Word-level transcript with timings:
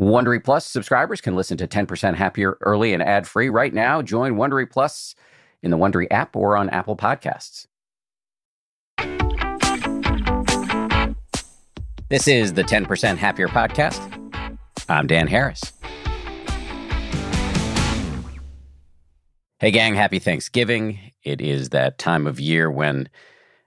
Wondery 0.00 0.42
Plus 0.42 0.64
subscribers 0.64 1.20
can 1.20 1.36
listen 1.36 1.58
to 1.58 1.68
10% 1.68 2.14
Happier 2.14 2.56
early 2.62 2.94
and 2.94 3.02
ad 3.02 3.28
free 3.28 3.50
right 3.50 3.74
now. 3.74 4.00
Join 4.00 4.36
Wondery 4.36 4.68
Plus 4.70 5.14
in 5.62 5.70
the 5.70 5.76
Wondery 5.76 6.06
app 6.10 6.34
or 6.34 6.56
on 6.56 6.70
Apple 6.70 6.96
Podcasts. 6.96 7.66
This 12.08 12.26
is 12.26 12.54
the 12.54 12.64
10% 12.64 13.18
Happier 13.18 13.48
podcast. 13.48 14.00
I'm 14.88 15.06
Dan 15.06 15.26
Harris. 15.26 15.60
Hey, 19.58 19.70
gang, 19.70 19.94
happy 19.94 20.18
Thanksgiving. 20.18 20.98
It 21.22 21.42
is 21.42 21.68
that 21.68 21.98
time 21.98 22.26
of 22.26 22.40
year 22.40 22.70
when, 22.70 23.10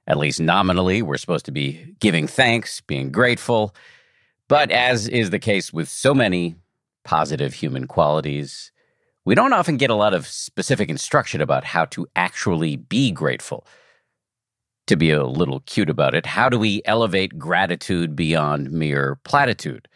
at 0.08 0.18
least 0.18 0.40
nominally, 0.40 1.04
we're 1.04 1.18
supposed 1.18 1.46
to 1.46 1.52
be 1.52 1.94
giving 2.00 2.26
thanks, 2.26 2.82
being 2.82 3.12
grateful. 3.12 3.76
But 4.50 4.72
as 4.72 5.08
is 5.08 5.30
the 5.30 5.40
case 5.40 5.72
with 5.72 5.90
so 5.90 6.14
many 6.14 6.56
positive 7.04 7.54
human 7.54 7.88
qualities, 7.88 8.72
we 9.26 9.36
don't 9.36 9.54
often 9.54 9.78
get 9.78 9.90
a 9.90 9.96
lot 9.96 10.14
of 10.14 10.28
specific 10.28 10.90
instruction 10.90 11.42
about 11.42 11.64
how 11.64 11.86
to 11.86 12.08
actually 12.16 12.76
be 12.76 13.12
grateful. 13.12 13.66
To 14.88 14.98
be 14.98 15.12
a 15.12 15.24
little 15.26 15.62
cute 15.62 15.90
about 15.90 16.14
it, 16.14 16.26
how 16.26 16.50
do 16.50 16.60
we 16.60 16.82
elevate 16.84 17.40
gratitude 17.40 18.18
beyond 18.18 18.70
mere 18.70 19.18
platitude? 19.24 19.88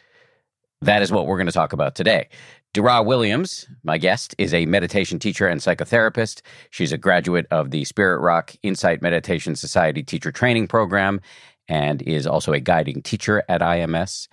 That 0.81 1.01
is 1.01 1.11
what 1.11 1.27
we're 1.27 1.37
going 1.37 1.47
to 1.47 1.51
talk 1.51 1.73
about 1.73 1.93
today. 1.93 2.29
Dara 2.73 3.01
Williams, 3.01 3.67
my 3.83 3.97
guest, 3.97 4.35
is 4.37 4.53
a 4.53 4.65
meditation 4.65 5.19
teacher 5.19 5.47
and 5.47 5.59
psychotherapist. 5.59 6.41
She's 6.69 6.91
a 6.91 6.97
graduate 6.97 7.47
of 7.51 7.71
the 7.71 7.83
Spirit 7.85 8.19
Rock 8.19 8.55
Insight 8.63 9.01
Meditation 9.01 9.55
Society 9.55 10.03
teacher 10.03 10.31
training 10.31 10.67
program 10.67 11.19
and 11.67 12.01
is 12.01 12.27
also 12.27 12.53
a 12.53 12.59
guiding 12.59 13.01
teacher 13.01 13.43
at 13.49 13.61
IMS. 13.61 14.27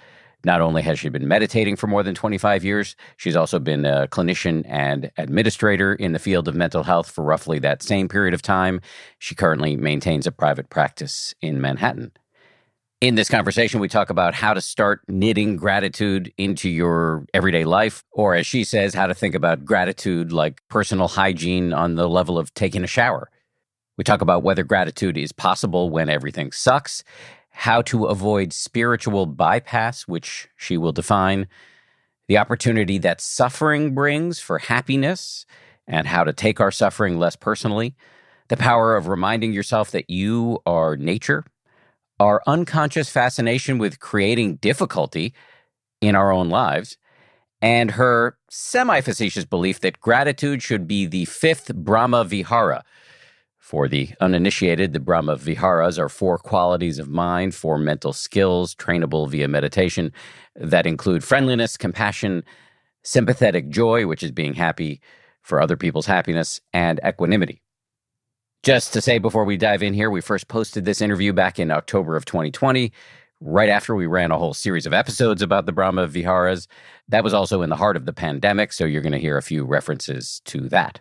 Not 0.45 0.61
only 0.61 0.83
has 0.83 0.99
she 0.99 1.09
been 1.09 1.27
meditating 1.27 1.77
for 1.77 1.87
more 1.87 2.03
than 2.03 2.15
25 2.15 2.65
years, 2.65 2.97
she's 3.17 3.37
also 3.37 3.59
been 3.59 3.85
a 3.85 4.07
clinician 4.09 4.63
and 4.69 5.11
administrator 5.17 5.95
in 5.95 6.13
the 6.13 6.19
field 6.19 6.49
of 6.49 6.55
mental 6.55 6.83
health 6.83 7.11
for 7.11 7.25
roughly 7.25 7.59
that 7.61 7.83
same 7.83 8.09
period 8.09 8.35
of 8.35 8.43
time. 8.43 8.81
She 9.19 9.35
currently 9.35 9.77
maintains 9.77 10.27
a 10.27 10.33
private 10.33 10.69
practice 10.69 11.35
in 11.41 11.61
Manhattan. 11.61 12.13
In 13.01 13.17
this 13.17 13.29
conversation, 13.29 13.81
we 13.81 13.89
talk 13.89 14.09
about 14.09 14.35
how 14.35 14.55
to 14.55 14.61
start 14.61 15.03
knitting 15.09 15.57
gratitude 15.57 16.33
into 16.39 16.71
your 16.71 17.27
everyday 17.35 17.65
life, 17.65 18.03
or 18.13 18.35
as 18.35 18.47
she 18.47 18.65
says, 18.65 18.95
how 18.95 19.07
to 19.07 19.15
think 19.15 19.35
about 19.35 19.65
gratitude 19.65 20.33
like 20.33 20.63
personal 20.69 21.09
hygiene 21.09 21.75
on 21.75 21.97
the 21.97 22.09
level 22.09 22.39
of 22.39 22.55
taking 22.55 22.83
a 22.83 22.87
shower. 22.87 23.31
We 23.97 24.05
talk 24.05 24.21
about 24.21 24.43
whether 24.43 24.65
gratitude 24.65 25.17
is 25.17 25.33
possible 25.33 25.91
when 25.91 26.09
everything 26.09 26.53
sucks, 26.53 27.05
how 27.51 27.83
to 27.83 28.07
avoid 28.07 28.53
spiritual 28.53 29.27
bypass, 29.27 30.09
which 30.09 30.49
she 30.57 30.77
will 30.77 30.93
define, 30.93 31.47
the 32.27 32.39
opportunity 32.39 32.99
that 32.99 33.21
suffering 33.21 33.95
brings 33.95 34.41
for 34.41 34.59
happiness, 34.59 35.47
and 35.87 36.07
how 36.07 36.25
to 36.25 36.33
take 36.33 36.61
our 36.61 36.71
suffering 36.71 37.19
less 37.19 37.37
personally, 37.37 37.95
the 38.49 38.57
power 38.57 38.97
of 38.97 39.09
reminding 39.09 39.53
yourself 39.53 39.91
that 39.91 40.09
you 40.09 40.61
are 40.67 40.97
nature 40.97 41.45
our 42.21 42.43
unconscious 42.47 43.11
fascination 43.11 43.79
with 43.79 44.01
creating 44.01 44.57
difficulty 44.57 45.35
in 46.01 46.15
our 46.15 46.31
own 46.31 46.49
lives, 46.49 46.97
and 47.61 47.93
her 47.93 48.37
semi 48.49 49.01
facetious 49.01 49.45
belief 49.45 49.81
that 49.81 50.01
gratitude 50.01 50.63
should 50.63 50.87
be 50.87 51.07
the 51.07 51.25
fifth 51.25 51.75
Brahma 51.75 52.25
Vihara. 52.25 52.85
For 53.65 53.89
the 53.89 54.11
uninitiated, 54.21 54.93
the 54.93 55.01
Brahma 55.01 55.37
Viharas 55.37 55.99
are 55.99 56.11
four 56.11 56.37
qualities 56.37 56.99
of 56.99 57.09
mind, 57.09 57.55
four 57.55 57.79
mental 57.79 58.13
skills 58.13 58.75
trainable 58.75 59.27
via 59.27 59.49
meditation 59.49 60.13
that 60.55 60.87
include 60.87 61.25
friendliness, 61.25 61.79
compassion, 61.79 62.45
sympathetic 63.05 63.71
joy, 63.71 64.07
which 64.07 64.23
is 64.23 64.33
being 64.33 64.53
happy 64.53 65.01
for 65.41 65.63
other 65.63 65.79
people's 65.79 66.05
happiness, 66.05 66.61
and 66.75 67.01
equanimity. 67.07 67.63
Just 68.63 68.93
to 68.93 69.01
say 69.01 69.17
before 69.17 69.47
we 69.47 69.57
dive 69.57 69.83
in 69.83 69.95
here, 69.95 70.11
we 70.11 70.21
first 70.21 70.47
posted 70.49 70.85
this 70.85 71.01
interview 71.01 71.33
back 71.33 71.59
in 71.59 71.71
October 71.71 72.17
of 72.17 72.27
2020, 72.27 72.93
right 73.41 73.71
after 73.71 73.95
we 73.95 74.05
ran 74.05 74.31
a 74.31 74.37
whole 74.39 74.53
series 74.53 74.85
of 74.85 74.93
episodes 74.93 75.41
about 75.41 75.65
the 75.65 75.73
Brahma 75.73 76.07
Viharas. 76.07 76.69
That 77.09 77.25
was 77.25 77.33
also 77.33 77.63
in 77.63 77.71
the 77.71 77.77
heart 77.77 77.97
of 77.97 78.05
the 78.05 78.13
pandemic, 78.13 78.75
so 78.75 78.85
you're 78.85 79.01
going 79.01 79.13
to 79.13 79.19
hear 79.19 79.39
a 79.39 79.43
few 79.43 79.65
references 79.65 80.43
to 80.45 80.69
that. 80.69 81.01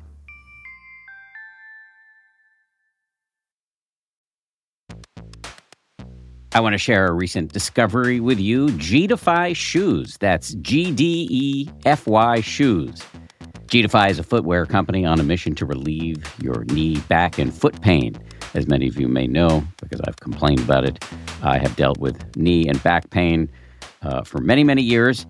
I 6.53 6.59
want 6.59 6.73
to 6.73 6.77
share 6.77 7.07
a 7.07 7.13
recent 7.13 7.53
discovery 7.53 8.19
with 8.19 8.37
you 8.37 8.71
G 8.71 9.07
Shoes. 9.53 10.17
That's 10.17 10.53
G 10.55 10.91
D 10.91 11.27
E 11.31 11.69
F 11.85 12.05
Y 12.07 12.41
Shoes. 12.41 13.01
G 13.67 13.79
is 13.79 14.19
a 14.19 14.23
footwear 14.23 14.65
company 14.65 15.05
on 15.05 15.17
a 15.21 15.23
mission 15.23 15.55
to 15.55 15.65
relieve 15.65 16.17
your 16.41 16.65
knee, 16.65 16.97
back, 17.07 17.39
and 17.39 17.53
foot 17.53 17.81
pain. 17.81 18.17
As 18.53 18.67
many 18.67 18.89
of 18.89 18.99
you 18.99 19.07
may 19.07 19.27
know, 19.27 19.63
because 19.77 20.01
I've 20.05 20.17
complained 20.17 20.59
about 20.59 20.83
it, 20.83 21.01
I 21.41 21.57
have 21.57 21.73
dealt 21.77 21.99
with 21.99 22.35
knee 22.35 22.67
and 22.67 22.83
back 22.83 23.09
pain 23.11 23.49
uh, 24.01 24.23
for 24.23 24.41
many, 24.41 24.65
many 24.65 24.81
years. 24.81 25.25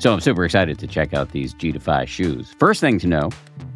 So 0.00 0.14
I'm 0.14 0.20
super 0.20 0.46
excited 0.46 0.78
to 0.78 0.86
check 0.86 1.12
out 1.12 1.32
these 1.32 1.52
G 1.52 1.72
Defy 1.72 2.06
shoes. 2.06 2.54
First 2.58 2.80
thing 2.80 2.98
to 3.00 3.06
know 3.06 3.28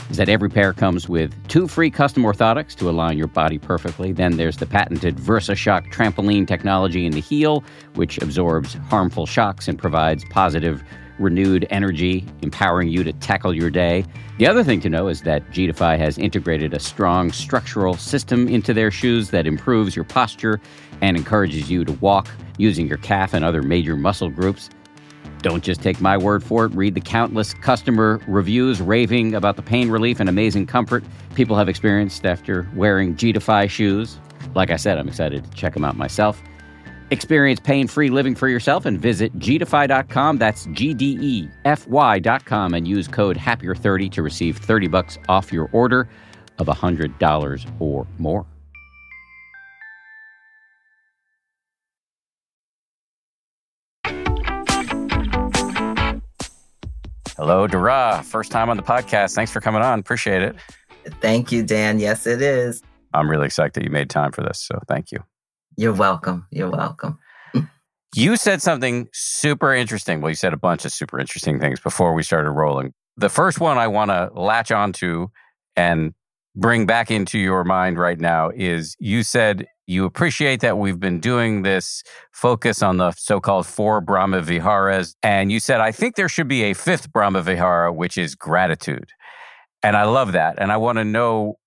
is 0.08 0.16
that 0.16 0.30
every 0.30 0.48
pair 0.48 0.72
comes 0.72 1.06
with 1.06 1.34
two 1.48 1.68
free 1.68 1.90
custom 1.90 2.22
orthotics 2.22 2.74
to 2.76 2.88
align 2.88 3.18
your 3.18 3.26
body 3.26 3.58
perfectly. 3.58 4.10
Then 4.10 4.38
there's 4.38 4.56
the 4.56 4.64
patented 4.64 5.16
VersaShock 5.16 5.92
trampoline 5.92 6.48
technology 6.48 7.04
in 7.04 7.12
the 7.12 7.20
heel, 7.20 7.62
which 7.92 8.16
absorbs 8.22 8.72
harmful 8.88 9.26
shocks 9.26 9.68
and 9.68 9.78
provides 9.78 10.24
positive, 10.30 10.82
renewed 11.18 11.66
energy, 11.68 12.24
empowering 12.40 12.88
you 12.88 13.04
to 13.04 13.12
tackle 13.12 13.54
your 13.54 13.68
day. 13.68 14.06
The 14.38 14.46
other 14.46 14.64
thing 14.64 14.80
to 14.80 14.88
know 14.88 15.08
is 15.08 15.20
that 15.24 15.50
G 15.50 15.66
Defy 15.66 15.96
has 15.98 16.16
integrated 16.16 16.72
a 16.72 16.80
strong 16.80 17.32
structural 17.32 17.98
system 17.98 18.48
into 18.48 18.72
their 18.72 18.90
shoes 18.90 19.28
that 19.28 19.46
improves 19.46 19.94
your 19.94 20.06
posture 20.06 20.58
and 21.02 21.18
encourages 21.18 21.70
you 21.70 21.84
to 21.84 21.92
walk 21.92 22.30
using 22.56 22.88
your 22.88 22.96
calf 22.96 23.34
and 23.34 23.44
other 23.44 23.60
major 23.60 23.94
muscle 23.94 24.30
groups. 24.30 24.70
Don't 25.44 25.62
just 25.62 25.82
take 25.82 26.00
my 26.00 26.16
word 26.16 26.42
for 26.42 26.64
it. 26.64 26.72
Read 26.72 26.94
the 26.94 27.02
countless 27.02 27.52
customer 27.52 28.18
reviews 28.26 28.80
raving 28.80 29.34
about 29.34 29.56
the 29.56 29.62
pain 29.62 29.90
relief 29.90 30.18
and 30.18 30.26
amazing 30.26 30.64
comfort 30.64 31.04
people 31.34 31.54
have 31.54 31.68
experienced 31.68 32.24
after 32.24 32.66
wearing 32.74 33.14
G 33.14 33.30
Defy 33.30 33.66
shoes. 33.66 34.18
Like 34.54 34.70
I 34.70 34.76
said, 34.76 34.96
I'm 34.96 35.06
excited 35.06 35.44
to 35.44 35.50
check 35.50 35.74
them 35.74 35.84
out 35.84 35.98
myself. 35.98 36.42
Experience 37.10 37.60
pain 37.60 37.88
free 37.88 38.08
living 38.08 38.34
for 38.34 38.48
yourself 38.48 38.86
and 38.86 38.98
visit 38.98 39.38
gdefy.com. 39.38 40.38
That's 40.38 40.64
G 40.72 40.94
D 40.94 41.18
E 41.20 41.48
F 41.66 41.86
Y.com 41.88 42.72
and 42.72 42.88
use 42.88 43.06
code 43.06 43.36
HAPPIER30 43.36 44.10
to 44.12 44.22
receive 44.22 44.56
30 44.56 44.88
bucks 44.88 45.18
off 45.28 45.52
your 45.52 45.68
order 45.72 46.08
of 46.58 46.68
$100 46.68 47.80
or 47.80 48.06
more. 48.16 48.46
Hello, 57.36 57.66
Dara. 57.66 58.22
First 58.24 58.52
time 58.52 58.70
on 58.70 58.76
the 58.76 58.82
podcast. 58.82 59.34
Thanks 59.34 59.50
for 59.50 59.60
coming 59.60 59.82
on. 59.82 59.98
Appreciate 59.98 60.40
it. 60.42 60.54
Thank 61.20 61.50
you, 61.50 61.64
Dan. 61.64 61.98
Yes, 61.98 62.28
it 62.28 62.40
is. 62.40 62.80
I'm 63.12 63.28
really 63.28 63.46
excited 63.46 63.72
that 63.74 63.82
you 63.82 63.90
made 63.90 64.08
time 64.08 64.30
for 64.30 64.42
this. 64.42 64.60
So 64.60 64.78
thank 64.86 65.10
you. 65.10 65.18
You're 65.76 65.92
welcome. 65.92 66.46
You're 66.52 66.70
welcome. 66.70 67.18
you 68.14 68.36
said 68.36 68.62
something 68.62 69.08
super 69.12 69.74
interesting. 69.74 70.20
Well, 70.20 70.30
you 70.30 70.36
said 70.36 70.52
a 70.52 70.56
bunch 70.56 70.84
of 70.84 70.92
super 70.92 71.18
interesting 71.18 71.58
things 71.58 71.80
before 71.80 72.14
we 72.14 72.22
started 72.22 72.52
rolling. 72.52 72.92
The 73.16 73.28
first 73.28 73.58
one 73.58 73.78
I 73.78 73.88
want 73.88 74.12
to 74.12 74.30
latch 74.34 74.70
onto 74.70 75.26
and 75.74 76.14
bring 76.54 76.86
back 76.86 77.10
into 77.10 77.40
your 77.40 77.64
mind 77.64 77.98
right 77.98 78.20
now 78.20 78.50
is 78.54 78.96
you 79.00 79.24
said 79.24 79.66
you 79.86 80.04
appreciate 80.04 80.60
that 80.60 80.78
we've 80.78 81.00
been 81.00 81.20
doing 81.20 81.62
this 81.62 82.02
focus 82.32 82.82
on 82.82 82.96
the 82.96 83.12
so-called 83.12 83.66
four 83.66 84.00
Brahma 84.00 84.40
Viharas. 84.40 85.14
And 85.22 85.52
you 85.52 85.60
said, 85.60 85.80
I 85.80 85.92
think 85.92 86.16
there 86.16 86.28
should 86.28 86.48
be 86.48 86.62
a 86.64 86.74
fifth 86.74 87.12
Brahma 87.12 87.42
Vihara, 87.42 87.92
which 87.92 88.16
is 88.16 88.34
gratitude. 88.34 89.10
And 89.82 89.96
I 89.96 90.04
love 90.04 90.32
that. 90.32 90.54
And 90.58 90.72
I 90.72 90.78
want 90.78 90.96
to 90.98 91.04
know, 91.04 91.58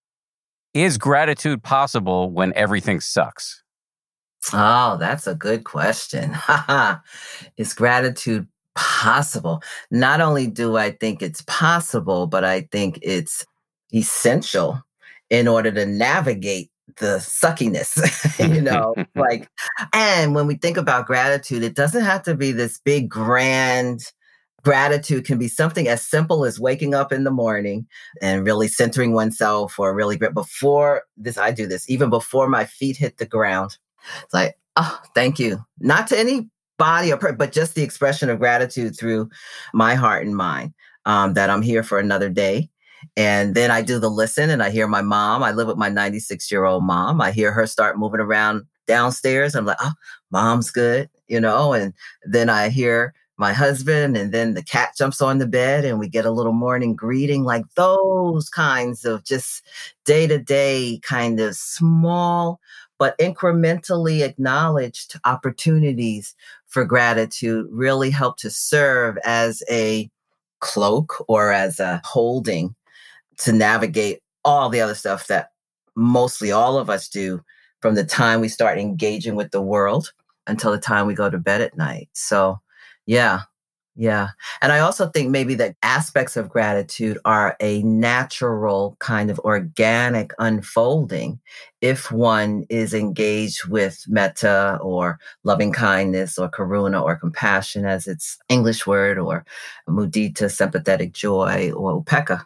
is 0.74 0.98
gratitude 0.98 1.62
possible 1.62 2.32
when 2.32 2.54
everything 2.56 3.00
sucks? 3.00 3.64
Oh, 4.54 4.98
that's 5.00 5.28
a 5.28 5.36
good 5.36 5.64
question. 5.64 6.36
is 7.58 7.74
gratitude 7.74 8.48
possible? 8.76 9.62
Not 9.92 10.22
only 10.22 10.48
do 10.48 10.78
I 10.78 10.92
think 10.92 11.22
it's 11.22 11.42
possible, 11.42 12.28
but 12.28 12.44
I 12.44 12.62
think 12.72 13.00
it's 13.02 13.46
essential 13.94 14.82
in 15.30 15.48
order 15.48 15.72
to 15.72 15.86
navigate 15.86 16.72
the 16.98 17.18
suckiness, 17.20 17.98
you 18.54 18.62
know, 18.62 18.96
like, 19.16 19.50
and 19.94 20.36
when 20.36 20.48
we 20.48 20.56
think 20.56 20.78
about 20.78 21.08
gratitude, 21.08 21.64
it 21.64 21.76
doesn't 21.76 22.04
have 22.04 22.24
to 22.24 22.36
be 22.36 22.52
this 22.52 22.80
big, 22.80 23.10
grand, 23.10 24.12
gratitude. 24.64 25.26
Can 25.26 25.38
be 25.38 25.48
something 25.48 25.88
as 25.88 26.06
simple 26.06 26.46
as 26.46 26.60
waking 26.60 26.94
up 26.94 27.12
in 27.12 27.24
the 27.24 27.32
morning 27.32 27.88
and 28.22 28.46
really 28.46 28.68
centering 28.68 29.14
oneself 29.14 29.80
or 29.80 29.94
really 29.94 30.18
before 30.18 31.04
this 31.16 31.38
i 31.38 31.52
do 31.52 31.68
this 31.68 31.90
even 31.90 32.10
before 32.10 32.50
my 32.50 32.66
feet 32.66 32.98
hit 32.98 33.18
the 33.18 33.26
ground. 33.26 33.78
It's 34.24 34.34
like 34.34 34.58
oh 34.76 35.00
thank 35.16 35.40
you. 35.40 35.64
Not 35.80 36.08
to 36.08 36.20
any 36.20 36.50
body 36.78 37.12
or 37.12 37.34
but 37.34 37.52
just 37.52 37.76
the 37.76 37.84
expression 37.84 38.30
of 38.30 38.40
gratitude 38.40 38.98
through 38.98 39.30
my 39.74 39.96
heart 39.96 40.26
and 40.26 40.36
mind 40.36 40.74
um, 41.06 41.34
that 41.34 41.50
i'm 41.50 41.62
here 41.62 41.84
for 41.84 42.00
another 42.00 42.30
day 42.30 42.70
and 43.16 43.56
then 43.56 43.72
I 43.72 43.82
do 43.82 44.00
the 44.00 44.10
listen 44.10 44.50
and 44.50 44.62
I 44.62 44.70
hear 44.70 44.88
my 44.88 45.02
mom. 45.02 45.44
I 45.44 45.52
live 45.52 45.68
with 45.68 45.78
my 45.78 45.90
96 45.90 46.52
year 46.52 46.66
old 46.66 46.84
mom. 46.84 47.22
I 47.22 47.32
hear 47.32 47.52
her 47.52 47.68
start 47.68 47.98
moving 47.98 48.20
around 48.20 48.66
downstairs. 48.88 49.56
I'm 49.56 49.66
like, 49.66 49.78
oh, 49.82 49.94
mom's 50.32 50.72
good, 50.72 51.10
you 51.28 51.40
know? 51.40 51.74
And 51.74 51.94
then 52.24 52.50
I 52.50 52.70
hear 52.70 53.14
my 53.38 53.54
husband 53.54 54.18
and 54.18 54.32
then 54.32 54.56
the 54.56 54.64
cat 54.64 54.94
jumps 54.98 55.22
on 55.22 55.38
the 55.38 55.48
bed 55.48 55.86
and 55.86 56.00
we 56.00 56.10
get 56.10 56.26
a 56.26 56.32
little 56.32 56.54
morning 56.54 56.96
greeting 56.96 57.44
like 57.44 57.64
those 57.76 58.50
kinds 58.50 59.06
of 59.06 59.24
just 59.24 59.64
day 60.06 60.26
to 60.26 60.40
day 60.40 61.00
kind 61.04 61.40
of 61.40 61.56
small 61.56 62.60
but 62.98 63.16
incrementally 63.20 64.26
acknowledged 64.26 65.20
opportunities 65.24 66.36
for 66.66 66.84
gratitude 66.84 67.68
really 67.70 68.10
help 68.10 68.38
to 68.38 68.50
serve 68.50 69.20
as 69.24 69.62
a 69.70 70.10
cloak 70.60 71.24
or 71.28 71.52
as 71.52 71.80
a 71.80 72.02
holding 72.04 72.76
to 73.40 73.52
navigate 73.52 74.20
all 74.44 74.70
the 74.70 74.82
other 74.82 74.96
stuff 74.96 75.28
that 75.28 75.50
mostly 75.96 76.52
all 76.52 76.78
of 76.78 76.90
us 76.90 77.10
do 77.10 77.42
from 77.82 77.96
the 77.96 78.04
time 78.04 78.42
we 78.42 78.48
start 78.48 78.80
engaging 78.80 79.36
with 79.36 79.52
the 79.52 79.62
world 79.62 80.12
until 80.48 80.72
the 80.72 80.80
time 80.80 81.06
we 81.06 81.14
go 81.14 81.30
to 81.30 81.38
bed 81.38 81.62
at 81.62 81.78
night. 81.78 82.10
So, 82.14 82.60
yeah, 83.06 83.42
yeah. 83.96 84.30
And 84.62 84.72
I 84.72 84.80
also 84.80 85.10
think 85.10 85.32
maybe 85.32 85.56
that 85.56 85.76
aspects 85.82 86.38
of 86.38 86.50
gratitude 86.50 87.18
are 87.26 87.58
a 87.60 87.82
natural 87.82 88.96
kind 89.00 89.32
of 89.32 89.40
organic 89.40 90.34
unfolding 90.38 91.40
if 91.82 92.12
one 92.12 92.66
is 92.70 92.94
engaged 92.94 93.66
with 93.66 94.06
metta 94.08 94.78
or 94.82 95.20
loving 95.44 95.74
kindness 95.74 96.38
or 96.38 96.50
karuna 96.50 97.04
or 97.04 97.16
compassion 97.16 97.86
as 97.86 98.08
its 98.08 98.38
English 98.50 98.86
word 98.86 99.18
or 99.18 99.44
mudita, 99.90 100.50
sympathetic 100.50 101.12
joy 101.12 101.72
or 101.72 102.02
upekkha 102.04 102.46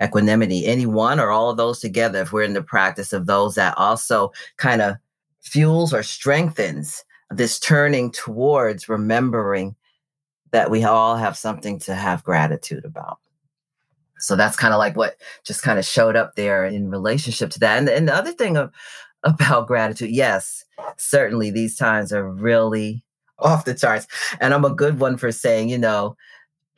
equanimity, 0.00 0.66
any 0.66 0.86
one 0.86 1.18
or 1.18 1.30
all 1.30 1.50
of 1.50 1.56
those 1.56 1.80
together, 1.80 2.22
if 2.22 2.32
we're 2.32 2.42
in 2.42 2.52
the 2.52 2.62
practice 2.62 3.12
of 3.12 3.26
those 3.26 3.56
that 3.56 3.76
also 3.76 4.32
kind 4.56 4.80
of 4.80 4.96
fuels 5.40 5.92
or 5.92 6.02
strengthens 6.02 7.04
this 7.30 7.58
turning 7.58 8.10
towards 8.10 8.88
remembering 8.88 9.74
that 10.52 10.70
we 10.70 10.84
all 10.84 11.16
have 11.16 11.36
something 11.36 11.78
to 11.78 11.94
have 11.94 12.22
gratitude 12.24 12.84
about. 12.84 13.18
So 14.18 14.36
that's 14.36 14.56
kind 14.56 14.72
of 14.72 14.78
like 14.78 14.96
what 14.96 15.16
just 15.44 15.62
kind 15.62 15.78
of 15.78 15.84
showed 15.84 16.14
up 16.14 16.36
there 16.36 16.64
in 16.64 16.90
relationship 16.90 17.50
to 17.50 17.58
that. 17.60 17.78
And, 17.78 17.88
and 17.88 18.08
the 18.08 18.14
other 18.14 18.32
thing 18.32 18.56
of, 18.56 18.70
about 19.24 19.66
gratitude, 19.66 20.10
yes, 20.10 20.64
certainly 20.96 21.50
these 21.50 21.76
times 21.76 22.12
are 22.12 22.28
really 22.28 23.02
off 23.38 23.64
the 23.64 23.74
charts. 23.74 24.06
And 24.40 24.54
I'm 24.54 24.64
a 24.64 24.74
good 24.74 25.00
one 25.00 25.16
for 25.16 25.32
saying, 25.32 25.68
you 25.68 25.78
know, 25.78 26.16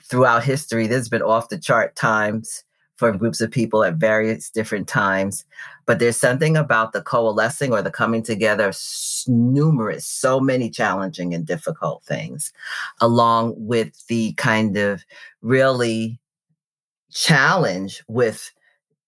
throughout 0.03 0.45
history, 0.45 0.87
there's 0.87 1.09
been 1.09 1.23
off 1.23 1.49
the 1.49 1.59
chart 1.59 1.97
times 1.97 2.64
for 2.97 3.13
groups 3.13 3.41
of 3.41 3.51
people 3.51 3.85
at 3.85 3.95
various 3.95 4.51
different 4.51 4.89
times. 4.89 5.45
But 5.87 5.99
there's 5.99 6.17
something 6.17 6.57
about 6.57 6.93
the 6.93 7.03
coalescing 7.03 7.73
or 7.73 7.83
the 7.83 7.91
coming 7.91 8.23
together 8.23 8.69
of 8.69 8.79
numerous, 9.27 10.07
so 10.07 10.41
many 10.41 10.71
challenging 10.71 11.35
and 11.35 11.47
difficult 11.47 12.03
things, 12.05 12.53
along 13.01 13.55
with 13.57 14.07
the 14.07 14.33
kind 14.35 14.77
of 14.77 15.05
really 15.43 16.19
challenge 17.13 18.03
with 18.09 18.51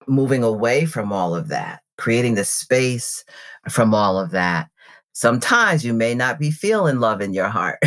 moving 0.07 0.43
away 0.43 0.85
from 0.85 1.13
all 1.13 1.35
of 1.35 1.49
that, 1.49 1.81
creating 1.97 2.35
the 2.35 2.45
space 2.45 3.25
from 3.69 3.95
all 3.95 4.19
of 4.19 4.31
that 4.31 4.69
Sometimes 5.17 5.83
you 5.83 5.95
may 5.95 6.15
not 6.15 6.39
be 6.39 6.51
feeling 6.51 7.01
love 7.01 7.23
in 7.23 7.33
your 7.33 7.49
heart. 7.49 7.79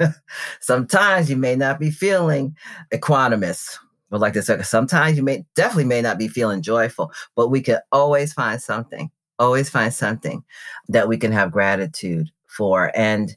Sometimes 0.62 1.28
you 1.28 1.36
may 1.36 1.54
not 1.54 1.78
be 1.78 1.90
feeling 1.90 2.56
equanimous. 2.94 3.76
Or 4.12 4.18
like 4.18 4.34
this, 4.34 4.50
sometimes 4.68 5.16
you 5.16 5.22
may 5.22 5.44
definitely 5.54 5.86
may 5.86 6.02
not 6.02 6.18
be 6.18 6.28
feeling 6.28 6.62
joyful, 6.62 7.10
but 7.34 7.48
we 7.48 7.62
can 7.62 7.78
always 7.90 8.32
find 8.32 8.60
something, 8.60 9.10
always 9.38 9.70
find 9.70 9.92
something 9.92 10.44
that 10.88 11.08
we 11.08 11.16
can 11.16 11.32
have 11.32 11.50
gratitude 11.50 12.30
for. 12.46 12.92
And 12.94 13.34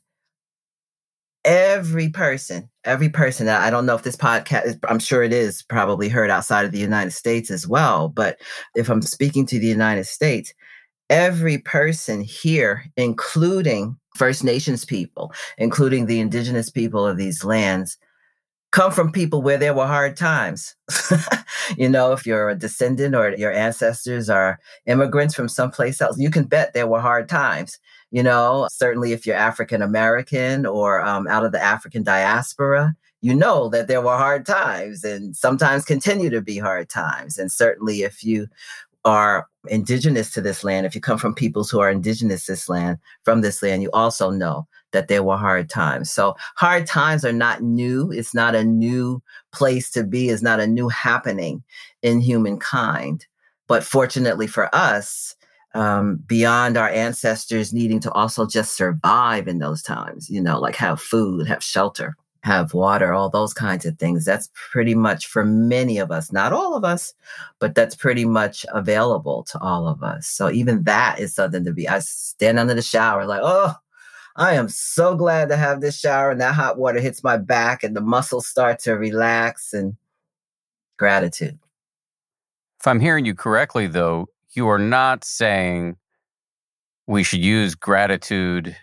every 1.45 2.09
person, 2.09 2.69
every 2.83 3.07
person, 3.07 3.47
I 3.47 3.69
don't 3.69 3.85
know 3.85 3.95
if 3.95 4.03
this 4.03 4.17
podcast, 4.17 4.79
I'm 4.89 4.99
sure 4.99 5.23
it 5.23 5.31
is 5.31 5.61
probably 5.61 6.09
heard 6.09 6.29
outside 6.29 6.65
of 6.65 6.71
the 6.71 6.79
United 6.79 7.11
States 7.11 7.49
as 7.49 7.67
well. 7.67 8.09
But 8.09 8.41
if 8.75 8.89
I'm 8.89 9.01
speaking 9.01 9.45
to 9.45 9.59
the 9.59 9.67
United 9.67 10.05
States, 10.05 10.53
every 11.09 11.59
person 11.59 12.19
here, 12.19 12.83
including 12.97 13.97
First 14.15 14.43
Nations 14.43 14.83
people, 14.83 15.31
including 15.57 16.05
the 16.05 16.19
indigenous 16.19 16.69
people 16.69 17.05
of 17.05 17.17
these 17.17 17.45
lands, 17.45 17.97
come 18.71 18.91
from 18.91 19.11
people 19.11 19.41
where 19.41 19.57
there 19.57 19.73
were 19.73 19.87
hard 19.87 20.17
times. 20.17 20.75
you 21.77 21.89
know, 21.89 22.11
if 22.11 22.25
you're 22.25 22.49
a 22.49 22.55
descendant 22.55 23.15
or 23.15 23.35
your 23.35 23.51
ancestors 23.51 24.29
are 24.29 24.59
immigrants 24.85 25.33
from 25.33 25.47
someplace 25.47 26.01
else, 26.01 26.19
you 26.19 26.29
can 26.29 26.43
bet 26.43 26.73
there 26.73 26.87
were 26.87 26.99
hard 26.99 27.29
times. 27.29 27.79
You 28.11 28.23
know, 28.23 28.67
certainly 28.71 29.13
if 29.13 29.25
you're 29.25 29.35
African 29.35 29.81
American 29.81 30.65
or 30.65 31.01
um, 31.01 31.27
out 31.27 31.45
of 31.45 31.51
the 31.51 31.63
African 31.63 32.03
diaspora, 32.03 32.95
you 33.21 33.33
know 33.33 33.69
that 33.69 33.87
there 33.87 34.01
were 34.01 34.17
hard 34.17 34.45
times 34.45 35.03
and 35.03 35.35
sometimes 35.35 35.83
continue 35.85 36.29
to 36.29 36.41
be 36.41 36.57
hard 36.57 36.89
times. 36.89 37.37
And 37.39 37.51
certainly 37.51 38.03
if 38.03 38.23
you 38.23 38.47
are 39.03 39.47
indigenous 39.67 40.31
to 40.33 40.41
this 40.41 40.63
land, 40.63 40.85
if 40.85 40.95
you 40.95 41.01
come 41.01 41.17
from 41.17 41.33
peoples 41.33 41.69
who 41.69 41.79
are 41.79 41.89
indigenous 41.89 42.45
to 42.45 42.51
this 42.51 42.69
land, 42.69 42.97
from 43.23 43.41
this 43.41 43.63
land, 43.63 43.81
you 43.81 43.89
also 43.93 44.29
know 44.29 44.67
that 44.95 45.09
there 45.09 45.23
were 45.23 45.37
hard 45.37 45.69
times. 45.69 46.09
So 46.09 46.35
hard 46.55 46.87
times 46.87 47.25
are 47.25 47.33
not 47.33 47.61
new. 47.61 48.11
It's 48.11 48.33
not 48.33 48.55
a 48.55 48.63
new 48.63 49.21
place 49.51 49.91
to 49.91 50.05
be. 50.05 50.29
It's 50.29 50.41
not 50.41 50.61
a 50.61 50.67
new 50.67 50.87
happening 50.87 51.61
in 52.01 52.21
humankind. 52.21 53.27
But 53.67 53.83
fortunately 53.83 54.47
for 54.47 54.73
us, 54.73 55.35
um, 55.73 56.23
beyond 56.25 56.77
our 56.77 56.87
ancestors 56.87 57.73
needing 57.73 57.99
to 57.99 58.11
also 58.13 58.47
just 58.47 58.77
survive 58.77 59.49
in 59.49 59.59
those 59.59 59.81
times, 59.81 60.29
you 60.29 60.41
know, 60.41 60.59
like 60.59 60.77
have 60.77 61.01
food, 61.01 61.45
have 61.47 61.61
shelter, 61.61 62.15
have 62.43 62.73
water, 62.73 63.11
all 63.11 63.29
those 63.29 63.53
kinds 63.53 63.85
of 63.85 63.99
things. 63.99 64.23
That's 64.23 64.49
pretty 64.71 64.95
much 64.95 65.27
for 65.27 65.43
many 65.43 65.97
of 65.97 66.09
us, 66.11 66.31
not 66.31 66.53
all 66.53 66.75
of 66.75 66.85
us, 66.85 67.13
but 67.59 67.75
that's 67.75 67.95
pretty 67.95 68.23
much 68.23 68.65
available 68.69 69.43
to 69.51 69.59
all 69.59 69.89
of 69.89 70.03
us. 70.03 70.27
So 70.27 70.49
even 70.49 70.83
that 70.83 71.19
is 71.19 71.35
something 71.35 71.65
to 71.65 71.73
be. 71.73 71.89
I 71.89 71.99
stand 71.99 72.57
under 72.57 72.73
the 72.73 72.81
shower 72.81 73.25
like, 73.25 73.41
oh, 73.43 73.75
I 74.35 74.55
am 74.55 74.67
so 74.67 75.15
glad 75.15 75.49
to 75.49 75.57
have 75.57 75.79
this 75.79 75.97
shower 75.97 76.29
and 76.29 76.41
that 76.41 76.55
hot 76.55 76.77
water 76.77 76.99
hits 76.99 77.23
my 77.23 77.37
back 77.37 77.83
and 77.83 77.95
the 77.95 78.01
muscles 78.01 78.47
start 78.47 78.79
to 78.79 78.93
relax 78.93 79.73
and 79.73 79.95
gratitude. 80.97 81.57
If 82.81 82.87
I'm 82.87 82.99
hearing 82.99 83.25
you 83.25 83.33
correctly, 83.33 83.87
though, 83.87 84.27
you 84.51 84.67
are 84.67 84.79
not 84.79 85.23
saying 85.23 85.95
we 87.07 87.23
should 87.23 87.39
use 87.39 87.75
gratitude 87.75 88.75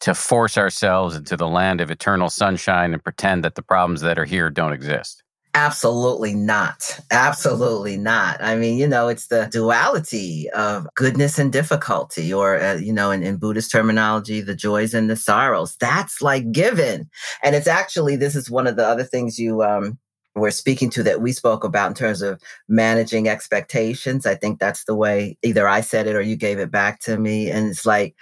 to 0.00 0.14
force 0.14 0.58
ourselves 0.58 1.16
into 1.16 1.36
the 1.36 1.48
land 1.48 1.80
of 1.80 1.90
eternal 1.90 2.28
sunshine 2.28 2.92
and 2.92 3.02
pretend 3.02 3.44
that 3.44 3.54
the 3.54 3.62
problems 3.62 4.02
that 4.02 4.18
are 4.18 4.24
here 4.26 4.50
don't 4.50 4.72
exist. 4.72 5.22
Absolutely 5.58 6.34
not. 6.34 7.00
Absolutely 7.10 7.96
not. 7.96 8.36
I 8.42 8.56
mean, 8.56 8.76
you 8.76 8.86
know, 8.86 9.08
it's 9.08 9.28
the 9.28 9.48
duality 9.50 10.50
of 10.50 10.86
goodness 10.96 11.38
and 11.38 11.50
difficulty, 11.50 12.30
or, 12.30 12.60
uh, 12.60 12.74
you 12.74 12.92
know, 12.92 13.10
in, 13.10 13.22
in 13.22 13.38
Buddhist 13.38 13.72
terminology, 13.72 14.42
the 14.42 14.54
joys 14.54 14.92
and 14.92 15.08
the 15.08 15.16
sorrows. 15.16 15.74
That's 15.80 16.20
like 16.20 16.52
given. 16.52 17.08
And 17.42 17.56
it's 17.56 17.66
actually, 17.66 18.16
this 18.16 18.36
is 18.36 18.50
one 18.50 18.66
of 18.66 18.76
the 18.76 18.86
other 18.86 19.02
things 19.02 19.38
you, 19.38 19.62
um, 19.62 19.98
were 20.34 20.50
speaking 20.50 20.90
to 20.90 21.02
that 21.04 21.22
we 21.22 21.32
spoke 21.32 21.64
about 21.64 21.88
in 21.88 21.94
terms 21.94 22.20
of 22.20 22.38
managing 22.68 23.26
expectations. 23.26 24.26
I 24.26 24.34
think 24.34 24.58
that's 24.58 24.84
the 24.84 24.94
way 24.94 25.38
either 25.42 25.66
I 25.66 25.80
said 25.80 26.06
it 26.06 26.16
or 26.16 26.20
you 26.20 26.36
gave 26.36 26.58
it 26.58 26.70
back 26.70 27.00
to 27.04 27.16
me. 27.16 27.50
And 27.50 27.68
it's 27.70 27.86
like, 27.86 28.14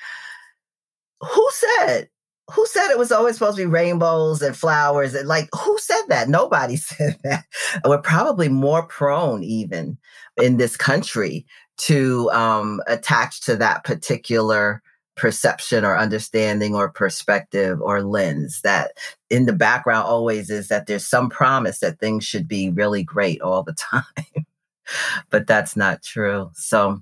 who 1.21 1.49
said 1.50 2.09
who 2.53 2.67
said 2.67 2.91
it 2.91 2.99
was 2.99 3.13
always 3.13 3.37
supposed 3.37 3.57
to 3.57 3.63
be 3.63 3.67
rainbows 3.67 4.43
and 4.43 4.57
flowers? 4.57 5.15
And 5.15 5.29
like 5.29 5.49
who 5.55 5.79
said 5.79 6.03
that? 6.09 6.29
Nobody 6.29 6.77
said 6.77 7.19
that. 7.25 7.45
We're 7.85 7.99
probably 7.99 8.49
more 8.49 8.87
prone 8.87 9.43
even 9.43 9.99
in 10.37 10.57
this 10.57 10.77
country 10.77 11.47
to 11.77 12.31
um, 12.31 12.81
attach 12.87 13.41
to 13.43 13.57
that 13.57 13.85
particular 13.85 14.83
perception 15.17 15.85
or 15.85 15.97
understanding 15.97 16.75
or 16.75 16.89
perspective 16.89 17.81
or 17.81 18.03
lens 18.03 18.61
that 18.63 18.93
in 19.31 19.47
the 19.47 19.53
background 19.53 20.07
always 20.07 20.51
is 20.51 20.69
that 20.69 20.87
there's 20.87 21.07
some 21.07 21.31
promise 21.31 21.79
that 21.79 22.01
things 22.01 22.25
should 22.25 22.49
be 22.49 22.71
really 22.71 23.05
great 23.05 23.41
all 23.41 23.63
the 23.63 23.75
time. 23.91 24.45
But 25.31 25.47
that's 25.47 25.77
not 25.77 26.03
true. 26.03 26.51
So 26.55 27.01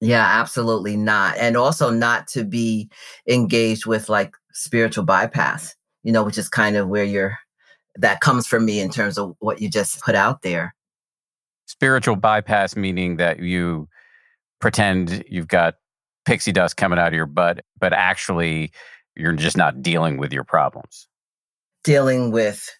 yeah, 0.00 0.40
absolutely 0.40 0.96
not. 0.96 1.36
And 1.36 1.56
also 1.56 1.90
not 1.90 2.26
to 2.28 2.42
be 2.42 2.90
engaged 3.28 3.86
with 3.86 4.08
like 4.08 4.34
spiritual 4.52 5.04
bypass, 5.04 5.74
you 6.02 6.12
know, 6.12 6.22
which 6.22 6.38
is 6.38 6.48
kind 6.48 6.76
of 6.76 6.88
where 6.88 7.04
you're, 7.04 7.36
that 7.96 8.20
comes 8.20 8.46
from 8.46 8.64
me 8.64 8.80
in 8.80 8.90
terms 8.90 9.18
of 9.18 9.34
what 9.38 9.60
you 9.60 9.70
just 9.70 10.00
put 10.00 10.14
out 10.14 10.42
there. 10.42 10.74
Spiritual 11.66 12.16
bypass 12.16 12.76
meaning 12.76 13.16
that 13.16 13.40
you 13.40 13.88
pretend 14.60 15.24
you've 15.28 15.48
got 15.48 15.74
pixie 16.24 16.52
dust 16.52 16.76
coming 16.76 16.98
out 16.98 17.08
of 17.08 17.14
your 17.14 17.26
butt, 17.26 17.64
but 17.78 17.92
actually 17.92 18.72
you're 19.16 19.32
just 19.32 19.56
not 19.56 19.82
dealing 19.82 20.16
with 20.18 20.32
your 20.32 20.44
problems. 20.44 21.08
Dealing 21.84 22.30
with 22.30 22.70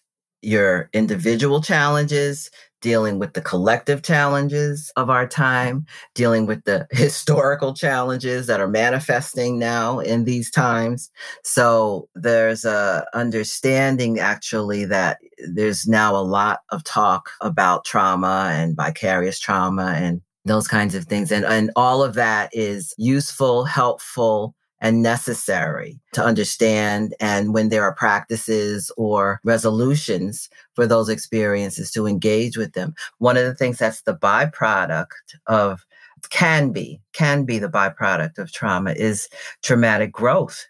your 0.43 0.89
individual 0.93 1.61
challenges, 1.61 2.51
dealing 2.81 3.17
with 3.17 3.33
the 3.33 3.41
collective 3.41 4.03
challenges 4.03 4.91
of 4.97 5.09
our 5.09 5.25
time, 5.25 5.85
dealing 6.13 6.45
with 6.45 6.63
the 6.65 6.85
historical 6.91 7.73
challenges 7.73 8.45
that 8.47 8.59
are 8.59 8.67
manifesting 8.67 9.57
now 9.57 9.99
in 9.99 10.25
these 10.25 10.51
times. 10.51 11.09
So 11.43 12.09
there's 12.13 12.65
a 12.65 13.07
understanding 13.13 14.19
actually 14.19 14.85
that 14.85 15.19
there's 15.47 15.87
now 15.87 16.15
a 16.15 16.21
lot 16.21 16.59
of 16.69 16.83
talk 16.83 17.29
about 17.41 17.85
trauma 17.85 18.49
and 18.51 18.75
vicarious 18.75 19.39
trauma 19.39 19.93
and 19.95 20.21
those 20.45 20.67
kinds 20.67 20.93
of 20.93 21.05
things. 21.05 21.31
And, 21.31 21.45
and 21.45 21.71
all 21.75 22.03
of 22.03 22.15
that 22.15 22.49
is 22.53 22.93
useful, 22.97 23.63
helpful, 23.63 24.55
and 24.83 25.01
necessary 25.01 25.97
to 26.11 26.23
understand. 26.23 27.15
And 27.21 27.53
when 27.53 27.69
there 27.69 27.83
are 27.83 27.95
practices 27.95 28.91
or 28.97 29.39
resolutions 29.45 30.49
for 30.75 30.85
those 30.85 31.07
experiences 31.07 31.89
to 31.91 32.05
engage 32.05 32.57
with 32.57 32.73
them. 32.73 32.93
One 33.17 33.37
of 33.37 33.45
the 33.45 33.55
things 33.55 33.79
that's 33.79 34.01
the 34.01 34.13
byproduct 34.13 35.07
of 35.47 35.85
can 36.29 36.71
be, 36.71 36.99
can 37.13 37.45
be 37.45 37.59
the 37.59 37.69
byproduct 37.69 38.37
of 38.37 38.51
trauma 38.51 38.91
is 38.91 39.29
traumatic 39.61 40.11
growth, 40.11 40.67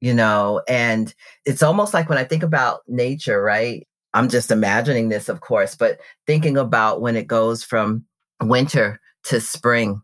you 0.00 0.12
know, 0.12 0.62
and 0.68 1.14
it's 1.46 1.62
almost 1.62 1.94
like 1.94 2.08
when 2.10 2.18
I 2.18 2.24
think 2.24 2.42
about 2.42 2.80
nature, 2.86 3.42
right? 3.42 3.86
I'm 4.12 4.28
just 4.28 4.50
imagining 4.50 5.08
this, 5.08 5.28
of 5.30 5.40
course, 5.40 5.74
but 5.74 5.98
thinking 6.26 6.58
about 6.58 7.00
when 7.00 7.16
it 7.16 7.26
goes 7.26 7.64
from 7.64 8.04
winter 8.42 9.00
to 9.24 9.40
spring 9.40 10.02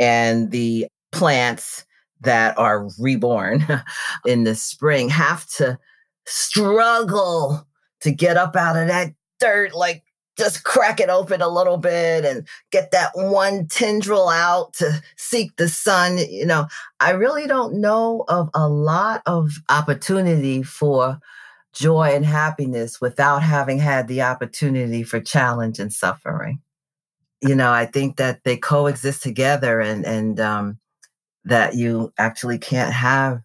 and 0.00 0.50
the 0.50 0.88
plants 1.12 1.84
that 2.22 2.58
are 2.58 2.88
reborn 2.98 3.66
in 4.26 4.44
the 4.44 4.54
spring 4.54 5.08
have 5.08 5.46
to 5.46 5.78
struggle 6.26 7.66
to 8.00 8.10
get 8.10 8.36
up 8.36 8.56
out 8.56 8.76
of 8.76 8.88
that 8.88 9.12
dirt, 9.40 9.74
like 9.74 10.04
just 10.38 10.62
crack 10.62 11.00
it 11.00 11.08
open 11.08 11.42
a 11.42 11.48
little 11.48 11.78
bit 11.78 12.24
and 12.24 12.46
get 12.70 12.92
that 12.92 13.10
one 13.14 13.66
tendril 13.66 14.28
out 14.28 14.72
to 14.74 15.02
seek 15.16 15.56
the 15.56 15.68
sun. 15.68 16.16
You 16.16 16.46
know, 16.46 16.68
I 17.00 17.10
really 17.10 17.46
don't 17.46 17.80
know 17.80 18.24
of 18.28 18.48
a 18.54 18.68
lot 18.68 19.22
of 19.26 19.50
opportunity 19.68 20.62
for 20.62 21.18
joy 21.74 22.12
and 22.14 22.24
happiness 22.24 23.00
without 23.00 23.42
having 23.42 23.78
had 23.78 24.06
the 24.06 24.22
opportunity 24.22 25.02
for 25.02 25.20
challenge 25.20 25.80
and 25.80 25.92
suffering. 25.92 26.60
You 27.42 27.54
know, 27.54 27.72
I 27.72 27.86
think 27.86 28.16
that 28.16 28.42
they 28.44 28.56
coexist 28.56 29.22
together 29.22 29.80
and, 29.80 30.04
and, 30.04 30.40
um, 30.40 30.78
that 31.48 31.74
you 31.74 32.12
actually 32.18 32.58
can't 32.58 32.92
have 32.92 33.40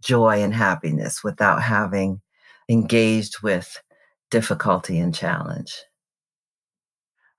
joy 0.00 0.42
and 0.42 0.54
happiness 0.54 1.24
without 1.24 1.60
having 1.60 2.20
engaged 2.68 3.42
with 3.42 3.82
difficulty 4.30 4.98
and 4.98 5.12
challenge. 5.12 5.76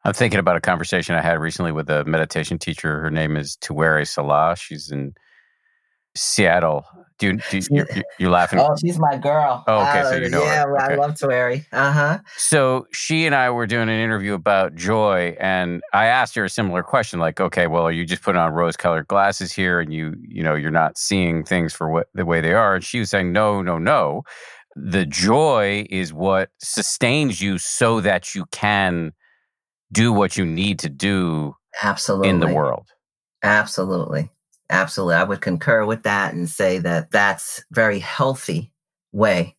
I'm 0.03 0.13
thinking 0.13 0.39
about 0.39 0.57
a 0.57 0.61
conversation 0.61 1.15
I 1.15 1.21
had 1.21 1.39
recently 1.39 1.71
with 1.71 1.89
a 1.89 2.03
meditation 2.03 2.57
teacher. 2.57 2.99
Her 2.99 3.09
name 3.09 3.37
is 3.37 3.55
Tuere 3.57 4.05
Sala. 4.05 4.55
She's 4.57 4.91
in 4.91 5.13
Seattle. 6.19 6.85
Do 7.19 7.27
you, 7.27 7.33
do 7.51 7.57
you 7.57 7.63
you're, 7.69 7.87
you're, 8.17 8.29
laughing? 8.29 8.59
Oh, 8.59 8.73
she's 8.79 8.97
my 8.97 9.17
girl. 9.17 9.65
Oh, 9.67 9.81
okay, 9.81 10.03
so 10.03 10.15
you 10.15 10.29
know 10.29 10.41
Yeah, 10.41 10.63
her. 10.63 10.77
Okay. 10.77 10.93
I 10.93 10.95
love 10.95 11.19
Terry. 11.19 11.65
Uh 11.73 11.91
huh. 11.91 12.19
So 12.37 12.87
she 12.93 13.25
and 13.25 13.35
I 13.35 13.49
were 13.49 13.67
doing 13.67 13.89
an 13.89 13.99
interview 13.99 14.33
about 14.33 14.73
joy, 14.73 15.35
and 15.37 15.81
I 15.91 16.05
asked 16.05 16.33
her 16.35 16.45
a 16.45 16.49
similar 16.49 16.81
question, 16.81 17.19
like, 17.19 17.41
"Okay, 17.41 17.67
well, 17.67 17.83
are 17.83 17.91
you 17.91 18.05
just 18.05 18.21
putting 18.21 18.39
on 18.39 18.53
rose-colored 18.53 19.07
glasses 19.07 19.51
here, 19.51 19.81
and 19.81 19.93
you, 19.93 20.15
you 20.21 20.41
know, 20.41 20.55
you're 20.55 20.71
not 20.71 20.97
seeing 20.97 21.43
things 21.43 21.73
for 21.73 21.89
what 21.89 22.07
the 22.13 22.25
way 22.25 22.39
they 22.39 22.53
are?" 22.53 22.75
And 22.75 22.85
she 22.85 22.99
was 22.99 23.09
saying, 23.09 23.33
"No, 23.33 23.61
no, 23.61 23.77
no. 23.77 24.23
The 24.77 25.05
joy 25.05 25.87
is 25.89 26.13
what 26.13 26.51
sustains 26.59 27.41
you, 27.41 27.57
so 27.57 27.99
that 27.99 28.33
you 28.33 28.45
can 28.51 29.11
do 29.91 30.13
what 30.13 30.37
you 30.37 30.45
need 30.45 30.79
to 30.79 30.89
do, 30.89 31.53
absolutely, 31.83 32.29
in 32.29 32.39
the 32.39 32.47
world." 32.47 32.87
Absolutely. 33.43 34.29
Absolutely. 34.69 35.15
I 35.15 35.23
would 35.23 35.41
concur 35.41 35.85
with 35.85 36.03
that 36.03 36.33
and 36.33 36.49
say 36.49 36.77
that 36.79 37.11
that's 37.11 37.63
very 37.71 37.99
healthy 37.99 38.71
way 39.11 39.55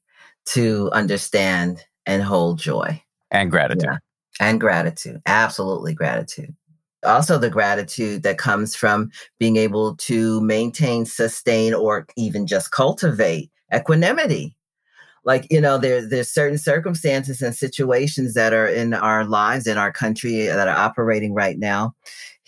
to 0.46 0.90
understand 0.92 1.84
and 2.06 2.22
hold 2.22 2.58
joy 2.58 3.02
and 3.30 3.50
gratitude. 3.50 3.84
Yeah. 3.84 3.98
And 4.38 4.60
gratitude. 4.60 5.20
Absolutely 5.26 5.94
gratitude. 5.94 6.54
Also, 7.04 7.38
the 7.38 7.50
gratitude 7.50 8.22
that 8.22 8.38
comes 8.38 8.74
from 8.76 9.10
being 9.38 9.56
able 9.56 9.96
to 9.96 10.40
maintain, 10.42 11.06
sustain, 11.06 11.74
or 11.74 12.06
even 12.16 12.46
just 12.46 12.70
cultivate 12.70 13.50
equanimity. 13.74 14.56
Like, 15.24 15.46
you 15.50 15.60
know, 15.60 15.76
there, 15.76 16.06
there's 16.06 16.30
certain 16.30 16.58
circumstances 16.58 17.42
and 17.42 17.54
situations 17.54 18.34
that 18.34 18.54
are 18.54 18.66
in 18.66 18.94
our 18.94 19.24
lives, 19.24 19.66
in 19.66 19.76
our 19.76 19.92
country 19.92 20.46
that 20.46 20.68
are 20.68 20.76
operating 20.76 21.34
right 21.34 21.58
now 21.58 21.94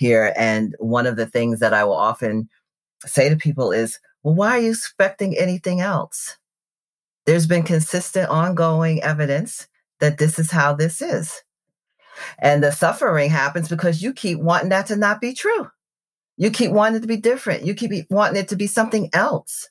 here. 0.03 0.35
And 0.37 0.75
one 0.81 1.07
of 1.07 1.17
the 1.17 1.27
things 1.27 1.61
that 1.61 1.73
I 1.73 1.85
will 1.85 1.97
often 1.97 2.49
say 3.07 3.29
to 3.29 3.37
people 3.37 3.71
is, 3.71 4.01
well, 4.23 4.35
why 4.35 4.59
are 4.59 4.61
you 4.61 4.71
expecting 4.71 5.39
anything 5.39 5.81
else? 5.81 6.37
There's 7.25 7.47
been 7.47 7.63
consistent, 7.63 8.29
ongoing 8.29 9.01
evidence 9.03 9.69
that 10.01 10.19
this 10.19 10.39
is 10.41 10.51
how 10.51 10.75
this 10.75 11.01
is. 11.01 11.43
And 12.41 12.63
the 12.63 12.73
suffering 12.73 13.31
happens 13.31 13.69
because 13.69 14.03
you 14.03 14.13
keep 14.13 14.41
wanting 14.41 14.71
that 14.71 14.89
to 14.89 14.97
not 14.97 15.21
be 15.21 15.35
true. 15.35 15.71
You 16.37 16.51
keep 16.51 16.73
wanting 16.73 16.97
it 16.97 17.01
to 17.03 17.07
be 17.07 17.17
different. 17.17 17.65
You 17.65 17.75
keep 17.75 17.93
wanting 18.11 18.43
it 18.43 18.49
to 18.49 18.57
be 18.57 18.67
something 18.67 19.09
else. 19.13 19.69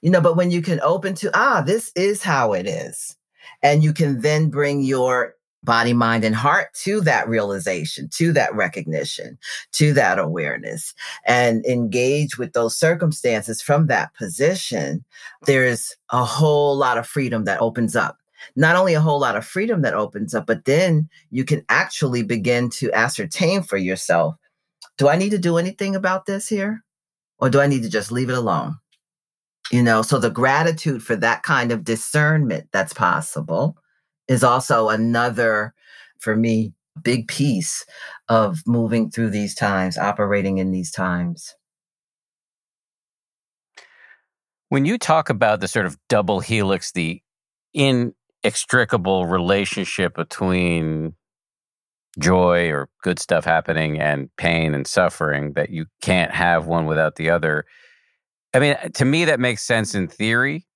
You 0.00 0.10
know, 0.10 0.20
but 0.20 0.36
when 0.36 0.52
you 0.52 0.62
can 0.62 0.80
open 0.80 1.14
to, 1.16 1.30
ah, 1.34 1.62
this 1.62 1.90
is 1.96 2.22
how 2.22 2.52
it 2.52 2.66
is. 2.66 3.16
And 3.62 3.82
you 3.82 3.92
can 3.92 4.20
then 4.20 4.48
bring 4.48 4.82
your 4.82 5.34
body, 5.62 5.92
mind, 5.92 6.24
and 6.24 6.34
heart 6.34 6.68
to 6.74 7.00
that 7.02 7.28
realization, 7.28 8.08
to 8.14 8.32
that 8.32 8.54
recognition, 8.54 9.38
to 9.72 9.92
that 9.92 10.18
awareness, 10.18 10.94
and 11.26 11.64
engage 11.66 12.38
with 12.38 12.52
those 12.52 12.76
circumstances 12.76 13.62
from 13.62 13.86
that 13.86 14.14
position, 14.14 15.04
there's 15.46 15.94
a 16.10 16.24
whole 16.24 16.76
lot 16.76 16.98
of 16.98 17.06
freedom 17.06 17.44
that 17.44 17.60
opens 17.60 17.94
up. 17.94 18.18
Not 18.56 18.74
only 18.74 18.94
a 18.94 19.00
whole 19.00 19.20
lot 19.20 19.36
of 19.36 19.46
freedom 19.46 19.82
that 19.82 19.94
opens 19.94 20.34
up, 20.34 20.46
but 20.46 20.64
then 20.64 21.08
you 21.30 21.44
can 21.44 21.64
actually 21.68 22.24
begin 22.24 22.70
to 22.70 22.92
ascertain 22.92 23.62
for 23.62 23.76
yourself 23.76 24.34
do 24.98 25.08
I 25.08 25.16
need 25.16 25.30
to 25.30 25.38
do 25.38 25.56
anything 25.56 25.96
about 25.96 26.26
this 26.26 26.48
here? 26.48 26.84
Or 27.38 27.48
do 27.48 27.60
I 27.60 27.66
need 27.66 27.82
to 27.82 27.88
just 27.88 28.12
leave 28.12 28.28
it 28.28 28.36
alone? 28.36 28.76
You 29.70 29.82
know, 29.82 30.02
so 30.02 30.18
the 30.18 30.30
gratitude 30.30 31.02
for 31.02 31.16
that 31.16 31.42
kind 31.42 31.72
of 31.72 31.82
discernment 31.82 32.68
that's 32.72 32.92
possible 32.92 33.76
is 34.28 34.44
also 34.44 34.88
another, 34.88 35.74
for 36.20 36.36
me, 36.36 36.72
big 37.02 37.28
piece 37.28 37.84
of 38.28 38.60
moving 38.66 39.10
through 39.10 39.30
these 39.30 39.54
times, 39.54 39.96
operating 39.96 40.58
in 40.58 40.70
these 40.70 40.90
times. 40.90 41.54
When 44.68 44.84
you 44.84 44.98
talk 44.98 45.28
about 45.28 45.60
the 45.60 45.68
sort 45.68 45.86
of 45.86 45.98
double 46.08 46.40
helix, 46.40 46.92
the 46.92 47.22
inextricable 47.74 49.26
relationship 49.26 50.14
between 50.14 51.14
joy 52.18 52.70
or 52.70 52.88
good 53.02 53.18
stuff 53.18 53.44
happening 53.44 53.98
and 54.00 54.28
pain 54.36 54.74
and 54.74 54.86
suffering, 54.86 55.54
that 55.54 55.70
you 55.70 55.86
can't 56.00 56.32
have 56.32 56.66
one 56.66 56.86
without 56.86 57.16
the 57.16 57.30
other. 57.30 57.64
I 58.54 58.58
mean, 58.58 58.76
to 58.94 59.04
me, 59.04 59.24
that 59.26 59.40
makes 59.40 59.62
sense 59.62 59.94
in 59.94 60.08
theory. 60.08 60.66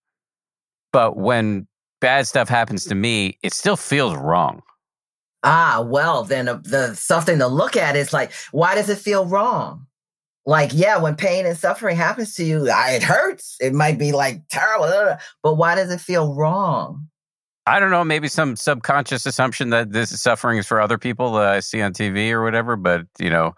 But 0.92 1.16
when 1.16 1.66
bad 2.00 2.26
stuff 2.26 2.48
happens 2.48 2.84
to 2.86 2.94
me, 2.94 3.38
it 3.42 3.52
still 3.52 3.76
feels 3.76 4.16
wrong. 4.16 4.62
Ah, 5.42 5.84
well, 5.86 6.24
then 6.24 6.48
uh, 6.48 6.60
the 6.64 6.94
something 6.94 7.38
to 7.38 7.46
look 7.46 7.76
at 7.76 7.94
is 7.94 8.12
like, 8.12 8.32
why 8.50 8.74
does 8.74 8.88
it 8.88 8.98
feel 8.98 9.26
wrong? 9.26 9.86
Like, 10.44 10.70
yeah, 10.72 10.98
when 10.98 11.16
pain 11.16 11.44
and 11.44 11.56
suffering 11.56 11.96
happens 11.96 12.34
to 12.36 12.44
you, 12.44 12.66
it 12.68 13.02
hurts. 13.02 13.56
It 13.60 13.72
might 13.72 13.98
be 13.98 14.12
like 14.12 14.42
terrible, 14.48 15.16
but 15.42 15.54
why 15.54 15.74
does 15.74 15.90
it 15.90 16.00
feel 16.00 16.34
wrong? 16.34 17.08
I 17.66 17.80
don't 17.80 17.90
know, 17.90 18.04
maybe 18.04 18.28
some 18.28 18.54
subconscious 18.54 19.26
assumption 19.26 19.70
that 19.70 19.90
this 19.90 20.10
suffering 20.20 20.58
is 20.58 20.68
for 20.68 20.80
other 20.80 20.98
people 20.98 21.32
that 21.32 21.48
I 21.48 21.60
see 21.60 21.82
on 21.82 21.92
TV 21.92 22.30
or 22.30 22.44
whatever, 22.44 22.76
but 22.76 23.06
you 23.18 23.28
know, 23.28 23.56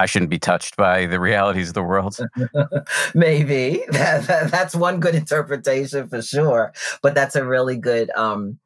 I 0.00 0.06
shouldn't 0.06 0.30
be 0.30 0.38
touched 0.38 0.76
by 0.76 1.04
the 1.04 1.20
realities 1.20 1.68
of 1.68 1.74
the 1.74 1.82
world. 1.82 2.18
Maybe 3.14 3.84
that, 3.90 4.26
that, 4.26 4.50
that's 4.50 4.74
one 4.74 4.98
good 4.98 5.14
interpretation 5.14 6.08
for 6.08 6.22
sure. 6.22 6.72
But 7.02 7.14
that's 7.14 7.36
a 7.36 7.44
really 7.44 7.76
good 7.76 8.10
um, 8.16 8.58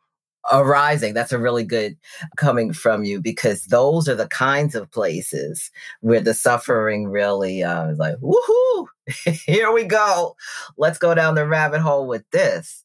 arising. 0.52 1.12
That's 1.12 1.32
a 1.32 1.38
really 1.38 1.64
good 1.64 1.96
coming 2.36 2.72
from 2.72 3.02
you 3.02 3.20
because 3.20 3.64
those 3.64 4.08
are 4.08 4.14
the 4.14 4.28
kinds 4.28 4.76
of 4.76 4.92
places 4.92 5.72
where 6.00 6.20
the 6.20 6.34
suffering 6.34 7.08
really 7.08 7.64
uh, 7.64 7.88
is 7.88 7.98
like, 7.98 8.16
woohoo! 8.18 8.86
Here 9.46 9.72
we 9.72 9.84
go. 9.84 10.36
Let's 10.76 10.98
go 10.98 11.14
down 11.14 11.34
the 11.34 11.48
rabbit 11.48 11.80
hole 11.80 12.06
with 12.06 12.24
this. 12.30 12.84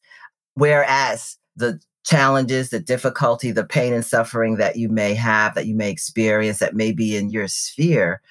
Whereas 0.56 1.38
the 1.56 1.80
challenges, 2.06 2.70
the 2.70 2.80
difficulty, 2.80 3.52
the 3.52 3.66
pain 3.66 3.94
and 3.94 4.06
suffering 4.06 4.58
that 4.58 4.78
you 4.78 4.90
may 4.90 5.14
have, 5.14 5.56
that 5.56 5.68
you 5.68 5.76
may 5.76 5.92
experience, 5.92 6.60
that 6.60 6.76
may 6.76 6.92
be 6.92 7.16
in 7.16 7.30
your 7.30 7.48
sphere, 7.48 8.22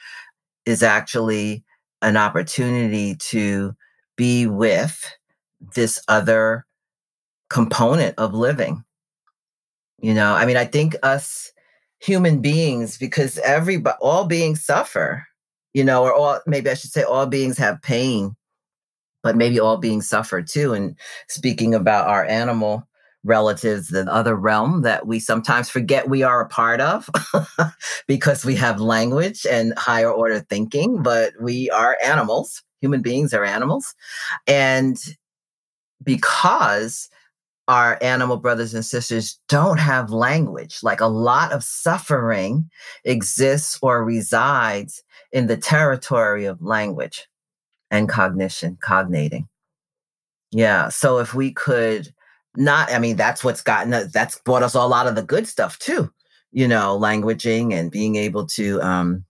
is 0.66 0.82
actually 0.82 1.64
an 2.02 2.16
opportunity 2.16 3.14
to 3.16 3.74
be 4.16 4.46
with 4.46 5.12
this 5.74 6.02
other 6.08 6.64
component 7.50 8.14
of 8.18 8.34
living. 8.34 8.84
You 10.00 10.14
know, 10.14 10.34
I 10.34 10.46
mean, 10.46 10.56
I 10.56 10.64
think 10.64 10.94
us 11.02 11.52
human 11.98 12.40
beings, 12.40 12.96
because 12.98 13.38
everybody, 13.38 13.96
all 14.00 14.24
beings 14.24 14.64
suffer, 14.64 15.26
you 15.74 15.82
know, 15.82 16.04
or 16.04 16.14
all, 16.14 16.40
maybe 16.46 16.70
I 16.70 16.74
should 16.74 16.92
say 16.92 17.02
all 17.02 17.26
beings 17.26 17.58
have 17.58 17.82
pain, 17.82 18.36
but 19.22 19.36
maybe 19.36 19.58
all 19.58 19.76
beings 19.76 20.08
suffer 20.08 20.40
too. 20.40 20.72
And 20.72 20.96
speaking 21.28 21.74
about 21.74 22.06
our 22.06 22.24
animal 22.24 22.86
relatives, 23.24 23.88
the 23.88 24.10
other 24.10 24.34
realm 24.34 24.82
that 24.82 25.06
we 25.06 25.18
sometimes 25.18 25.68
forget 25.68 26.08
we 26.08 26.22
are 26.22 26.40
a 26.40 26.48
part 26.48 26.80
of 26.80 27.08
because 28.06 28.44
we 28.44 28.54
have 28.54 28.80
language 28.80 29.46
and 29.50 29.76
higher 29.78 30.10
order 30.10 30.40
thinking, 30.40 31.02
but 31.02 31.32
we 31.40 31.68
are 31.70 31.96
animals. 32.04 32.62
Human 32.80 33.02
beings 33.02 33.34
are 33.34 33.44
animals. 33.44 33.94
And 34.46 34.96
because 36.02 37.08
our 37.66 37.98
animal 38.00 38.38
brothers 38.38 38.72
and 38.72 38.84
sisters 38.84 39.38
don't 39.48 39.78
have 39.78 40.10
language, 40.10 40.78
like 40.82 41.00
a 41.00 41.06
lot 41.06 41.52
of 41.52 41.62
suffering 41.62 42.70
exists 43.04 43.78
or 43.82 44.04
resides 44.04 45.02
in 45.32 45.48
the 45.48 45.56
territory 45.56 46.46
of 46.46 46.62
language 46.62 47.26
and 47.90 48.08
cognition, 48.08 48.78
cognating. 48.80 49.48
Yeah. 50.50 50.88
So 50.88 51.18
if 51.18 51.34
we 51.34 51.52
could 51.52 52.12
not 52.58 52.90
i 52.92 52.98
mean 52.98 53.16
that's 53.16 53.42
what's 53.42 53.62
gotten 53.62 53.90
that's 54.12 54.38
brought 54.40 54.62
us 54.62 54.74
a 54.74 54.80
lot 54.86 55.06
of 55.06 55.14
the 55.14 55.22
good 55.22 55.46
stuff 55.46 55.78
too 55.78 56.12
you 56.52 56.68
know 56.68 56.98
languaging 57.00 57.72
and 57.72 57.90
being 57.90 58.16
able 58.16 58.46
to 58.46 58.80
um 58.82 59.24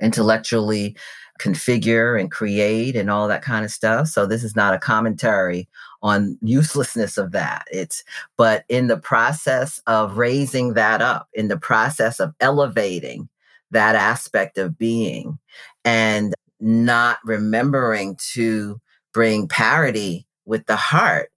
intellectually 0.00 0.96
configure 1.40 2.18
and 2.18 2.30
create 2.30 2.96
and 2.96 3.10
all 3.10 3.28
that 3.28 3.42
kind 3.42 3.64
of 3.64 3.70
stuff. 3.70 4.08
So 4.08 4.26
this 4.26 4.42
is 4.42 4.56
not 4.56 4.74
a 4.74 4.78
commentary 4.78 5.68
on 6.02 6.38
uselessness 6.42 7.18
of 7.18 7.32
that. 7.32 7.66
It's 7.70 8.04
but 8.36 8.64
in 8.68 8.86
the 8.86 8.96
process 8.96 9.80
of 9.86 10.16
raising 10.16 10.74
that 10.74 11.02
up 11.02 11.28
in 11.34 11.48
the 11.48 11.58
process 11.58 12.20
of 12.20 12.34
elevating 12.40 13.28
that 13.70 13.96
aspect 13.96 14.58
of 14.58 14.78
being 14.78 15.38
and 15.84 16.34
not 16.60 17.18
remembering 17.24 18.16
to 18.32 18.80
bring 19.12 19.48
parity 19.48 20.26
with 20.44 20.66
the 20.66 20.76
heart 20.76 21.30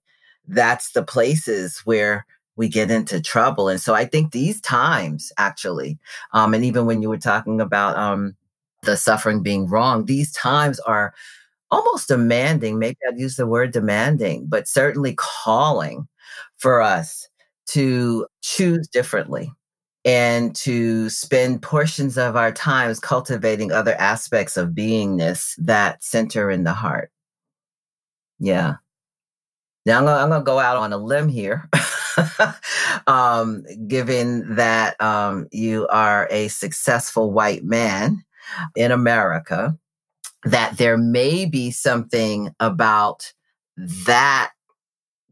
that's 0.50 0.92
the 0.92 1.02
places 1.02 1.80
where 1.84 2.26
we 2.56 2.68
get 2.68 2.90
into 2.90 3.20
trouble. 3.20 3.68
And 3.68 3.80
so 3.80 3.94
I 3.94 4.04
think 4.04 4.32
these 4.32 4.60
times 4.60 5.32
actually, 5.38 5.98
um, 6.32 6.52
and 6.52 6.64
even 6.64 6.86
when 6.86 7.02
you 7.02 7.08
were 7.08 7.18
talking 7.18 7.60
about 7.60 7.96
um, 7.96 8.36
the 8.82 8.96
suffering 8.96 9.42
being 9.42 9.66
wrong, 9.66 10.04
these 10.04 10.32
times 10.32 10.78
are 10.80 11.14
almost 11.70 12.08
demanding. 12.08 12.78
Maybe 12.78 12.98
I'd 13.08 13.18
use 13.18 13.36
the 13.36 13.46
word 13.46 13.72
demanding, 13.72 14.46
but 14.46 14.68
certainly 14.68 15.14
calling 15.16 16.06
for 16.58 16.82
us 16.82 17.28
to 17.68 18.26
choose 18.42 18.88
differently 18.88 19.52
and 20.04 20.54
to 20.56 21.08
spend 21.10 21.62
portions 21.62 22.16
of 22.16 22.36
our 22.36 22.52
times 22.52 22.98
cultivating 22.98 23.70
other 23.70 23.94
aspects 23.94 24.56
of 24.56 24.70
beingness 24.70 25.54
that 25.58 26.02
center 26.02 26.50
in 26.50 26.64
the 26.64 26.72
heart. 26.72 27.10
Yeah. 28.38 28.76
Now 29.86 29.98
I'm 29.98 30.04
gonna, 30.04 30.22
I'm 30.22 30.28
gonna 30.28 30.44
go 30.44 30.58
out 30.58 30.76
on 30.76 30.92
a 30.92 30.98
limb 30.98 31.28
here, 31.28 31.68
um, 33.06 33.64
given 33.86 34.56
that 34.56 35.00
um, 35.00 35.48
you 35.52 35.86
are 35.88 36.28
a 36.30 36.48
successful 36.48 37.32
white 37.32 37.64
man 37.64 38.22
in 38.76 38.92
America, 38.92 39.76
that 40.44 40.76
there 40.76 40.98
may 40.98 41.46
be 41.46 41.70
something 41.70 42.54
about 42.60 43.32
that 44.06 44.52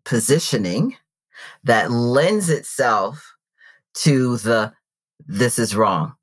positioning 0.05 0.97
that 1.65 1.91
lends 1.91 2.49
itself 2.49 3.35
to 3.95 4.39
the 4.39 4.73
this 5.27 5.59
is 5.59 5.77
wrong, 5.77 6.15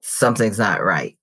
something's 0.00 0.58
not 0.58 0.82
right. 0.82 1.16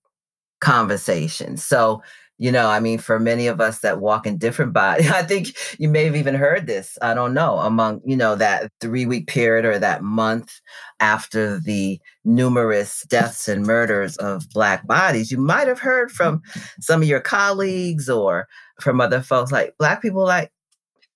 Conversation. 0.60 1.56
So 1.56 2.02
you 2.38 2.50
know, 2.50 2.68
I 2.68 2.80
mean, 2.80 2.98
for 2.98 3.20
many 3.20 3.46
of 3.46 3.60
us 3.60 3.80
that 3.80 4.00
walk 4.00 4.26
in 4.26 4.38
different 4.38 4.72
bodies, 4.72 5.10
I 5.10 5.22
think 5.22 5.48
you 5.78 5.88
may 5.88 6.04
have 6.04 6.16
even 6.16 6.34
heard 6.34 6.66
this. 6.66 6.98
I 7.00 7.14
don't 7.14 7.34
know, 7.34 7.58
among, 7.58 8.00
you 8.04 8.16
know, 8.16 8.34
that 8.36 8.70
three 8.80 9.06
week 9.06 9.26
period 9.26 9.64
or 9.64 9.78
that 9.78 10.02
month 10.02 10.60
after 11.00 11.60
the 11.60 12.00
numerous 12.24 13.04
deaths 13.08 13.48
and 13.48 13.66
murders 13.66 14.16
of 14.16 14.48
Black 14.50 14.86
bodies, 14.86 15.30
you 15.30 15.38
might 15.38 15.68
have 15.68 15.78
heard 15.78 16.10
from 16.10 16.42
some 16.80 17.02
of 17.02 17.08
your 17.08 17.20
colleagues 17.20 18.08
or 18.08 18.48
from 18.80 19.00
other 19.00 19.20
folks 19.20 19.52
like 19.52 19.74
Black 19.78 20.02
people, 20.02 20.24
like, 20.24 20.50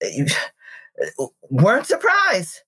weren't 1.51 1.87
surprised. 1.87 2.61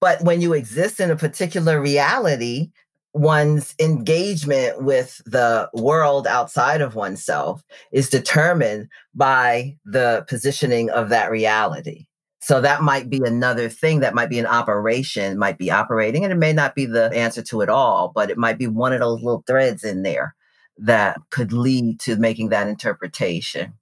But 0.00 0.22
when 0.22 0.42
you 0.42 0.52
exist 0.52 1.00
in 1.00 1.10
a 1.10 1.16
particular 1.16 1.80
reality, 1.80 2.70
one's 3.14 3.74
engagement 3.78 4.82
with 4.82 5.22
the 5.24 5.70
world 5.72 6.26
outside 6.26 6.80
of 6.80 6.96
oneself 6.96 7.62
is 7.92 8.10
determined 8.10 8.88
by 9.14 9.76
the 9.84 10.24
positioning 10.28 10.90
of 10.90 11.08
that 11.08 11.30
reality. 11.30 12.06
So 12.40 12.60
that 12.60 12.82
might 12.82 13.08
be 13.08 13.20
another 13.24 13.70
thing 13.70 14.00
that 14.00 14.14
might 14.14 14.28
be 14.28 14.38
an 14.38 14.46
operation, 14.46 15.38
might 15.38 15.56
be 15.56 15.70
operating, 15.70 16.24
and 16.24 16.32
it 16.32 16.36
may 16.36 16.52
not 16.52 16.74
be 16.74 16.84
the 16.84 17.10
answer 17.14 17.40
to 17.44 17.62
it 17.62 17.70
all, 17.70 18.12
but 18.14 18.30
it 18.30 18.36
might 18.36 18.58
be 18.58 18.66
one 18.66 18.92
of 18.92 19.00
those 19.00 19.22
little 19.22 19.44
threads 19.46 19.84
in 19.84 20.02
there 20.02 20.34
that 20.76 21.16
could 21.30 21.52
lead 21.52 22.00
to 22.00 22.16
making 22.16 22.48
that 22.48 22.68
interpretation. 22.68 23.72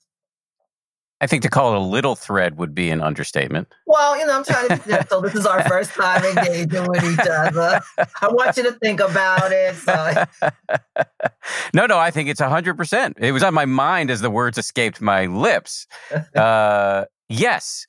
I 1.22 1.28
think 1.28 1.44
to 1.44 1.48
call 1.48 1.72
it 1.72 1.76
a 1.76 1.80
little 1.80 2.16
thread 2.16 2.58
would 2.58 2.74
be 2.74 2.90
an 2.90 3.00
understatement. 3.00 3.72
Well, 3.86 4.18
you 4.18 4.26
know, 4.26 4.38
I'm 4.38 4.44
trying 4.44 4.68
to 4.70 4.76
be 4.76 4.90
gentle. 4.90 5.20
This 5.20 5.36
is 5.36 5.46
our 5.46 5.62
first 5.68 5.92
time 5.92 6.24
engaging 6.24 6.84
with 6.88 7.04
each 7.04 7.28
other. 7.30 7.80
I 8.20 8.28
want 8.28 8.56
you 8.56 8.64
to 8.64 8.72
think 8.72 8.98
about 8.98 9.52
it. 9.52 9.76
So. 9.76 10.24
no, 11.74 11.86
no, 11.86 11.96
I 11.96 12.10
think 12.10 12.28
it's 12.28 12.40
100%. 12.40 13.14
It 13.18 13.30
was 13.30 13.44
on 13.44 13.54
my 13.54 13.66
mind 13.66 14.10
as 14.10 14.20
the 14.20 14.30
words 14.30 14.58
escaped 14.58 15.00
my 15.00 15.26
lips. 15.26 15.86
Uh, 16.34 17.04
yes. 17.28 17.86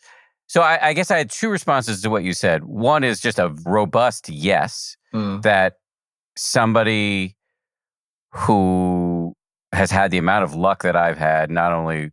So 0.48 0.62
I, 0.62 0.90
I, 0.90 0.94
guess 0.94 1.10
I 1.10 1.18
had 1.18 1.30
two 1.30 1.50
responses 1.50 2.02
to 2.02 2.10
what 2.10 2.24
you 2.24 2.34
said. 2.34 2.66
One 2.66 3.04
is 3.04 3.20
just 3.20 3.40
a 3.40 3.56
robust 3.66 4.30
yes, 4.30 4.96
mm. 5.14 5.42
that 5.44 5.78
somebody 6.38 7.36
who 8.32 9.34
has 9.72 9.92
had 9.92 10.12
the 10.12 10.18
amount 10.18 10.44
of 10.44 10.56
luck 10.56 10.84
that 10.84 10.96
I've 10.96 11.18
had, 11.18 11.50
not 11.50 11.74
only 11.74 12.12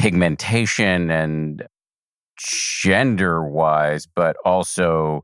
pigmentation 0.00 1.10
and 1.10 1.68
gender 2.38 3.44
wise, 3.44 4.06
but 4.06 4.34
also 4.46 5.22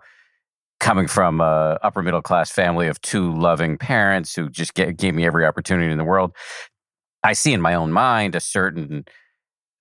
coming 0.80 1.08
from 1.08 1.40
a 1.40 1.78
upper 1.82 2.02
middle 2.02 2.20
class 2.20 2.50
family 2.50 2.86
of 2.86 3.00
two 3.00 3.34
loving 3.34 3.78
parents 3.78 4.36
who 4.36 4.50
just 4.50 4.74
get, 4.74 4.98
gave 4.98 5.14
me 5.14 5.24
every 5.24 5.46
opportunity 5.46 5.90
in 5.90 5.96
the 5.96 6.04
world. 6.04 6.36
I 7.24 7.32
see 7.32 7.54
in 7.54 7.62
my 7.62 7.72
own 7.72 7.90
mind 7.90 8.34
a 8.34 8.40
certain 8.40 9.06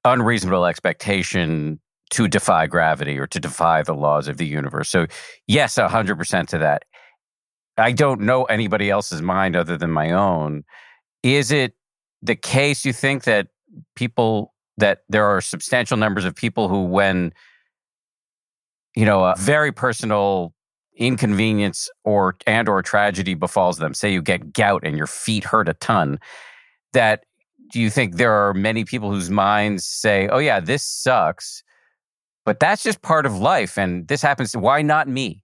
unreasonable 0.05 0.65
expectation 0.65 1.81
to 2.12 2.29
defy 2.29 2.65
gravity 2.65 3.19
or 3.19 3.27
to 3.27 3.39
defy 3.41 3.84
the 3.84 3.93
laws 3.93 4.29
of 4.29 4.38
the 4.38 4.45
universe. 4.45 4.88
So, 4.88 5.08
yes, 5.45 5.75
100% 5.75 6.47
to 6.47 6.58
that. 6.60 6.86
I 7.77 7.91
don't 7.91 8.21
know 8.21 8.45
anybody 8.45 8.89
else's 8.89 9.21
mind 9.21 9.58
other 9.58 9.75
than 9.75 9.91
my 9.91 10.12
own. 10.12 10.63
Is 11.21 11.51
it 11.51 11.73
the 12.21 12.38
case 12.38 12.86
you 12.86 12.93
think 12.93 13.25
that 13.25 13.47
people 13.97 14.53
that 14.78 15.04
there 15.10 15.26
are 15.26 15.42
substantial 15.42 15.98
numbers 15.98 16.26
of 16.26 16.36
people 16.36 16.68
who, 16.68 16.84
when 16.84 17.34
you 18.96 19.06
know, 19.06 19.26
a 19.26 19.36
very 19.38 19.72
personal 19.72 20.54
inconvenience 20.98 21.90
or 22.04 22.36
and 22.48 22.70
or 22.70 22.82
tragedy 22.82 23.34
befalls 23.34 23.78
them, 23.78 23.94
say 23.94 24.12
you 24.12 24.22
get 24.22 24.54
gout 24.54 24.82
and 24.86 24.98
your 24.98 25.08
feet 25.08 25.44
hurt 25.44 25.68
a 25.68 25.74
ton, 25.74 26.18
that 26.94 27.26
do 27.72 27.82
you 27.82 27.90
think 27.90 28.16
there 28.16 28.32
are 28.32 28.54
many 28.54 28.86
people 28.86 29.12
whose 29.12 29.30
minds 29.30 29.86
say, 29.86 30.28
"Oh 30.30 30.38
yeah, 30.38 30.60
this 30.60 30.84
sucks," 30.84 31.64
but 32.46 32.60
that's 32.60 32.84
just 32.84 33.02
part 33.02 33.26
of 33.26 33.38
life, 33.38 33.78
and 33.78 34.08
this 34.08 34.22
happens. 34.22 34.56
Why 34.56 34.82
not 34.82 35.08
me? 35.08 35.44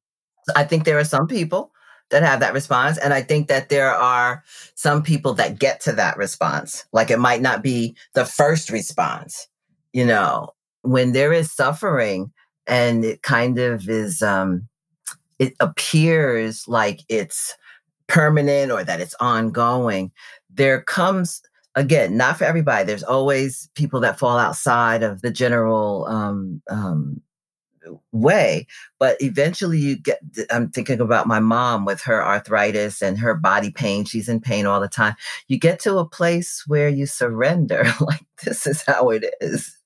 I 0.56 0.64
think 0.64 0.86
there 0.86 0.98
are 0.98 1.04
some 1.04 1.28
people 1.28 1.71
that 2.12 2.24
have 2.24 2.40
that 2.42 2.54
response. 2.54 2.98
And 2.98 3.14
I 3.14 3.22
think 3.22 3.48
that 3.48 3.70
there 3.70 3.92
are 3.92 4.44
some 4.76 5.02
people 5.02 5.34
that 5.36 5.60
get 5.60 5.82
to 5.82 5.94
that 5.94 6.18
response. 6.18 6.86
Like 6.94 7.10
it 7.10 7.20
might 7.20 7.42
not 7.42 7.64
be 7.64 7.96
the 8.14 8.26
first 8.26 8.70
response, 8.70 9.48
you 9.94 10.06
know, 10.06 10.50
when 10.84 11.14
there 11.14 11.34
is 11.34 11.52
suffering 11.52 12.32
and 12.68 13.04
it 13.04 13.24
kind 13.24 13.58
of 13.60 13.90
is, 13.90 14.22
um, 14.22 14.68
it 15.40 15.54
appears 15.60 16.68
like 16.68 17.02
it's 17.10 17.56
permanent 18.08 18.72
or 18.72 18.84
that 18.84 19.02
it's 19.02 19.16
ongoing. 19.20 20.12
There 20.54 20.82
comes, 20.82 21.42
again, 21.76 22.18
not 22.18 22.38
for 22.38 22.44
everybody. 22.44 22.86
There's 22.86 23.04
always 23.04 23.70
people 23.74 24.02
that 24.02 24.20
fall 24.20 24.38
outside 24.38 25.02
of 25.02 25.22
the 25.22 25.32
general 25.32 26.06
um, 26.08 26.62
um, 26.70 27.22
way. 28.12 28.68
But 29.00 29.18
eventually 29.22 29.78
you 29.78 29.98
get, 29.98 30.22
I'm 30.50 30.70
thinking 30.70 31.02
about 31.02 31.28
my 31.28 31.40
mom 31.40 31.86
with 31.86 32.02
her 32.02 32.24
arthritis 32.24 33.02
and 33.02 33.18
her 33.20 33.34
body 33.34 33.72
pain. 33.72 34.06
She's 34.06 34.30
in 34.30 34.40
pain 34.40 34.66
all 34.66 34.80
the 34.80 34.88
time. 34.88 35.16
You 35.48 35.58
get 35.58 35.80
to 35.82 35.98
a 35.98 36.06
place 36.06 36.64
where 36.68 36.90
you 36.90 37.06
surrender, 37.06 37.86
like, 38.02 38.26
this 38.44 38.68
is 38.68 38.84
how 38.86 39.10
it 39.10 39.26
is. 39.42 39.78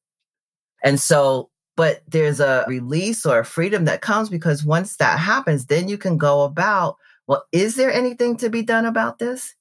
And 0.84 1.00
so, 1.00 1.50
but 1.76 2.02
there's 2.08 2.40
a 2.40 2.66
release 2.68 3.26
or 3.26 3.40
a 3.40 3.46
freedom 3.46 3.86
that 3.86 4.02
comes 4.02 4.30
because 4.30 4.64
once 4.64 4.98
that 4.98 5.20
happens, 5.20 5.66
then 5.66 5.88
you 5.88 5.98
can 5.98 6.18
go 6.18 6.44
about, 6.44 6.98
well, 7.28 7.46
is 7.52 7.76
there 7.76 7.92
anything 7.92 8.38
to 8.38 8.50
be 8.50 8.62
done 8.62 8.86
about 8.86 9.20
this? 9.20 9.56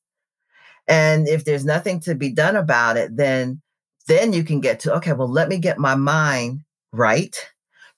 And 0.86 1.26
if 1.26 1.44
there's 1.44 1.64
nothing 1.64 2.00
to 2.00 2.14
be 2.14 2.30
done 2.30 2.56
about 2.56 2.96
it, 2.96 3.16
then 3.16 3.62
then 4.06 4.34
you 4.34 4.44
can 4.44 4.60
get 4.60 4.80
to, 4.80 4.94
okay, 4.96 5.14
well, 5.14 5.30
let 5.30 5.48
me 5.48 5.56
get 5.56 5.78
my 5.78 5.94
mind 5.94 6.60
right 6.92 7.34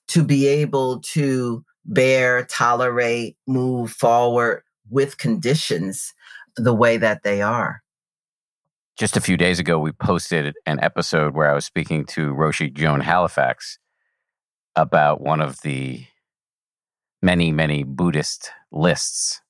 to 0.09 0.23
be 0.23 0.47
able 0.47 0.99
to 0.99 1.63
bear, 1.85 2.45
tolerate, 2.45 3.37
move 3.47 3.91
forward 3.91 4.63
with 4.89 5.17
conditions 5.17 6.13
the 6.55 6.73
way 6.73 6.97
that 6.97 7.23
they 7.23 7.41
are. 7.41 7.81
Just 8.97 9.15
a 9.15 9.21
few 9.21 9.37
days 9.37 9.59
ago, 9.59 9.77
we 9.77 9.91
posted 9.91 10.55
an 10.65 10.79
episode 10.81 11.35
where 11.35 11.49
I 11.49 11.53
was 11.53 11.65
speaking 11.65 12.05
to 12.05 12.33
Roshi 12.33 12.73
Joan 12.73 12.99
Halifax 12.99 13.77
about 14.75 15.21
one 15.21 15.39
of 15.39 15.61
the 15.61 16.05
many, 17.21 17.51
many 17.51 17.83
Buddhist 17.83 18.51
lists. 18.71 19.41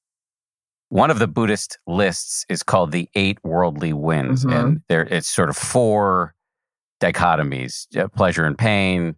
One 0.90 1.12
of 1.12 1.20
the 1.20 1.28
Buddhist 1.28 1.80
lists 1.88 2.46
is 2.50 2.64
called 2.64 2.92
the 2.92 3.10
Eight 3.16 3.40
Worldly 3.44 3.94
Winds, 3.94 4.46
mm-hmm. 4.46 4.56
and 4.56 4.82
there 4.90 5.04
it's 5.04 5.28
sort 5.28 5.50
of 5.50 5.58
four 5.58 6.34
dichotomies: 7.02 7.88
uh, 7.98 8.08
pleasure 8.10 8.46
and 8.46 8.58
pain, 8.58 9.16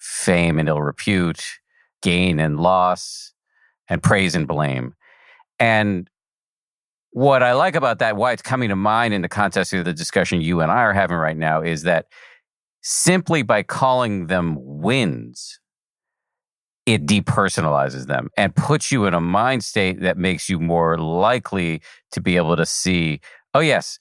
fame 0.00 0.58
and 0.58 0.68
ill 0.68 0.82
repute, 0.82 1.42
gain 2.02 2.40
and 2.40 2.58
loss, 2.58 3.32
and 3.88 4.02
praise 4.02 4.34
and 4.34 4.48
blame. 4.48 4.94
And 5.58 6.08
what 7.10 7.42
I 7.42 7.52
like 7.52 7.74
about 7.74 7.98
that, 7.98 8.16
why 8.16 8.32
it's 8.32 8.42
coming 8.42 8.68
to 8.70 8.76
mind 8.76 9.14
in 9.14 9.22
the 9.22 9.28
context 9.28 9.72
of 9.72 9.84
the 9.84 9.92
discussion 9.92 10.40
you 10.40 10.60
and 10.60 10.70
I 10.70 10.78
are 10.78 10.92
having 10.92 11.16
right 11.16 11.36
now, 11.36 11.60
is 11.60 11.82
that 11.82 12.06
simply 12.82 13.42
by 13.42 13.62
calling 13.62 14.28
them 14.28 14.56
winds, 14.60 15.60
it 16.86 17.04
depersonalizes 17.06 18.06
them 18.06 18.30
and 18.36 18.54
puts 18.54 18.90
you 18.90 19.04
in 19.06 19.14
a 19.14 19.20
mind 19.20 19.62
state 19.64 20.00
that 20.00 20.16
makes 20.16 20.48
you 20.48 20.58
more 20.58 20.96
likely 20.96 21.82
to 22.12 22.20
be 22.20 22.36
able 22.36 22.56
to 22.56 22.64
see, 22.64 23.20
oh, 23.54 23.60
yes, 23.60 23.98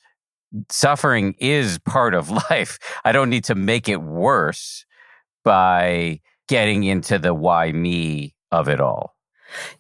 suffering 0.70 1.36
is 1.40 1.80
part 1.80 2.14
of 2.14 2.30
life. 2.50 2.80
I 3.04 3.12
don't 3.12 3.30
need 3.30 3.44
to 3.46 3.56
make 3.56 3.90
it 3.90 4.02
worse 4.02 4.86
by 5.44 6.20
getting 6.48 6.84
into 6.84 7.18
the 7.18 7.34
why 7.34 7.72
me 7.72 8.36
of 8.52 8.68
it 8.68 8.82
all. 8.82 9.16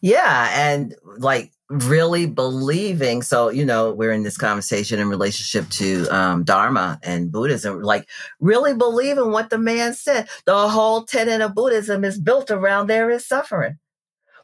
Yeah. 0.02 0.50
And 0.54 0.96
like 1.18 1.52
really 1.70 2.26
believing. 2.26 3.22
So, 3.22 3.50
you 3.50 3.64
know, 3.64 3.94
we're 3.94 4.12
in 4.12 4.24
this 4.24 4.38
conversation 4.38 5.00
in 5.00 5.08
relationship 5.08 5.70
to 5.78 6.08
um, 6.08 6.44
Dharma 6.44 7.00
and 7.04 7.32
Buddhism, 7.32 7.82
like 7.82 8.08
really 8.40 8.74
believing 8.74 9.32
what 9.32 9.50
the 9.50 9.60
man 9.60 9.94
said. 9.94 10.28
The 10.46 10.68
whole 10.70 11.04
tenet 11.04 11.42
of 11.42 11.54
Buddhism 11.54 12.04
is 12.04 12.20
built 12.20 12.50
around 12.50 12.88
there 12.88 13.10
is 13.12 13.26
suffering. 13.26 13.78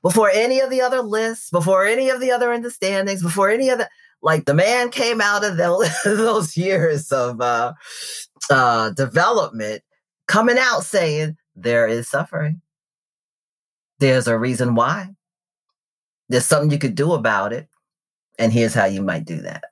Before 0.04 0.30
any 0.30 0.60
of 0.60 0.70
the 0.70 0.82
other 0.82 1.02
lists, 1.02 1.50
before 1.50 1.86
any 1.86 2.10
of 2.10 2.20
the 2.20 2.32
other 2.32 2.54
understandings, 2.54 3.24
before 3.24 3.50
any 3.50 3.70
of 3.70 3.80
the, 3.80 3.90
like 4.22 4.46
the 4.46 4.54
man 4.54 4.92
came 4.92 5.20
out 5.20 5.44
of 5.44 5.58
those, 5.58 5.90
those 6.06 6.56
years 6.56 7.12
of 7.12 7.42
uh, 7.42 7.74
uh, 8.52 8.92
development 8.92 9.82
coming 10.28 10.58
out 10.58 10.84
saying 10.84 11.38
there 11.56 11.88
is 11.88 12.10
suffering. 12.10 12.62
There's 14.00 14.28
a 14.28 14.38
reason 14.38 14.76
why. 14.76 15.16
There's 16.30 16.46
something 16.46 16.72
you 16.72 16.80
could 16.80 16.96
do 16.96 17.14
about 17.14 17.54
it. 17.54 17.68
And 18.38 18.52
here's 18.52 18.74
how 18.74 18.86
you 18.86 19.02
might 19.02 19.26
do 19.26 19.42
that. 19.42 19.64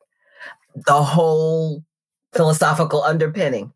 The 0.75 1.03
whole 1.03 1.83
philosophical 2.33 3.03
underpinning 3.03 3.73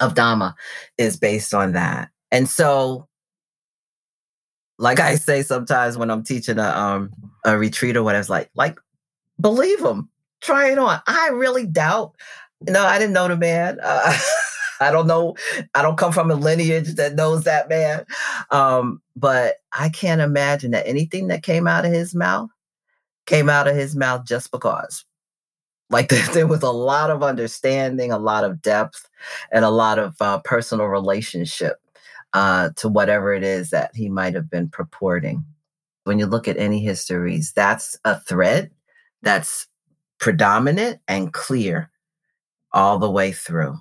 of 0.00 0.14
Dhamma 0.14 0.54
is 0.98 1.16
based 1.16 1.54
on 1.54 1.72
that. 1.72 2.10
And 2.30 2.48
so, 2.48 3.08
like 4.78 5.00
I 5.00 5.16
say 5.16 5.42
sometimes 5.42 5.96
when 5.96 6.10
I'm 6.10 6.24
teaching 6.24 6.58
a 6.58 6.68
um 6.68 7.10
a 7.44 7.56
retreat 7.56 7.96
or 7.96 8.02
whatever, 8.02 8.20
it's 8.20 8.30
like, 8.30 8.50
like, 8.54 8.78
believe 9.40 9.80
them, 9.80 10.08
try 10.40 10.70
it 10.70 10.78
on. 10.78 11.00
I 11.06 11.28
really 11.28 11.66
doubt. 11.66 12.14
Know, 12.62 12.84
I 12.84 12.98
didn't 12.98 13.14
know 13.14 13.28
the 13.28 13.36
man. 13.36 13.78
Uh, 13.82 14.16
I 14.82 14.90
don't 14.90 15.06
know. 15.06 15.36
I 15.74 15.82
don't 15.82 15.98
come 15.98 16.12
from 16.12 16.30
a 16.30 16.34
lineage 16.34 16.94
that 16.94 17.14
knows 17.14 17.44
that 17.44 17.68
man. 17.68 18.04
Um, 18.50 19.00
but 19.16 19.56
I 19.72 19.88
can't 19.88 20.20
imagine 20.20 20.72
that 20.72 20.86
anything 20.86 21.28
that 21.28 21.42
came 21.42 21.66
out 21.66 21.84
of 21.84 21.92
his 21.92 22.14
mouth 22.14 22.50
came 23.26 23.48
out 23.48 23.68
of 23.68 23.76
his 23.76 23.94
mouth 23.94 24.24
just 24.26 24.50
because. 24.50 25.04
Like 25.90 26.08
there 26.32 26.46
was 26.46 26.62
a 26.62 26.70
lot 26.70 27.10
of 27.10 27.22
understanding, 27.22 28.10
a 28.12 28.18
lot 28.18 28.44
of 28.44 28.62
depth, 28.62 29.08
and 29.50 29.64
a 29.64 29.70
lot 29.70 29.98
of 29.98 30.16
uh, 30.20 30.40
personal 30.44 30.86
relationship 30.86 31.76
uh, 32.32 32.70
to 32.76 32.88
whatever 32.88 33.32
it 33.32 33.44
is 33.44 33.70
that 33.70 33.94
he 33.94 34.08
might 34.08 34.34
have 34.34 34.50
been 34.50 34.68
purporting. 34.68 35.44
When 36.04 36.18
you 36.18 36.26
look 36.26 36.48
at 36.48 36.56
any 36.56 36.80
histories, 36.80 37.52
that's 37.52 37.96
a 38.04 38.18
thread 38.18 38.70
that's 39.22 39.68
predominant 40.18 41.00
and 41.06 41.32
clear 41.32 41.90
all 42.72 42.98
the 42.98 43.10
way 43.10 43.32
through. 43.32 43.76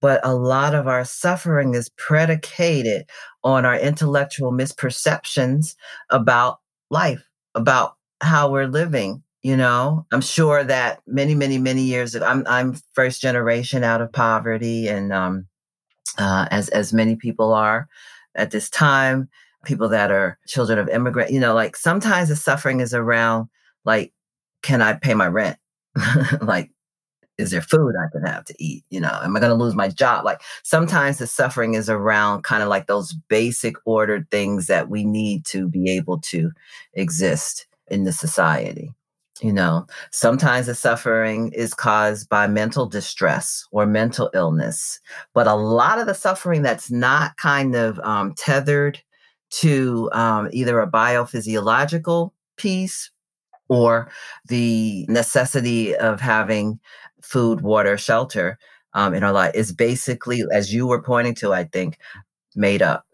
But 0.00 0.20
a 0.24 0.34
lot 0.34 0.74
of 0.74 0.88
our 0.88 1.04
suffering 1.04 1.74
is 1.74 1.90
predicated 1.90 3.08
on 3.44 3.64
our 3.64 3.78
intellectual 3.78 4.52
misperceptions 4.52 5.74
about 6.10 6.58
life, 6.90 7.22
about 7.54 7.96
how 8.22 8.50
we're 8.50 8.66
living. 8.66 9.22
You 9.42 9.56
know, 9.56 10.06
I'm 10.12 10.20
sure 10.20 10.62
that 10.64 11.00
many, 11.06 11.34
many, 11.34 11.58
many 11.58 11.82
years 11.82 12.14
I'm 12.14 12.44
I'm 12.46 12.76
first 12.92 13.22
generation 13.22 13.84
out 13.84 14.02
of 14.02 14.12
poverty, 14.12 14.88
and 14.88 15.12
um, 15.12 15.46
uh, 16.18 16.46
as 16.50 16.68
as 16.68 16.92
many 16.92 17.16
people 17.16 17.54
are 17.54 17.88
at 18.34 18.50
this 18.50 18.68
time, 18.68 19.28
people 19.64 19.88
that 19.88 20.10
are 20.10 20.38
children 20.46 20.78
of 20.78 20.88
immigrant. 20.88 21.30
You 21.30 21.40
know, 21.40 21.54
like 21.54 21.76
sometimes 21.76 22.28
the 22.28 22.36
suffering 22.36 22.80
is 22.80 22.92
around 22.92 23.48
like, 23.84 24.12
can 24.62 24.82
I 24.82 24.94
pay 24.94 25.14
my 25.14 25.26
rent? 25.26 25.56
like 26.42 26.70
is 27.40 27.50
there 27.50 27.62
food 27.62 27.94
I 27.96 28.10
can 28.12 28.24
have 28.24 28.44
to 28.44 28.54
eat? 28.58 28.84
You 28.90 29.00
know, 29.00 29.18
am 29.22 29.36
I 29.36 29.40
going 29.40 29.50
to 29.50 29.62
lose 29.62 29.74
my 29.74 29.88
job? 29.88 30.24
Like 30.24 30.40
sometimes 30.62 31.18
the 31.18 31.26
suffering 31.26 31.74
is 31.74 31.88
around 31.88 32.42
kind 32.42 32.62
of 32.62 32.68
like 32.68 32.86
those 32.86 33.14
basic 33.28 33.74
ordered 33.84 34.30
things 34.30 34.66
that 34.66 34.88
we 34.88 35.04
need 35.04 35.44
to 35.46 35.68
be 35.68 35.90
able 35.96 36.20
to 36.20 36.50
exist 36.94 37.66
in 37.88 38.04
the 38.04 38.12
society. 38.12 38.94
You 39.42 39.54
know, 39.54 39.86
sometimes 40.12 40.66
the 40.66 40.74
suffering 40.74 41.50
is 41.52 41.72
caused 41.72 42.28
by 42.28 42.46
mental 42.46 42.86
distress 42.86 43.66
or 43.72 43.86
mental 43.86 44.30
illness, 44.34 45.00
but 45.32 45.46
a 45.46 45.54
lot 45.54 45.98
of 45.98 46.06
the 46.06 46.14
suffering 46.14 46.60
that's 46.60 46.90
not 46.90 47.36
kind 47.38 47.74
of 47.74 47.98
um, 48.00 48.34
tethered 48.36 49.00
to 49.50 50.10
um, 50.12 50.50
either 50.52 50.78
a 50.78 50.90
biophysiological 50.90 52.32
piece 52.58 53.10
or 53.70 54.10
the 54.48 55.06
necessity 55.08 55.96
of 55.96 56.20
having 56.20 56.78
food, 57.24 57.60
water, 57.60 57.96
shelter 57.98 58.58
um, 58.94 59.14
in 59.14 59.22
our 59.22 59.32
life 59.32 59.54
is 59.54 59.72
basically, 59.72 60.44
as 60.52 60.72
you 60.72 60.86
were 60.86 61.02
pointing 61.02 61.34
to, 61.36 61.52
I 61.52 61.64
think, 61.64 61.98
made 62.54 62.82
up. 62.82 63.06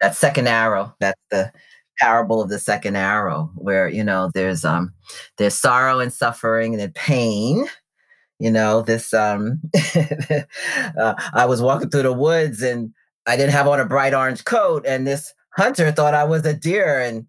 That 0.00 0.14
second 0.14 0.46
arrow, 0.48 0.94
that's 1.00 1.20
the 1.30 1.52
parable 1.98 2.42
of 2.42 2.50
the 2.50 2.58
second 2.58 2.96
arrow, 2.96 3.50
where 3.54 3.88
you 3.88 4.04
know 4.04 4.30
there's 4.34 4.64
um 4.64 4.92
there's 5.38 5.54
sorrow 5.54 6.00
and 6.00 6.12
suffering 6.12 6.74
and 6.74 6.80
then 6.80 6.92
pain. 6.92 7.66
You 8.38 8.50
know, 8.50 8.82
this 8.82 9.14
um 9.14 9.60
uh, 9.96 11.14
I 11.34 11.46
was 11.46 11.62
walking 11.62 11.90
through 11.90 12.02
the 12.02 12.12
woods 12.12 12.62
and 12.62 12.92
I 13.26 13.36
didn't 13.36 13.52
have 13.52 13.68
on 13.68 13.80
a 13.80 13.86
bright 13.86 14.14
orange 14.14 14.44
coat, 14.44 14.84
and 14.86 15.06
this 15.06 15.32
hunter 15.56 15.90
thought 15.92 16.14
I 16.14 16.24
was 16.24 16.44
a 16.44 16.54
deer 16.54 17.00
and 17.00 17.26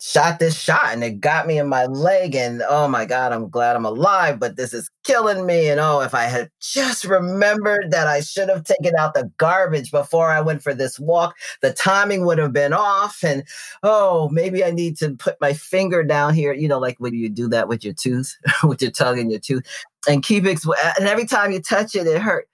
shot 0.00 0.38
this 0.38 0.58
shot 0.58 0.86
and 0.92 1.04
it 1.04 1.20
got 1.20 1.46
me 1.46 1.58
in 1.58 1.68
my 1.68 1.84
leg 1.84 2.34
and 2.34 2.62
oh 2.68 2.88
my 2.88 3.04
god 3.04 3.32
i'm 3.32 3.50
glad 3.50 3.76
i'm 3.76 3.84
alive 3.84 4.40
but 4.40 4.56
this 4.56 4.72
is 4.72 4.90
killing 5.04 5.44
me 5.44 5.68
and 5.68 5.78
oh 5.78 6.00
if 6.00 6.14
i 6.14 6.24
had 6.24 6.50
just 6.58 7.04
remembered 7.04 7.90
that 7.90 8.06
i 8.06 8.20
should 8.20 8.48
have 8.48 8.64
taken 8.64 8.94
out 8.98 9.12
the 9.12 9.30
garbage 9.36 9.90
before 9.90 10.30
i 10.30 10.40
went 10.40 10.62
for 10.62 10.72
this 10.72 10.98
walk 10.98 11.36
the 11.60 11.70
timing 11.74 12.24
would 12.24 12.38
have 12.38 12.52
been 12.52 12.72
off 12.72 13.22
and 13.22 13.44
oh 13.82 14.26
maybe 14.30 14.64
i 14.64 14.70
need 14.70 14.96
to 14.96 15.14
put 15.16 15.38
my 15.38 15.52
finger 15.52 16.02
down 16.02 16.32
here 16.32 16.54
you 16.54 16.66
know 16.66 16.78
like 16.78 16.96
when 16.98 17.12
you 17.12 17.28
do 17.28 17.46
that 17.46 17.68
with 17.68 17.84
your 17.84 17.94
tooth 17.94 18.38
with 18.64 18.80
your 18.80 18.90
tongue 18.90 19.18
and 19.18 19.30
your 19.30 19.40
tooth 19.40 19.62
and 20.08 20.22
keep 20.22 20.46
it 20.46 20.58
and 20.98 21.08
every 21.08 21.26
time 21.26 21.52
you 21.52 21.60
touch 21.60 21.94
it 21.94 22.06
it 22.06 22.22
hurt. 22.22 22.48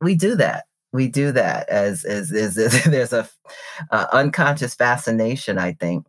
We 0.00 0.16
do 0.16 0.34
that 0.36 0.64
we 0.94 1.08
do 1.08 1.32
that 1.32 1.68
as 1.68 2.04
as, 2.04 2.32
as 2.32 2.54
there's 2.84 3.12
a 3.12 3.28
uh, 3.90 4.06
unconscious 4.12 4.74
fascination 4.74 5.58
i 5.58 5.72
think 5.72 6.06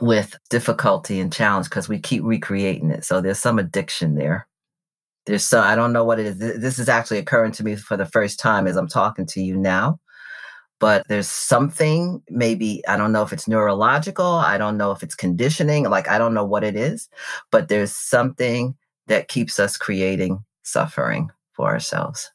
with 0.00 0.36
difficulty 0.50 1.20
and 1.20 1.32
challenge 1.32 1.68
because 1.68 1.88
we 1.88 1.98
keep 1.98 2.22
recreating 2.24 2.90
it. 2.90 3.04
So 3.04 3.20
there's 3.20 3.38
some 3.38 3.58
addiction 3.58 4.14
there. 4.14 4.46
There's 5.26 5.44
so 5.44 5.60
i 5.60 5.74
don't 5.74 5.94
know 5.94 6.04
what 6.04 6.20
it 6.20 6.26
is. 6.26 6.38
This 6.38 6.78
is 6.78 6.88
actually 6.88 7.18
occurring 7.18 7.52
to 7.52 7.64
me 7.64 7.76
for 7.76 7.96
the 7.96 8.04
first 8.04 8.38
time 8.38 8.66
as 8.66 8.76
i'm 8.76 8.88
talking 8.88 9.24
to 9.26 9.40
you 9.40 9.56
now 9.56 9.98
but 10.80 11.08
there's 11.08 11.28
something 11.28 12.22
maybe 12.28 12.82
i 12.88 12.94
don't 12.94 13.12
know 13.12 13.22
if 13.22 13.32
it's 13.32 13.48
neurological 13.48 14.26
i 14.26 14.58
don't 14.58 14.76
know 14.76 14.90
if 14.90 15.02
it's 15.02 15.14
conditioning 15.14 15.84
like 15.88 16.08
i 16.08 16.18
don't 16.18 16.34
know 16.34 16.44
what 16.44 16.62
it 16.62 16.76
is 16.76 17.08
but 17.50 17.68
there's 17.68 17.94
something 17.94 18.74
that 19.06 19.28
keeps 19.28 19.58
us 19.58 19.78
creating 19.78 20.44
suffering 20.62 21.30
for 21.54 21.68
ourselves 21.68 22.30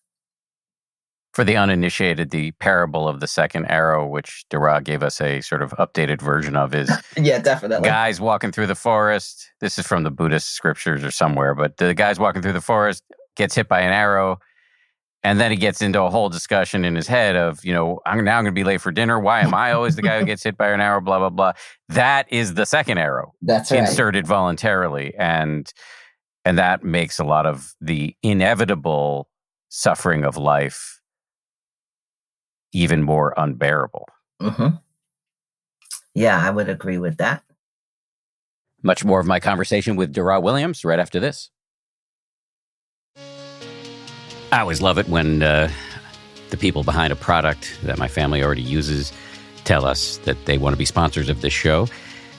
for 1.34 1.44
the 1.44 1.56
uninitiated, 1.56 2.32
the 2.32 2.52
parable 2.54 3.08
of 3.08 3.20
the 3.20 3.28
second 3.28 3.66
arrow, 3.66 4.08
which 4.08 4.46
Dara 4.50 4.82
gave 4.82 5.04
us 5.04 5.22
a 5.22 5.42
sort 5.42 5.62
of 5.62 5.72
updated 5.72 6.22
version 6.22 6.56
of, 6.56 6.74
is 6.74 6.92
yeah, 7.18 7.40
definitely. 7.40 7.88
Guys 7.88 8.20
walking 8.20 8.52
through 8.52 8.68
the 8.68 8.76
forest. 8.76 9.52
This 9.60 9.78
is 9.78 9.86
from 9.86 10.04
the 10.04 10.12
Buddhist 10.12 10.50
scriptures 10.52 11.04
or 11.04 11.12
somewhere, 11.12 11.54
but 11.54 11.78
the 11.78 11.94
guy's 11.94 12.20
walking 12.20 12.42
through 12.42 12.54
the 12.54 12.62
forest 12.62 13.04
gets 13.36 13.56
hit 13.56 13.68
by 13.68 13.82
an 13.82 13.94
arrow, 13.94 14.40
and 15.24 15.40
then 15.40 15.52
he 15.52 15.58
gets 15.58 15.82
into 15.82 16.02
a 16.02 16.10
whole 16.10 16.30
discussion 16.30 16.84
in 16.84 16.96
his 16.96 17.08
head 17.08 17.36
of, 17.36 17.64
you 17.64 17.74
know, 17.74 18.00
I'm 18.06 18.24
now 18.24 18.42
going 18.42 18.46
to 18.46 18.52
be 18.52 18.64
late 18.64 18.82
for 18.82 18.92
dinner. 18.92 19.20
Why 19.20 19.42
am 19.42 19.54
I 19.54 19.74
always 19.74 19.96
the 19.96 20.02
guy 20.02 20.20
who 20.20 20.26
gets 20.26 20.44
hit 20.44 20.58
by 20.58 20.70
an 20.70 20.82
arrow? 20.82 21.02
Blah 21.02 21.20
blah 21.20 21.30
blah. 21.30 21.54
That 21.90 22.32
is 22.32 22.56
the 22.56 22.66
second 22.66 22.98
arrow. 22.98 23.34
That's 23.42 23.72
right. 23.72 23.82
Inserted 23.82 24.26
voluntarily, 24.26 25.14
and 25.18 25.72
and 26.44 26.58
that 26.58 26.84
makes 26.84 27.20
a 27.20 27.24
lot 27.24 27.46
of 27.46 27.76
the 27.80 28.16
inevitable 28.24 29.30
suffering 29.70 30.24
of 30.24 30.36
life 30.36 30.99
even 32.72 33.04
more 33.04 33.34
unbearable. 33.38 34.08
Mm-hmm. 34.42 34.76
Yeah, 36.16 36.40
I 36.40 36.50
would 36.50 36.70
agree 36.70 36.98
with 36.98 37.18
that. 37.18 37.44
Much 38.82 39.04
more 39.04 39.20
of 39.20 39.26
my 39.26 39.40
conversation 39.40 39.96
with 39.96 40.14
Dara 40.14 40.40
Williams 40.40 40.86
right 40.86 41.00
after 41.00 41.20
this. 41.20 41.50
I 44.52 44.62
always 44.62 44.82
love 44.82 44.98
it 44.98 45.08
when 45.08 45.44
uh, 45.44 45.70
the 46.50 46.58
people 46.58 46.84
behind 46.84 47.14
a 47.14 47.16
product 47.16 47.78
that 47.84 48.00
my 48.00 48.08
family 48.08 48.44
already 48.44 48.64
uses 48.64 49.14
tell 49.64 49.86
us 49.86 50.18
that 50.20 50.46
they 50.46 50.58
want 50.58 50.74
to 50.74 50.78
be 50.78 50.86
sponsors 50.86 51.30
of 51.30 51.42
this 51.42 51.54
show. 51.54 51.88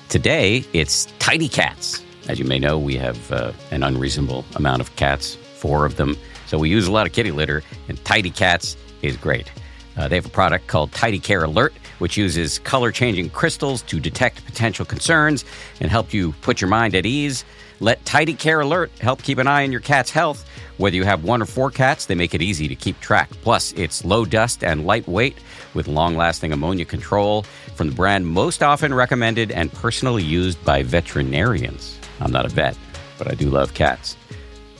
Today, 0.09 0.65
it's 0.73 1.07
Tidy 1.21 1.49
Cats. 1.49 2.03
As 2.29 2.39
you 2.39 2.45
may 2.45 2.59
know, 2.59 2.79
we 2.79 2.97
have 2.97 3.31
uh, 3.31 3.53
an 3.71 3.83
unreasonable 3.83 4.45
amount 4.57 4.81
of 4.81 4.95
cats, 4.97 5.37
four 5.55 5.85
of 5.85 5.97
them. 5.97 6.17
So 6.47 6.59
we 6.59 6.69
use 6.69 6.89
a 6.89 6.93
lot 6.93 7.07
of 7.07 7.13
kitty 7.13 7.31
litter, 7.31 7.63
and 7.89 8.05
Tidy 8.05 8.31
Cats 8.31 8.77
is 9.03 9.17
great. 9.17 9.53
Uh, 9.97 10.09
they 10.09 10.17
have 10.17 10.27
a 10.27 10.31
product 10.31 10.67
called 10.67 10.93
Tidy 10.93 11.19
Care 11.19 11.45
Alert, 11.45 11.73
which 11.99 12.17
uses 12.17 12.59
color 12.61 12.93
changing 12.93 13.31
crystals 13.31 13.83
to 13.83 14.01
detect 14.01 14.45
potential 14.47 14.85
concerns 14.85 15.45
and 15.81 15.91
help 15.91 16.15
you 16.15 16.33
put 16.41 16.61
your 16.61 16.69
mind 16.69 16.95
at 16.95 17.07
ease. 17.07 17.45
Let 17.81 18.05
Tidy 18.05 18.35
Care 18.35 18.61
Alert 18.61 18.91
help 19.01 19.23
keep 19.23 19.39
an 19.39 19.47
eye 19.47 19.65
on 19.65 19.73
your 19.73 19.81
cat's 19.81 20.11
health. 20.11 20.47
Whether 20.77 20.97
you 20.97 21.05
have 21.05 21.25
one 21.25 21.43
or 21.43 21.47
four 21.47 21.71
cats, 21.71 22.07
they 22.07 22.15
make 22.15 22.35
it 22.35 22.43
easy 22.43 22.69
to 22.69 22.75
keep 22.75 23.01
track. 23.01 23.31
Plus, 23.43 23.73
it's 23.73 24.05
low 24.05 24.25
dust 24.25 24.65
and 24.65 24.87
lightweight 24.87 25.37
with 25.75 25.89
long 25.89 26.17
lasting 26.17 26.53
ammonia 26.53 26.85
control 26.85 27.43
from 27.75 27.89
the 27.91 27.95
brand 27.95 28.27
most 28.27 28.63
often 28.63 28.95
recommended 28.95 29.51
and 29.51 29.73
personally 29.73 30.23
used 30.23 30.63
by 30.65 30.83
veterinarians. 30.83 31.99
I'm 32.21 32.33
not 32.33 32.47
a 32.47 32.49
vet, 32.49 32.77
but 33.19 33.31
I 33.31 33.35
do 33.35 33.51
love 33.51 33.75
cats. 33.75 34.17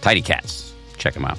Tidy 0.01 0.23
Cats. 0.23 0.75
Check 0.97 1.15
them 1.15 1.25
out. 1.25 1.39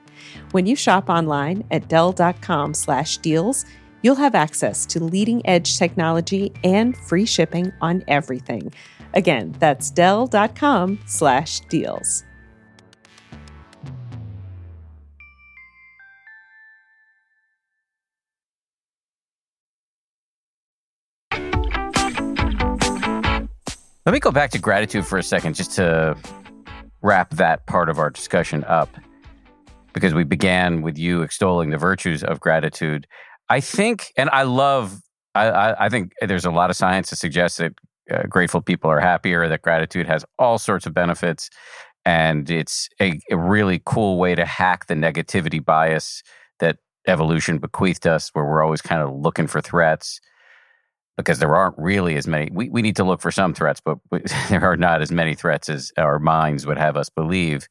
When 0.51 0.65
you 0.65 0.75
shop 0.75 1.09
online 1.09 1.63
at 1.71 1.87
Dell.com 1.87 2.73
slash 2.73 3.17
deals, 3.19 3.63
you'll 4.01 4.15
have 4.15 4.35
access 4.35 4.85
to 4.87 5.01
leading 5.01 5.45
edge 5.47 5.77
technology 5.77 6.51
and 6.63 6.97
free 6.97 7.25
shipping 7.25 7.71
on 7.81 8.03
everything. 8.09 8.73
Again, 9.13 9.55
that's 9.59 9.89
Dell.com 9.91 10.99
slash 11.05 11.61
deals. 11.61 12.25
Let 24.03 24.13
me 24.13 24.19
go 24.19 24.31
back 24.31 24.51
to 24.51 24.59
gratitude 24.59 25.05
for 25.05 25.17
a 25.17 25.23
second 25.23 25.55
just 25.55 25.73
to 25.73 26.17
wrap 27.01 27.29
that 27.35 27.65
part 27.67 27.87
of 27.87 27.99
our 27.99 28.09
discussion 28.09 28.65
up 28.65 28.89
because 30.01 30.15
we 30.15 30.23
began 30.23 30.81
with 30.81 30.97
you 30.97 31.21
extolling 31.21 31.69
the 31.69 31.77
virtues 31.77 32.23
of 32.23 32.39
gratitude. 32.39 33.05
I 33.49 33.59
think, 33.59 34.11
and 34.17 34.31
I 34.31 34.41
love, 34.41 34.99
I, 35.35 35.49
I, 35.49 35.85
I 35.85 35.89
think 35.89 36.13
there's 36.21 36.43
a 36.43 36.49
lot 36.49 36.71
of 36.71 36.75
science 36.75 37.09
to 37.09 37.15
suggest 37.15 37.59
that 37.59 37.73
uh, 38.09 38.23
grateful 38.23 38.63
people 38.63 38.89
are 38.89 38.99
happier, 38.99 39.47
that 39.47 39.61
gratitude 39.61 40.07
has 40.07 40.25
all 40.39 40.57
sorts 40.57 40.87
of 40.87 40.95
benefits. 40.95 41.51
And 42.03 42.49
it's 42.49 42.89
a, 42.99 43.19
a 43.29 43.37
really 43.37 43.79
cool 43.85 44.17
way 44.17 44.33
to 44.33 44.43
hack 44.43 44.87
the 44.87 44.95
negativity 44.95 45.63
bias 45.63 46.23
that 46.59 46.77
evolution 47.07 47.59
bequeathed 47.59 48.07
us, 48.07 48.31
where 48.33 48.43
we're 48.43 48.63
always 48.63 48.81
kind 48.81 49.03
of 49.03 49.13
looking 49.13 49.45
for 49.45 49.61
threats 49.61 50.19
because 51.15 51.37
there 51.37 51.55
aren't 51.55 51.77
really 51.77 52.15
as 52.15 52.25
many. 52.25 52.49
We, 52.51 52.69
we 52.69 52.81
need 52.81 52.95
to 52.95 53.03
look 53.03 53.21
for 53.21 53.29
some 53.29 53.53
threats, 53.53 53.81
but 53.85 53.99
we, 54.09 54.21
there 54.49 54.63
are 54.63 54.77
not 54.77 55.03
as 55.03 55.11
many 55.11 55.35
threats 55.35 55.69
as 55.69 55.91
our 55.95 56.17
minds 56.17 56.65
would 56.65 56.79
have 56.79 56.97
us 56.97 57.09
believe. 57.09 57.67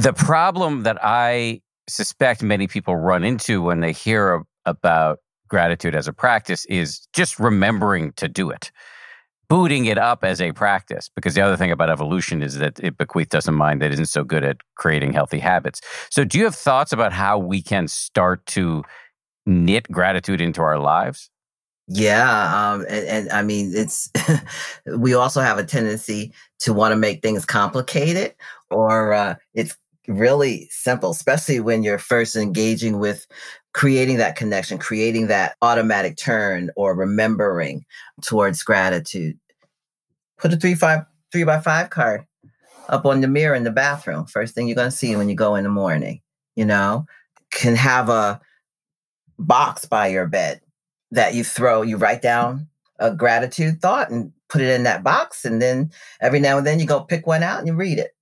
The 0.00 0.14
problem 0.14 0.84
that 0.84 0.96
I 1.02 1.60
suspect 1.86 2.42
many 2.42 2.66
people 2.66 2.96
run 2.96 3.22
into 3.22 3.60
when 3.60 3.80
they 3.80 3.92
hear 3.92 4.42
about 4.64 5.18
gratitude 5.46 5.94
as 5.94 6.08
a 6.08 6.12
practice 6.14 6.64
is 6.70 7.06
just 7.12 7.38
remembering 7.38 8.12
to 8.12 8.26
do 8.26 8.48
it, 8.48 8.72
booting 9.50 9.84
it 9.84 9.98
up 9.98 10.24
as 10.24 10.40
a 10.40 10.52
practice. 10.52 11.10
Because 11.14 11.34
the 11.34 11.42
other 11.42 11.54
thing 11.54 11.70
about 11.70 11.90
evolution 11.90 12.42
is 12.42 12.56
that 12.56 12.80
it 12.80 12.96
bequeaths 12.96 13.34
us 13.34 13.46
a 13.46 13.52
mind 13.52 13.82
that 13.82 13.92
isn't 13.92 14.06
so 14.06 14.24
good 14.24 14.42
at 14.42 14.56
creating 14.74 15.12
healthy 15.12 15.38
habits. 15.38 15.82
So, 16.08 16.24
do 16.24 16.38
you 16.38 16.44
have 16.44 16.54
thoughts 16.54 16.94
about 16.94 17.12
how 17.12 17.38
we 17.38 17.60
can 17.60 17.86
start 17.86 18.46
to 18.46 18.82
knit 19.44 19.86
gratitude 19.92 20.40
into 20.40 20.62
our 20.62 20.78
lives? 20.78 21.28
Yeah, 21.92 22.72
um, 22.72 22.86
and, 22.88 23.06
and, 23.06 23.30
I 23.30 23.42
mean, 23.42 23.72
it's 23.74 24.10
we 24.86 25.12
also 25.12 25.40
have 25.40 25.58
a 25.58 25.64
tendency 25.64 26.32
to 26.60 26.72
want 26.72 26.92
to 26.92 26.96
make 26.96 27.20
things 27.20 27.44
complicated, 27.44 28.34
or 28.70 29.12
uh, 29.12 29.34
it's 29.54 29.76
really 30.08 30.68
simple, 30.70 31.10
especially 31.10 31.60
when 31.60 31.82
you're 31.82 31.98
first 31.98 32.36
engaging 32.36 32.98
with 32.98 33.26
creating 33.72 34.16
that 34.18 34.36
connection, 34.36 34.78
creating 34.78 35.28
that 35.28 35.56
automatic 35.62 36.16
turn 36.16 36.70
or 36.76 36.94
remembering 36.94 37.84
towards 38.22 38.62
gratitude. 38.62 39.38
Put 40.38 40.52
a 40.52 40.56
three 40.56 40.74
five 40.74 41.04
three 41.32 41.44
by 41.44 41.60
five 41.60 41.90
card 41.90 42.26
up 42.88 43.06
on 43.06 43.20
the 43.20 43.28
mirror 43.28 43.54
in 43.54 43.64
the 43.64 43.70
bathroom. 43.70 44.26
First 44.26 44.54
thing 44.54 44.66
you're 44.66 44.74
gonna 44.74 44.90
see 44.90 45.14
when 45.16 45.28
you 45.28 45.34
go 45.34 45.54
in 45.54 45.64
the 45.64 45.70
morning. 45.70 46.20
You 46.56 46.64
know, 46.64 47.06
can 47.52 47.76
have 47.76 48.08
a 48.08 48.40
box 49.38 49.84
by 49.84 50.08
your 50.08 50.26
bed 50.26 50.60
that 51.10 51.34
you 51.34 51.44
throw, 51.44 51.82
you 51.82 51.96
write 51.96 52.22
down 52.22 52.68
a 52.98 53.10
gratitude 53.10 53.80
thought 53.80 54.10
and 54.10 54.32
put 54.48 54.60
it 54.60 54.68
in 54.68 54.82
that 54.84 55.02
box. 55.02 55.44
And 55.44 55.60
then 55.60 55.90
every 56.20 56.40
now 56.40 56.58
and 56.58 56.66
then 56.66 56.78
you 56.78 56.86
go 56.86 57.00
pick 57.00 57.26
one 57.26 57.42
out 57.42 57.58
and 57.58 57.66
you 57.66 57.74
read 57.74 57.98
it. 57.98 58.14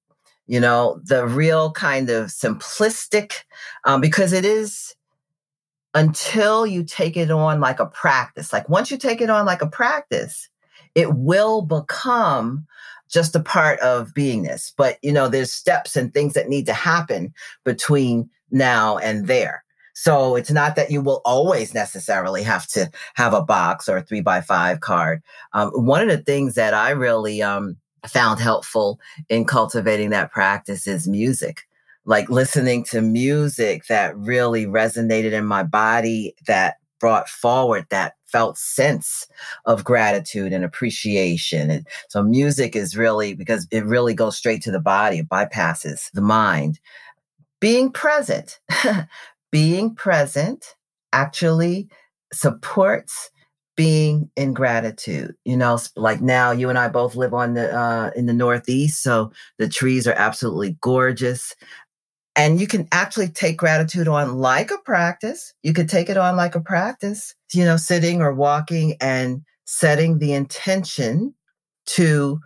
You 0.48 0.58
know, 0.58 1.00
the 1.04 1.26
real 1.26 1.70
kind 1.70 2.10
of 2.10 2.26
simplistic, 2.26 3.44
um, 3.84 4.00
because 4.00 4.32
it 4.32 4.44
is 4.44 4.96
until 5.94 6.66
you 6.66 6.84
take 6.84 7.16
it 7.16 7.30
on 7.30 7.60
like 7.60 7.80
a 7.80 7.86
practice. 7.86 8.52
Like 8.52 8.68
once 8.68 8.90
you 8.90 8.98
take 8.98 9.20
it 9.20 9.30
on 9.30 9.46
like 9.46 9.62
a 9.62 9.68
practice, 9.68 10.48
it 10.94 11.14
will 11.14 11.62
become 11.62 12.66
just 13.08 13.34
a 13.34 13.40
part 13.40 13.78
of 13.80 14.12
beingness. 14.14 14.72
But, 14.76 14.98
you 15.02 15.12
know, 15.12 15.28
there's 15.28 15.52
steps 15.52 15.96
and 15.96 16.12
things 16.12 16.34
that 16.34 16.48
need 16.48 16.66
to 16.66 16.74
happen 16.74 17.32
between 17.64 18.28
now 18.50 18.98
and 18.98 19.26
there. 19.26 19.64
So 19.94 20.36
it's 20.36 20.50
not 20.50 20.76
that 20.76 20.90
you 20.90 21.02
will 21.02 21.22
always 21.24 21.74
necessarily 21.74 22.42
have 22.44 22.66
to 22.68 22.90
have 23.14 23.34
a 23.34 23.42
box 23.42 23.88
or 23.88 23.96
a 23.96 24.02
three 24.02 24.20
by 24.20 24.40
five 24.40 24.80
card. 24.80 25.22
Um, 25.52 25.70
one 25.70 26.02
of 26.02 26.08
the 26.08 26.22
things 26.22 26.54
that 26.54 26.72
I 26.72 26.90
really 26.90 27.42
um, 27.42 27.76
found 28.06 28.40
helpful 28.40 29.00
in 29.28 29.44
cultivating 29.44 30.10
that 30.10 30.30
practice 30.30 30.86
is 30.86 31.08
music 31.08 31.68
like 32.08 32.30
listening 32.30 32.82
to 32.82 33.02
music 33.02 33.84
that 33.88 34.16
really 34.16 34.64
resonated 34.64 35.32
in 35.32 35.44
my 35.44 35.62
body, 35.62 36.34
that 36.46 36.76
brought 36.98 37.28
forward 37.28 37.86
that 37.90 38.14
felt 38.26 38.56
sense 38.56 39.28
of 39.66 39.84
gratitude 39.84 40.54
and 40.54 40.64
appreciation. 40.64 41.70
And 41.70 41.86
so 42.08 42.22
music 42.22 42.74
is 42.74 42.96
really 42.96 43.34
because 43.34 43.68
it 43.70 43.84
really 43.84 44.14
goes 44.14 44.38
straight 44.38 44.62
to 44.62 44.70
the 44.70 44.80
body, 44.80 45.18
it 45.18 45.28
bypasses 45.28 46.10
the 46.12 46.22
mind. 46.22 46.80
Being 47.60 47.92
present, 47.92 48.58
being 49.52 49.94
present 49.94 50.76
actually 51.12 51.88
supports 52.32 53.30
being 53.78 54.28
in 54.34 54.52
gratitude 54.52 55.32
you 55.44 55.56
know 55.56 55.78
like 55.94 56.20
now 56.20 56.50
you 56.50 56.68
and 56.68 56.76
i 56.76 56.88
both 56.88 57.14
live 57.14 57.32
on 57.32 57.54
the 57.54 57.72
uh 57.72 58.10
in 58.16 58.26
the 58.26 58.32
northeast 58.32 59.04
so 59.04 59.30
the 59.58 59.68
trees 59.68 60.04
are 60.04 60.14
absolutely 60.14 60.76
gorgeous 60.80 61.54
and 62.34 62.60
you 62.60 62.66
can 62.68 62.86
actually 62.92 63.28
take 63.28 63.56
gratitude 63.56 64.06
on 64.06 64.38
like 64.38 64.70
a 64.70 64.78
practice. 64.84 65.52
You 65.64 65.72
could 65.72 65.88
take 65.88 66.08
it 66.08 66.16
on 66.16 66.36
like 66.36 66.54
a 66.54 66.60
practice, 66.60 67.34
you 67.52 67.64
know, 67.64 67.76
sitting 67.76 68.22
or 68.22 68.32
walking 68.32 68.96
and 69.00 69.42
setting 69.64 70.18
the 70.18 70.32
intention 70.32 71.34
to 71.86 72.38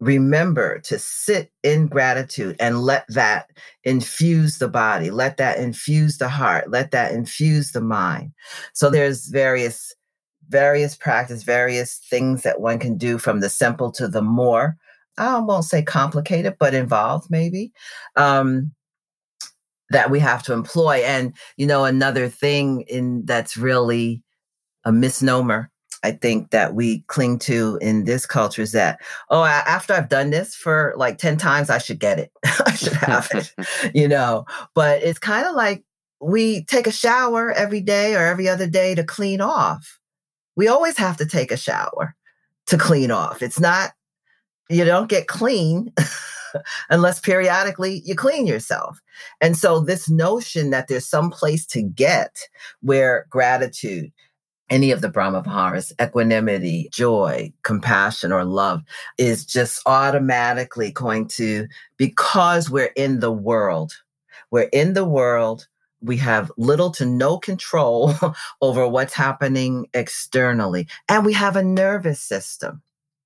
remember 0.00 0.80
to 0.80 0.98
sit 0.98 1.50
in 1.62 1.86
gratitude 1.86 2.56
and 2.58 2.82
let 2.82 3.04
that 3.08 3.50
infuse 3.84 4.58
the 4.58 4.68
body, 4.68 5.10
let 5.10 5.36
that 5.36 5.58
infuse 5.58 6.18
the 6.18 6.28
heart, 6.28 6.70
let 6.70 6.90
that 6.90 7.12
infuse 7.12 7.70
the 7.70 7.80
mind. 7.80 8.32
So 8.74 8.90
there's 8.90 9.28
various 9.28 9.94
various 10.48 10.96
practice, 10.96 11.42
various 11.42 11.98
things 12.10 12.42
that 12.42 12.60
one 12.60 12.78
can 12.78 12.96
do 12.96 13.18
from 13.18 13.40
the 13.40 13.48
simple 13.48 13.90
to 13.92 14.08
the 14.08 14.22
more 14.22 14.76
I 15.18 15.38
won't 15.38 15.64
say 15.64 15.82
complicated, 15.82 16.56
but 16.58 16.74
involved 16.74 17.30
maybe. 17.30 17.72
Um, 18.16 18.72
that 19.90 20.10
we 20.10 20.18
have 20.18 20.42
to 20.42 20.52
employ. 20.52 20.96
And, 20.96 21.32
you 21.56 21.66
know, 21.66 21.84
another 21.84 22.28
thing 22.28 22.82
in 22.82 23.24
that's 23.24 23.56
really 23.56 24.22
a 24.84 24.92
misnomer 24.92 25.70
I 26.02 26.12
think 26.12 26.50
that 26.50 26.74
we 26.74 27.00
cling 27.08 27.38
to 27.40 27.78
in 27.80 28.04
this 28.04 28.26
culture 28.26 28.62
is 28.62 28.72
that, 28.72 29.00
oh, 29.30 29.42
after 29.42 29.92
I've 29.92 30.08
done 30.08 30.30
this 30.30 30.54
for 30.54 30.94
like 30.96 31.18
10 31.18 31.36
times, 31.36 31.68
I 31.68 31.78
should 31.78 31.98
get 31.98 32.18
it. 32.18 32.30
I 32.44 32.72
should 32.74 32.92
have 32.92 33.28
it, 33.32 33.52
you 33.94 34.06
know. 34.06 34.44
But 34.74 35.02
it's 35.02 35.18
kind 35.18 35.46
of 35.46 35.56
like 35.56 35.84
we 36.20 36.64
take 36.64 36.86
a 36.86 36.92
shower 36.92 37.50
every 37.52 37.80
day 37.80 38.14
or 38.14 38.20
every 38.20 38.48
other 38.48 38.68
day 38.68 38.94
to 38.94 39.02
clean 39.02 39.40
off. 39.40 39.98
We 40.56 40.68
always 40.68 40.96
have 40.98 41.16
to 41.18 41.26
take 41.26 41.52
a 41.52 41.56
shower 41.56 42.14
to 42.66 42.78
clean 42.78 43.10
off. 43.10 43.42
It's 43.42 43.60
not, 43.60 43.92
you 44.68 44.84
don't 44.84 45.08
get 45.08 45.28
clean 45.28 45.92
unless 46.90 47.20
periodically 47.20 48.02
you 48.04 48.14
clean 48.14 48.46
yourself. 48.46 49.00
And 49.40 49.56
so 49.56 49.80
this 49.80 50.08
notion 50.08 50.70
that 50.70 50.88
there's 50.88 51.06
some 51.06 51.30
place 51.30 51.66
to 51.66 51.82
get 51.82 52.36
where 52.80 53.26
gratitude, 53.30 54.12
any 54.68 54.90
of 54.90 55.00
the 55.00 55.08
Brahma 55.08 55.42
Viharas, 55.42 55.92
equanimity, 56.02 56.88
joy, 56.92 57.52
compassion, 57.62 58.32
or 58.32 58.44
love 58.44 58.82
is 59.18 59.44
just 59.44 59.80
automatically 59.86 60.90
going 60.90 61.28
to, 61.28 61.68
because 61.96 62.68
we're 62.68 62.92
in 62.96 63.20
the 63.20 63.32
world, 63.32 63.92
we're 64.50 64.68
in 64.72 64.94
the 64.94 65.04
world, 65.04 65.68
we 66.06 66.16
have 66.18 66.50
little 66.56 66.90
to 66.92 67.04
no 67.04 67.38
control 67.38 68.14
over 68.62 68.86
what's 68.86 69.14
happening 69.14 69.86
externally, 69.92 70.86
and 71.08 71.24
we 71.24 71.32
have 71.32 71.56
a 71.56 71.62
nervous 71.62 72.20
system. 72.20 72.82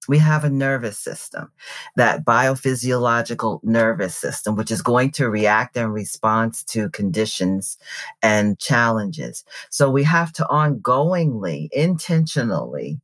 We 0.08 0.18
have 0.18 0.44
a 0.44 0.50
nervous 0.50 0.98
system, 0.98 1.52
that 1.94 2.24
biophysiological 2.24 3.62
nervous 3.62 4.16
system, 4.16 4.56
which 4.56 4.70
is 4.70 4.80
going 4.80 5.10
to 5.12 5.28
react 5.28 5.76
and 5.76 5.92
respond 5.92 6.54
to 6.68 6.88
conditions 6.88 7.76
and 8.22 8.58
challenges. 8.58 9.44
So 9.68 9.90
we 9.90 10.02
have 10.04 10.32
to 10.32 10.44
ongoingly, 10.44 11.68
intentionally 11.72 13.00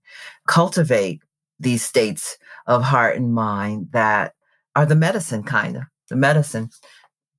cultivate 0.46 1.20
these 1.60 1.82
states 1.84 2.38
of 2.66 2.82
heart 2.82 3.16
and 3.16 3.34
mind 3.34 3.88
that 3.92 4.34
are 4.74 4.86
the 4.86 4.96
medicine, 4.96 5.42
kind 5.42 5.76
of 5.76 5.82
the 6.08 6.16
medicine 6.16 6.70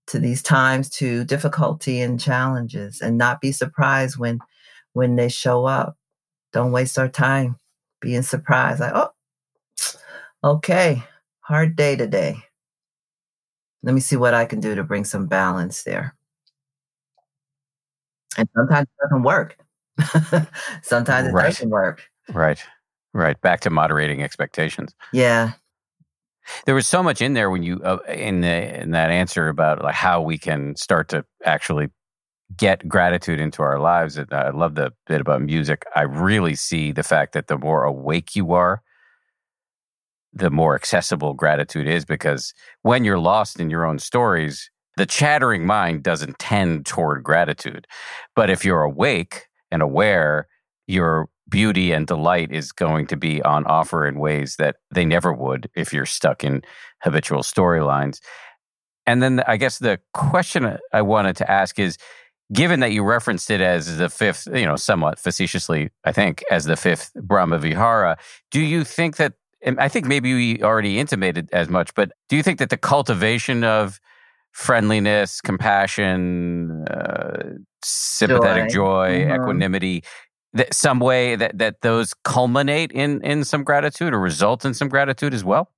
to 0.07 0.19
these 0.19 0.41
times, 0.41 0.89
to 0.89 1.23
difficulty 1.25 2.01
and 2.01 2.19
challenges, 2.19 3.01
and 3.01 3.17
not 3.17 3.41
be 3.41 3.51
surprised 3.51 4.17
when 4.17 4.39
when 4.93 5.15
they 5.15 5.29
show 5.29 5.65
up. 5.65 5.95
Don't 6.53 6.71
waste 6.71 6.97
our 6.97 7.09
time 7.09 7.57
being 8.01 8.21
surprised. 8.21 8.79
Like, 8.79 8.93
oh, 8.95 9.11
okay, 10.43 11.03
hard 11.41 11.75
day 11.75 11.95
today. 11.95 12.37
Let 13.83 13.93
me 13.93 14.01
see 14.01 14.15
what 14.15 14.33
I 14.33 14.45
can 14.45 14.59
do 14.59 14.75
to 14.75 14.83
bring 14.83 15.05
some 15.05 15.27
balance 15.27 15.83
there. 15.83 16.15
And 18.37 18.47
sometimes 18.55 18.87
it 18.87 19.03
doesn't 19.03 19.23
work. 19.23 19.57
sometimes 20.81 21.27
it 21.27 21.31
right. 21.31 21.45
doesn't 21.45 21.69
work. 21.69 22.03
Right. 22.33 22.63
Right. 23.13 23.39
Back 23.41 23.61
to 23.61 23.69
moderating 23.69 24.21
expectations. 24.21 24.93
Yeah. 25.11 25.53
There 26.65 26.75
was 26.75 26.87
so 26.87 27.03
much 27.03 27.21
in 27.21 27.33
there 27.33 27.49
when 27.49 27.63
you 27.63 27.81
uh, 27.83 27.97
in 28.07 28.41
the 28.41 28.81
in 28.81 28.91
that 28.91 29.11
answer 29.11 29.47
about 29.47 29.83
like 29.83 29.95
how 29.95 30.21
we 30.21 30.37
can 30.37 30.75
start 30.75 31.09
to 31.09 31.25
actually 31.45 31.89
get 32.55 32.87
gratitude 32.87 33.39
into 33.39 33.61
our 33.61 33.79
lives. 33.79 34.17
And 34.17 34.31
I 34.33 34.51
love 34.51 34.75
the 34.75 34.93
bit 35.05 35.19
about 35.19 35.41
music. 35.41 35.83
I 35.95 36.03
really 36.03 36.55
see 36.55 36.91
the 36.91 37.03
fact 37.03 37.33
that 37.33 37.47
the 37.47 37.57
more 37.57 37.83
awake 37.83 38.35
you 38.35 38.53
are, 38.53 38.81
the 40.33 40.49
more 40.49 40.75
accessible 40.75 41.33
gratitude 41.33 41.87
is 41.87 42.05
because 42.05 42.53
when 42.83 43.03
you're 43.03 43.19
lost 43.19 43.59
in 43.59 43.69
your 43.69 43.85
own 43.85 43.99
stories, 43.99 44.69
the 44.95 45.05
chattering 45.05 45.65
mind 45.65 46.03
doesn't 46.03 46.39
tend 46.39 46.85
toward 46.85 47.23
gratitude. 47.23 47.85
But 48.35 48.49
if 48.49 48.63
you're 48.63 48.83
awake 48.83 49.47
and 49.69 49.81
aware, 49.81 50.47
your 50.87 51.29
beauty 51.49 51.91
and 51.91 52.07
delight 52.07 52.51
is 52.51 52.71
going 52.71 53.07
to 53.07 53.17
be 53.17 53.41
on 53.41 53.65
offer 53.65 54.05
in 54.07 54.19
ways 54.19 54.55
that 54.57 54.77
they 54.93 55.05
never 55.05 55.31
would 55.31 55.69
if 55.75 55.93
you're 55.93 56.05
stuck 56.05 56.43
in 56.43 56.61
habitual 57.01 57.41
storylines. 57.41 58.19
And 59.05 59.23
then 59.23 59.41
I 59.47 59.57
guess 59.57 59.79
the 59.79 59.99
question 60.13 60.77
I 60.91 61.01
wanted 61.01 61.37
to 61.37 61.49
ask 61.49 61.79
is 61.79 61.97
given 62.53 62.79
that 62.81 62.91
you 62.91 63.03
referenced 63.03 63.49
it 63.49 63.61
as 63.61 63.97
the 63.97 64.09
fifth, 64.09 64.47
you 64.53 64.65
know, 64.65 64.75
somewhat 64.75 65.19
facetiously, 65.19 65.89
I 66.03 66.11
think, 66.11 66.43
as 66.51 66.65
the 66.65 66.75
fifth 66.75 67.11
Brahma 67.15 67.57
Vihara, 67.57 68.17
do 68.51 68.61
you 68.61 68.83
think 68.83 69.17
that, 69.17 69.33
I 69.65 69.89
think 69.89 70.05
maybe 70.05 70.33
we 70.33 70.63
already 70.63 70.99
intimated 70.99 71.49
as 71.51 71.67
much, 71.69 71.93
but 71.93 72.11
do 72.29 72.35
you 72.35 72.43
think 72.43 72.59
that 72.59 72.69
the 72.69 72.77
cultivation 72.77 73.63
of 73.63 73.99
friendliness, 74.51 75.41
compassion, 75.41 76.85
uh, 76.87 77.43
sympathetic 77.83 78.69
joy, 78.69 78.73
joy 78.73 79.09
mm-hmm. 79.21 79.41
equanimity, 79.41 80.03
that 80.57 80.73
some 80.73 80.99
way 80.99 81.35
that 81.35 81.57
that 81.57 81.81
those 81.81 82.13
culminate 82.23 82.91
in 82.91 83.23
in 83.23 83.43
some 83.43 83.63
gratitude 83.63 84.13
or 84.13 84.19
result 84.19 84.65
in 84.65 84.73
some 84.73 84.89
gratitude 84.89 85.33
as 85.33 85.43
well? 85.43 85.71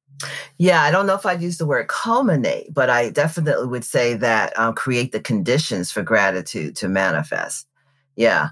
Yeah, 0.57 0.81
I 0.81 0.91
don't 0.91 1.05
know 1.05 1.15
if 1.15 1.25
I'd 1.25 1.41
use 1.41 1.57
the 1.57 1.65
word 1.65 1.87
culminate, 1.87 2.73
but 2.73 2.89
I 2.89 3.09
definitely 3.09 3.67
would 3.67 3.85
say 3.85 4.15
that 4.15 4.57
um, 4.59 4.73
create 4.73 5.11
the 5.11 5.21
conditions 5.21 5.91
for 5.91 6.03
gratitude 6.03 6.75
to 6.77 6.89
manifest. 6.89 7.67
Yeah. 8.15 8.49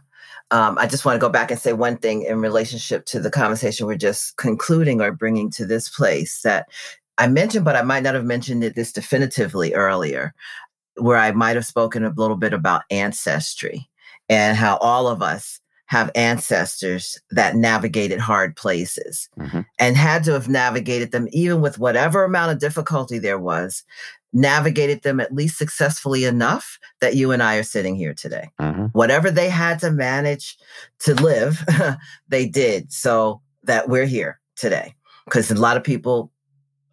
Um, 0.50 0.78
I 0.78 0.88
just 0.88 1.04
want 1.04 1.18
to 1.18 1.26
go 1.26 1.30
back 1.30 1.52
and 1.52 1.60
say 1.60 1.74
one 1.74 1.98
thing 1.98 2.22
in 2.24 2.40
relationship 2.40 3.06
to 3.08 3.20
the 3.20 3.30
conversation 3.30 3.86
we're 3.86 3.98
just 3.98 4.38
concluding 4.38 5.02
or 5.02 5.12
bringing 5.12 5.50
to 5.52 5.66
this 5.66 5.90
place 5.90 6.42
that 6.44 6.70
I 7.18 7.28
mentioned, 7.28 7.66
but 7.66 7.76
I 7.76 7.82
might 7.82 8.04
not 8.04 8.16
have 8.16 8.24
mentioned 8.24 8.64
it 8.64 8.76
this 8.76 8.94
definitively 8.94 9.74
earlier, 9.74 10.34
where 10.96 11.18
I 11.18 11.32
might 11.32 11.58
have 11.58 11.66
spoken 11.66 12.06
a 12.06 12.14
little 12.16 12.38
bit 12.38 12.54
about 12.54 12.84
ancestry 12.90 13.90
and 14.30 14.56
how 14.56 14.78
all 14.78 15.08
of 15.08 15.22
us 15.22 15.60
have 15.88 16.12
ancestors 16.16 17.20
that 17.32 17.56
navigated 17.56 18.20
hard 18.20 18.56
places 18.56 19.30
mm-hmm. 19.40 19.62
and 19.80 19.98
had 19.98 20.24
to 20.26 20.34
have 20.34 20.50
navigated 20.50 21.12
them, 21.12 21.28
even 21.32 21.62
with 21.62 21.80
whatever 21.80 22.24
amount 22.24 22.52
of 22.52 22.60
difficulty 22.60 23.18
there 23.18 23.40
was, 23.40 23.84
navigated 24.34 25.02
them 25.04 25.20
at 25.20 25.34
least 25.34 25.58
successfully 25.58 26.26
enough 26.26 26.78
that 27.00 27.16
you 27.16 27.32
and 27.32 27.42
I 27.42 27.56
are 27.56 27.64
sitting 27.64 27.96
here 27.96 28.14
today. 28.14 28.52
Mm-hmm. 28.60 28.86
Whatever 28.88 29.32
they 29.32 29.50
had 29.50 29.80
to 29.80 29.92
manage 29.92 30.58
to 31.00 31.16
live, 31.16 31.64
they 32.28 32.46
did 32.46 32.92
so 32.92 33.42
that 33.64 33.90
we're 33.90 34.06
here 34.06 34.40
today. 34.56 34.94
Because 35.26 35.50
a 35.50 35.56
lot 35.56 35.78
of 35.78 35.84
people 35.84 36.32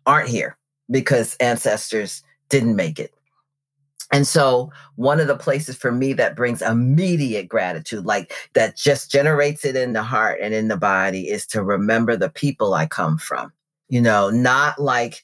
aren't 0.07 0.29
here 0.29 0.57
because 0.91 1.37
ancestors 1.37 2.23
didn't 2.49 2.77
make 2.77 2.99
it. 2.99 3.13
And 4.13 4.27
so, 4.27 4.71
one 4.97 5.21
of 5.21 5.27
the 5.27 5.37
places 5.37 5.77
for 5.77 5.91
me 5.91 6.13
that 6.15 6.37
brings 6.37 6.63
immediate 6.63 7.49
gratitude, 7.49 8.05
like 8.05 8.33
that 8.53 8.77
just 8.77 9.11
generates 9.11 9.65
it 9.65 9.77
in 9.77 9.93
the 9.93 10.03
heart 10.03 10.41
and 10.43 10.55
in 10.55 10.69
the 10.69 10.77
body, 10.77 11.29
is 11.29 11.47
to 11.49 11.63
remember 11.63 12.17
the 12.17 12.29
people 12.29 12.75
I 12.75 12.87
come 12.87 13.19
from. 13.19 13.53
You 13.89 14.01
know, 14.01 14.31
not 14.31 14.79
like 14.79 15.23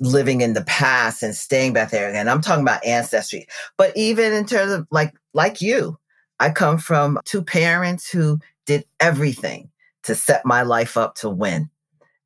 living 0.00 0.40
in 0.40 0.52
the 0.52 0.64
past 0.64 1.22
and 1.22 1.34
staying 1.34 1.72
back 1.72 1.90
there. 1.90 2.12
And 2.12 2.30
I'm 2.30 2.40
talking 2.40 2.62
about 2.62 2.84
ancestry, 2.84 3.46
but 3.76 3.92
even 3.96 4.32
in 4.32 4.46
terms 4.46 4.72
of 4.72 4.86
like, 4.90 5.12
like 5.34 5.60
you, 5.60 5.98
I 6.38 6.50
come 6.50 6.78
from 6.78 7.18
two 7.24 7.42
parents 7.42 8.10
who 8.10 8.38
did 8.66 8.84
everything 9.00 9.70
to 10.04 10.14
set 10.14 10.44
my 10.44 10.62
life 10.62 10.96
up 10.96 11.14
to 11.16 11.28
win. 11.28 11.68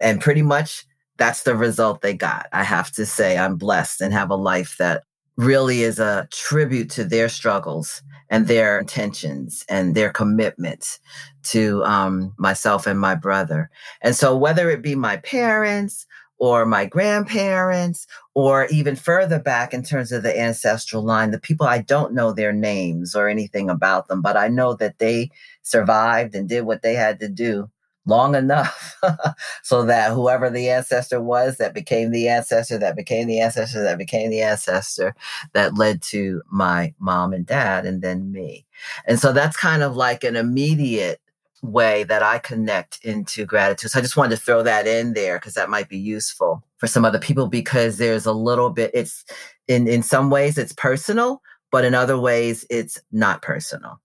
And 0.00 0.20
pretty 0.20 0.42
much 0.42 0.84
that's 1.16 1.44
the 1.44 1.56
result 1.56 2.02
they 2.02 2.14
got. 2.14 2.46
I 2.52 2.62
have 2.62 2.90
to 2.92 3.06
say, 3.06 3.38
I'm 3.38 3.56
blessed 3.56 4.00
and 4.00 4.12
have 4.12 4.30
a 4.30 4.36
life 4.36 4.76
that 4.78 5.04
really 5.36 5.82
is 5.82 5.98
a 5.98 6.28
tribute 6.30 6.90
to 6.90 7.04
their 7.04 7.28
struggles 7.28 8.02
and 8.28 8.48
their 8.48 8.78
intentions 8.78 9.64
and 9.68 9.94
their 9.94 10.10
commitment 10.10 10.98
to 11.44 11.84
um, 11.84 12.34
myself 12.38 12.86
and 12.86 12.98
my 12.98 13.14
brother. 13.14 13.70
And 14.02 14.16
so, 14.16 14.36
whether 14.36 14.70
it 14.70 14.82
be 14.82 14.94
my 14.94 15.18
parents 15.18 16.06
or 16.38 16.66
my 16.66 16.84
grandparents, 16.84 18.06
or 18.34 18.66
even 18.66 18.94
further 18.94 19.38
back 19.38 19.72
in 19.72 19.82
terms 19.82 20.12
of 20.12 20.22
the 20.22 20.38
ancestral 20.38 21.02
line, 21.02 21.30
the 21.30 21.40
people 21.40 21.66
I 21.66 21.78
don't 21.78 22.12
know 22.12 22.32
their 22.32 22.52
names 22.52 23.14
or 23.14 23.28
anything 23.28 23.70
about 23.70 24.08
them, 24.08 24.20
but 24.20 24.36
I 24.36 24.48
know 24.48 24.74
that 24.74 24.98
they 24.98 25.30
survived 25.62 26.34
and 26.34 26.46
did 26.46 26.66
what 26.66 26.82
they 26.82 26.94
had 26.94 27.20
to 27.20 27.28
do 27.28 27.70
long 28.06 28.34
enough 28.34 28.96
so 29.62 29.84
that 29.84 30.12
whoever 30.12 30.48
the 30.48 30.68
ancestor 30.68 31.20
was 31.20 31.58
that 31.58 31.74
became 31.74 32.10
the 32.10 32.28
ancestor 32.28 32.78
that 32.78 32.96
became 32.96 33.26
the 33.26 33.40
ancestor 33.40 33.82
that 33.82 33.98
became 33.98 34.30
the 34.30 34.40
ancestor 34.40 35.14
that 35.52 35.76
led 35.76 36.00
to 36.00 36.42
my 36.50 36.94
mom 36.98 37.32
and 37.32 37.46
dad 37.46 37.84
and 37.84 38.02
then 38.02 38.32
me. 38.32 38.64
And 39.06 39.18
so 39.18 39.32
that's 39.32 39.56
kind 39.56 39.82
of 39.82 39.96
like 39.96 40.24
an 40.24 40.36
immediate 40.36 41.20
way 41.62 42.04
that 42.04 42.22
i 42.22 42.38
connect 42.38 43.04
into 43.04 43.44
gratitude. 43.44 43.90
So 43.90 43.98
i 43.98 44.02
just 44.02 44.16
wanted 44.16 44.36
to 44.36 44.42
throw 44.42 44.62
that 44.62 44.86
in 44.86 45.14
there 45.14 45.38
because 45.38 45.54
that 45.54 45.70
might 45.70 45.88
be 45.88 45.98
useful 45.98 46.62
for 46.78 46.86
some 46.86 47.04
other 47.04 47.18
people 47.18 47.48
because 47.48 47.98
there's 47.98 48.26
a 48.26 48.32
little 48.32 48.70
bit 48.70 48.90
it's 48.94 49.24
in 49.66 49.88
in 49.88 50.02
some 50.02 50.30
ways 50.30 50.58
it's 50.58 50.72
personal 50.74 51.42
but 51.72 51.84
in 51.84 51.94
other 51.94 52.18
ways 52.18 52.64
it's 52.70 53.00
not 53.10 53.42
personal. 53.42 54.00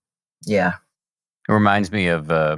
Yeah. 0.45 0.73
It 1.47 1.53
reminds 1.53 1.91
me 1.91 2.07
of 2.07 2.31
uh 2.31 2.57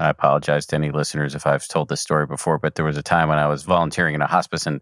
I 0.00 0.08
apologize 0.08 0.66
to 0.66 0.76
any 0.76 0.90
listeners 0.90 1.34
if 1.34 1.46
I've 1.46 1.66
told 1.68 1.88
this 1.88 2.00
story 2.00 2.26
before, 2.26 2.58
but 2.58 2.74
there 2.74 2.84
was 2.84 2.96
a 2.96 3.02
time 3.02 3.28
when 3.28 3.38
I 3.38 3.46
was 3.46 3.62
volunteering 3.64 4.14
in 4.14 4.22
a 4.22 4.26
hospice 4.26 4.66
and 4.66 4.80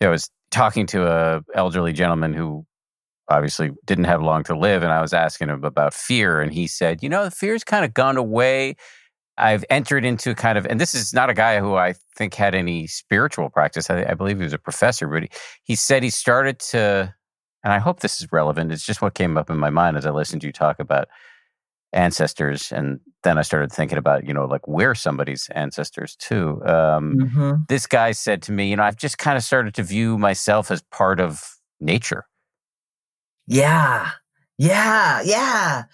I 0.00 0.08
was 0.08 0.30
talking 0.50 0.86
to 0.88 1.06
a 1.06 1.42
elderly 1.54 1.92
gentleman 1.92 2.32
who 2.32 2.66
obviously 3.28 3.70
didn't 3.84 4.04
have 4.04 4.22
long 4.22 4.44
to 4.44 4.56
live 4.56 4.82
and 4.82 4.92
I 4.92 5.00
was 5.00 5.12
asking 5.12 5.48
him 5.48 5.64
about 5.64 5.94
fear 5.94 6.40
and 6.40 6.52
he 6.52 6.66
said, 6.66 7.02
"You 7.02 7.08
know, 7.08 7.24
the 7.24 7.30
fear's 7.30 7.64
kind 7.64 7.84
of 7.84 7.94
gone 7.94 8.16
away. 8.16 8.76
I've 9.36 9.64
entered 9.68 10.04
into 10.04 10.34
kind 10.34 10.56
of, 10.56 10.66
and 10.66 10.80
this 10.80 10.94
is 10.94 11.12
not 11.12 11.30
a 11.30 11.34
guy 11.34 11.58
who 11.58 11.74
I 11.74 11.94
think 12.16 12.34
had 12.34 12.54
any 12.54 12.86
spiritual 12.86 13.50
practice. 13.50 13.90
I, 13.90 14.04
I 14.04 14.14
believe 14.14 14.38
he 14.38 14.44
was 14.44 14.52
a 14.52 14.58
professor, 14.58 15.08
but 15.08 15.24
he, 15.24 15.28
he 15.64 15.74
said 15.74 16.02
he 16.02 16.10
started 16.10 16.60
to, 16.70 17.12
and 17.64 17.72
I 17.72 17.78
hope 17.78 18.00
this 18.00 18.20
is 18.20 18.30
relevant. 18.30 18.70
It's 18.70 18.86
just 18.86 19.02
what 19.02 19.14
came 19.14 19.36
up 19.36 19.50
in 19.50 19.58
my 19.58 19.70
mind 19.70 19.96
as 19.96 20.06
I 20.06 20.10
listened 20.10 20.42
to 20.42 20.46
you 20.46 20.52
talk 20.52 20.78
about 20.78 21.08
ancestors 21.92 22.70
and 22.70 23.00
then 23.24 23.38
i 23.38 23.42
started 23.42 23.72
thinking 23.72 23.98
about 23.98 24.26
you 24.26 24.32
know 24.32 24.44
like 24.44 24.66
we're 24.68 24.94
somebody's 24.94 25.48
ancestors 25.54 26.14
too 26.16 26.62
um, 26.66 27.16
mm-hmm. 27.16 27.52
this 27.68 27.86
guy 27.86 28.12
said 28.12 28.40
to 28.42 28.52
me 28.52 28.70
you 28.70 28.76
know 28.76 28.84
i've 28.84 28.96
just 28.96 29.18
kind 29.18 29.36
of 29.36 29.42
started 29.42 29.74
to 29.74 29.82
view 29.82 30.16
myself 30.16 30.70
as 30.70 30.82
part 30.90 31.20
of 31.20 31.54
nature. 31.84 32.26
Yeah. 33.46 34.10
Yeah. 34.58 35.22
Yeah. 35.24 35.84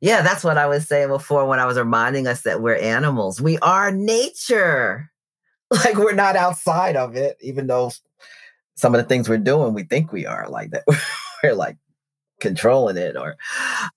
Yeah 0.00 0.22
that's 0.22 0.44
what 0.44 0.58
i 0.58 0.66
was 0.66 0.86
saying 0.86 1.08
before 1.08 1.46
when 1.46 1.58
i 1.58 1.66
was 1.66 1.78
reminding 1.78 2.26
us 2.26 2.42
that 2.42 2.60
we're 2.60 2.76
animals. 2.76 3.40
We 3.40 3.58
are 3.58 3.90
nature. 3.90 5.10
Like 5.70 5.96
we're 5.98 6.14
not 6.14 6.34
outside 6.34 6.96
of 6.96 7.14
it 7.14 7.36
even 7.42 7.66
though 7.66 7.92
some 8.74 8.94
of 8.94 9.02
the 9.02 9.06
things 9.06 9.28
we're 9.28 9.36
doing 9.36 9.74
we 9.74 9.82
think 9.82 10.12
we 10.12 10.24
are 10.24 10.48
like 10.48 10.70
that 10.70 10.84
we're 11.42 11.52
like 11.52 11.76
controlling 12.40 12.96
it 12.96 13.18
or 13.18 13.36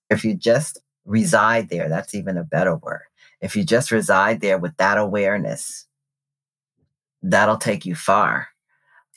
if 0.10 0.26
you 0.26 0.36
just 0.36 0.82
reside 1.06 1.70
there. 1.70 1.90
That's 1.90 2.16
even 2.16 2.38
a 2.38 2.44
better 2.44 2.76
word. 2.76 3.02
If 3.42 3.56
you 3.56 3.64
just 3.64 3.92
reside 3.92 4.42
there 4.42 4.58
with 4.58 4.78
that 4.78 4.98
awareness, 4.98 5.88
that'll 7.24 7.58
take 7.58 7.86
you 7.86 7.96
far 7.96 8.50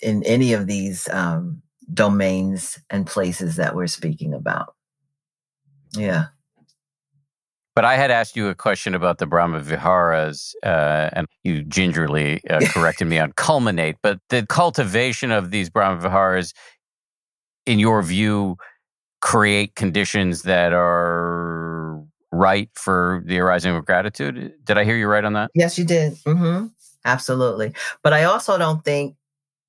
in 0.03 0.23
any 0.25 0.53
of 0.53 0.67
these 0.67 1.09
um, 1.11 1.63
domains 1.93 2.79
and 2.91 3.07
places 3.07 3.57
that 3.57 3.75
we're 3.75 3.87
speaking 3.87 4.35
about. 4.35 4.75
Yeah. 5.93 6.27
But 7.75 7.85
I 7.85 7.97
had 7.97 8.11
asked 8.13 8.37
you 8.37 8.49
a 8.49 8.55
question 8.55 8.95
about 8.95 9.19
the 9.19 9.27
Brahma 9.27 9.61
Viharas, 9.61 10.55
uh, 10.63 11.11
and 11.13 11.27
you 11.43 11.65
gingerly 11.65 12.41
uh, 12.49 12.61
corrected 12.69 13.09
me 13.09 13.19
on 13.19 13.33
culminate. 13.33 13.97
But 14.01 14.21
the 14.29 14.47
cultivation 14.47 15.33
of 15.33 15.51
these 15.51 15.71
Brahma 15.71 16.01
Viharas, 16.01 16.53
in 17.67 17.81
your 17.81 18.01
view, 18.03 18.57
create 19.21 19.75
conditions 19.75 20.43
that 20.43 20.73
are 20.73 21.74
right 22.35 22.69
for 22.75 23.23
the 23.27 23.39
arising 23.39 23.75
of 23.75 23.85
gratitude. 23.85 24.53
Did 24.65 24.79
I 24.79 24.85
hear 24.85 24.97
you 24.97 25.07
right 25.07 25.25
on 25.25 25.35
that? 25.35 25.51
Yes, 25.55 25.79
you 25.79 25.85
did. 25.85 26.15
Mm-hmm. 26.25 26.67
Absolutely. 27.05 27.75
But 28.03 28.13
I 28.13 28.25
also 28.25 28.59
don't 28.59 28.85
think 28.85 29.17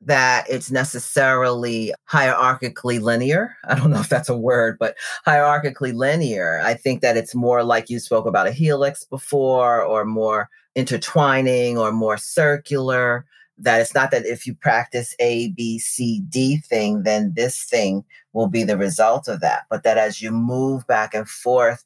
that 0.01 0.45
it's 0.49 0.71
necessarily 0.71 1.93
hierarchically 2.09 3.01
linear. 3.01 3.55
I 3.65 3.75
don't 3.75 3.91
know 3.91 3.99
if 3.99 4.09
that's 4.09 4.29
a 4.29 4.37
word, 4.37 4.77
but 4.79 4.95
hierarchically 5.25 5.93
linear. 5.93 6.61
I 6.63 6.73
think 6.73 7.01
that 7.01 7.17
it's 7.17 7.35
more 7.35 7.63
like 7.63 7.89
you 7.89 7.99
spoke 7.99 8.25
about 8.25 8.47
a 8.47 8.51
helix 8.51 9.03
before, 9.03 9.81
or 9.81 10.05
more 10.05 10.49
intertwining, 10.75 11.77
or 11.77 11.91
more 11.91 12.17
circular. 12.17 13.25
That 13.57 13.79
it's 13.79 13.95
not 13.95 14.11
that 14.11 14.25
if 14.25 14.45
you 14.45 14.53
practice 14.53 15.15
A, 15.19 15.49
B, 15.51 15.79
C, 15.79 16.21
D 16.27 16.57
thing, 16.57 17.03
then 17.03 17.31
this 17.35 17.63
thing 17.63 18.03
will 18.33 18.47
be 18.47 18.63
the 18.63 18.77
result 18.77 19.29
of 19.29 19.39
that, 19.39 19.63
but 19.69 19.83
that 19.83 19.97
as 19.97 20.21
you 20.21 20.29
move 20.29 20.85
back 20.87 21.13
and 21.13 21.27
forth, 21.27 21.85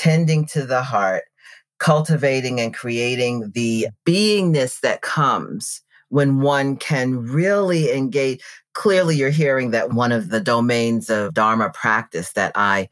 tending 0.00 0.46
to 0.46 0.64
the 0.64 0.82
heart, 0.82 1.24
cultivating 1.78 2.58
and 2.58 2.72
creating 2.72 3.50
the 3.54 3.86
beingness 4.06 4.80
that 4.80 5.02
comes 5.02 5.82
when 6.08 6.40
one 6.40 6.76
can 6.76 7.18
really 7.18 7.92
engage. 7.92 8.40
Clearly, 8.72 9.16
you're 9.16 9.28
hearing 9.28 9.72
that 9.72 9.92
one 9.92 10.10
of 10.10 10.30
the 10.30 10.40
domains 10.40 11.10
of 11.10 11.34
Dharma 11.34 11.70
practice 11.74 12.32
that 12.32 12.52
I 12.54 12.88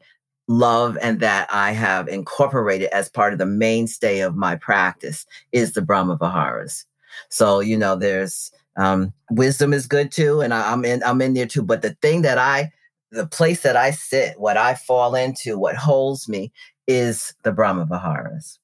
love 0.47 0.99
and 1.01 1.19
that 1.19 1.47
I 1.51 1.71
have 1.71 2.07
incorporated 2.07 2.89
as 2.89 3.09
part 3.09 3.33
of 3.33 3.39
the 3.39 3.45
mainstay 3.45 4.19
of 4.19 4.35
my 4.35 4.55
practice 4.55 5.25
is 5.51 5.73
the 5.73 5.81
Brahma 5.81 6.15
Viharas. 6.15 6.85
So, 7.29 7.59
you 7.59 7.77
know, 7.77 7.95
there's 7.95 8.51
um, 8.77 9.13
wisdom 9.31 9.73
is 9.73 9.87
good 9.87 10.11
too, 10.11 10.41
and 10.41 10.53
I, 10.53 10.71
I'm 10.71 10.85
in 10.85 11.01
I'm 11.03 11.21
in 11.21 11.33
there 11.33 11.47
too. 11.47 11.63
But 11.63 11.81
the 11.81 11.95
thing 12.01 12.21
that 12.21 12.37
I 12.37 12.71
the 13.11 13.25
place 13.25 13.61
that 13.63 13.75
I 13.75 13.91
sit, 13.91 14.39
what 14.39 14.57
I 14.57 14.75
fall 14.75 15.15
into, 15.15 15.57
what 15.57 15.75
holds 15.75 16.29
me 16.29 16.51
is 16.89 17.35
the 17.43 17.51
Brahma 17.51 17.85
Viharas. 17.85 18.57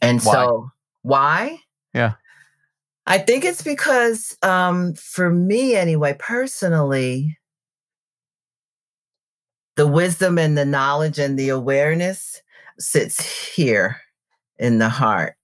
And 0.00 0.22
why? 0.22 0.32
so 0.32 0.70
why? 1.02 1.58
Yeah. 1.92 2.14
I 3.06 3.18
think 3.18 3.44
it's 3.44 3.62
because, 3.62 4.36
um, 4.42 4.94
for 4.94 5.30
me 5.30 5.74
anyway, 5.74 6.16
personally, 6.18 7.38
the 9.76 9.86
wisdom 9.86 10.38
and 10.38 10.56
the 10.56 10.64
knowledge 10.64 11.18
and 11.18 11.38
the 11.38 11.50
awareness 11.50 12.42
sits 12.78 13.54
here 13.54 14.00
in 14.58 14.78
the 14.78 14.88
heart 14.88 15.34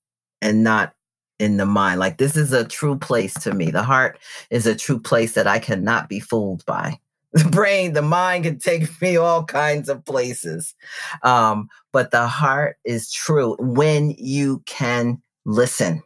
and 0.40 0.64
not 0.64 0.94
in 1.38 1.56
the 1.56 1.66
mind. 1.66 1.98
Like 1.98 2.18
this 2.18 2.36
is 2.36 2.52
a 2.52 2.64
true 2.64 2.96
place 2.96 3.34
to 3.34 3.52
me. 3.52 3.70
The 3.70 3.82
heart 3.82 4.18
is 4.50 4.66
a 4.66 4.74
true 4.74 5.00
place 5.00 5.34
that 5.34 5.46
I 5.46 5.58
cannot 5.58 6.08
be 6.08 6.20
fooled 6.20 6.64
by. 6.64 6.98
The 7.44 7.48
brain, 7.48 7.94
the 7.94 8.02
mind 8.02 8.44
can 8.44 8.58
take 8.58 9.00
me 9.00 9.16
all 9.16 9.42
kinds 9.42 9.88
of 9.88 10.04
places. 10.04 10.74
Um, 11.22 11.68
but 11.90 12.10
the 12.10 12.26
heart 12.26 12.76
is 12.84 13.10
true 13.10 13.56
when 13.58 14.10
you 14.18 14.62
can 14.66 15.22
listen 15.46 16.02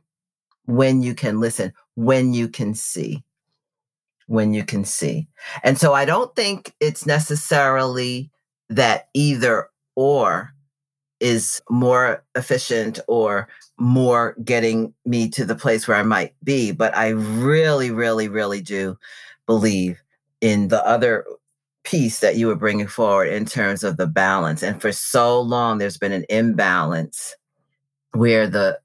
when 0.67 1.03
you 1.03 1.15
can 1.15 1.41
listen, 1.41 1.73
when 1.95 2.35
you 2.35 2.49
can 2.49 2.75
see, 2.75 3.25
when 4.27 4.53
you 4.53 4.65
can 4.65 4.85
see. 4.85 5.29
And 5.63 5.79
so 5.79 5.95
I 5.95 6.05
don't 6.05 6.35
think 6.37 6.75
it's 6.81 7.07
necessarily 7.07 8.31
that 8.69 9.09
either 9.15 9.69
or 9.95 10.53
is 11.21 11.63
more 11.71 12.23
efficient 12.35 12.99
or 13.09 13.49
more 13.79 14.37
getting 14.45 14.93
me 15.07 15.29
to 15.31 15.45
the 15.45 15.55
place 15.55 15.89
where 15.89 15.97
I 15.97 16.03
might 16.03 16.35
be. 16.45 16.73
But 16.73 16.95
I 16.95 17.11
really, 17.11 17.91
really, 17.91 18.29
really 18.29 18.61
do 18.61 18.99
believe 19.47 20.03
in 20.41 20.69
the 20.69 20.85
other 20.87 21.25
piece 21.85 22.19
that 22.21 22.37
you 22.37 22.49
were 22.49 22.57
bringing 22.57 22.89
forward 22.89 23.29
in 23.29 23.45
terms 23.45 23.85
of 23.85 23.97
the 23.97 24.07
balance. 24.07 24.63
And 24.63 24.81
for 24.81 24.93
so 24.93 25.41
long, 25.41 25.79
there's 25.79 25.99
been 25.99 26.13
an 26.13 26.27
imbalance 26.29 27.35
where 28.13 28.49
the, 28.49 28.79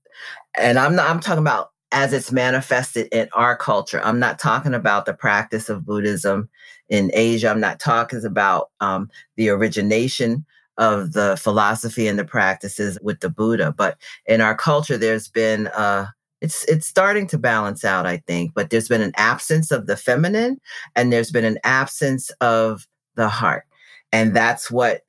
and 0.57 0.77
I'm 0.77 0.95
not, 0.95 1.09
I'm 1.09 1.19
talking 1.19 1.41
about 1.41 1.71
as 1.91 2.13
it's 2.13 2.31
manifested 2.31 3.07
in 3.11 3.27
our 3.33 3.57
culture. 3.57 4.01
I'm 4.03 4.19
not 4.19 4.39
talking 4.39 4.73
about 4.73 5.05
the 5.05 5.13
practice 5.13 5.67
of 5.67 5.85
Buddhism 5.85 6.47
in 6.89 7.11
Asia. 7.13 7.49
I'm 7.49 7.59
not 7.59 7.79
talking 7.79 8.23
about 8.23 8.69
um, 8.79 9.09
the 9.35 9.49
origination 9.49 10.45
of 10.77 11.13
the 11.13 11.37
philosophy 11.37 12.07
and 12.07 12.17
the 12.17 12.25
practices 12.25 12.97
with 13.01 13.19
the 13.19 13.29
Buddha. 13.29 13.73
But 13.75 13.97
in 14.25 14.41
our 14.41 14.55
culture, 14.55 14.97
there's 14.97 15.27
been 15.27 15.67
uh, 15.67 16.07
it's 16.41 16.63
it's 16.65 16.87
starting 16.87 17.27
to 17.27 17.37
balance 17.37 17.85
out, 17.85 18.05
I 18.05 18.17
think. 18.17 18.53
But 18.53 18.69
there's 18.69 18.87
been 18.87 19.01
an 19.01 19.13
absence 19.15 19.71
of 19.71 19.87
the 19.87 19.97
feminine, 19.97 20.59
and 20.95 21.11
there's 21.11 21.31
been 21.31 21.45
an 21.45 21.59
absence 21.63 22.29
of 22.41 22.87
the 23.15 23.29
heart, 23.29 23.63
and 24.11 24.35
that's 24.35 24.69
what 24.69 25.01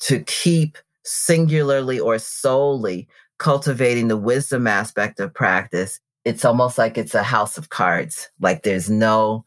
to 0.00 0.20
keep 0.20 0.78
singularly 1.04 2.00
or 2.00 2.18
solely 2.18 3.08
cultivating 3.38 4.08
the 4.08 4.16
wisdom 4.16 4.66
aspect 4.66 5.18
of 5.18 5.34
practice 5.34 6.00
it's 6.24 6.44
almost 6.44 6.78
like 6.78 6.96
it's 6.96 7.14
a 7.14 7.22
house 7.22 7.58
of 7.58 7.70
cards. 7.70 8.30
Like 8.40 8.62
there's 8.62 8.88
no 8.88 9.44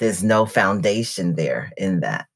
there's 0.00 0.24
no 0.24 0.46
foundation 0.46 1.36
there 1.36 1.72
in 1.76 2.00
that. 2.00 2.26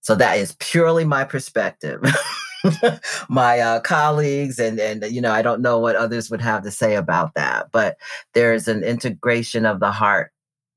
So 0.00 0.14
that 0.16 0.38
is 0.38 0.56
purely 0.58 1.04
my 1.04 1.24
perspective. 1.24 2.02
my 3.28 3.60
uh, 3.60 3.80
colleagues 3.80 4.58
and 4.58 4.78
and 4.80 5.04
you 5.10 5.20
know 5.20 5.32
I 5.32 5.42
don't 5.42 5.62
know 5.62 5.78
what 5.78 5.96
others 5.96 6.30
would 6.30 6.40
have 6.40 6.62
to 6.64 6.70
say 6.70 6.96
about 6.96 7.34
that, 7.34 7.70
but 7.72 7.96
there's 8.34 8.68
an 8.68 8.82
integration 8.82 9.66
of 9.66 9.80
the 9.80 9.92
heart 9.92 10.32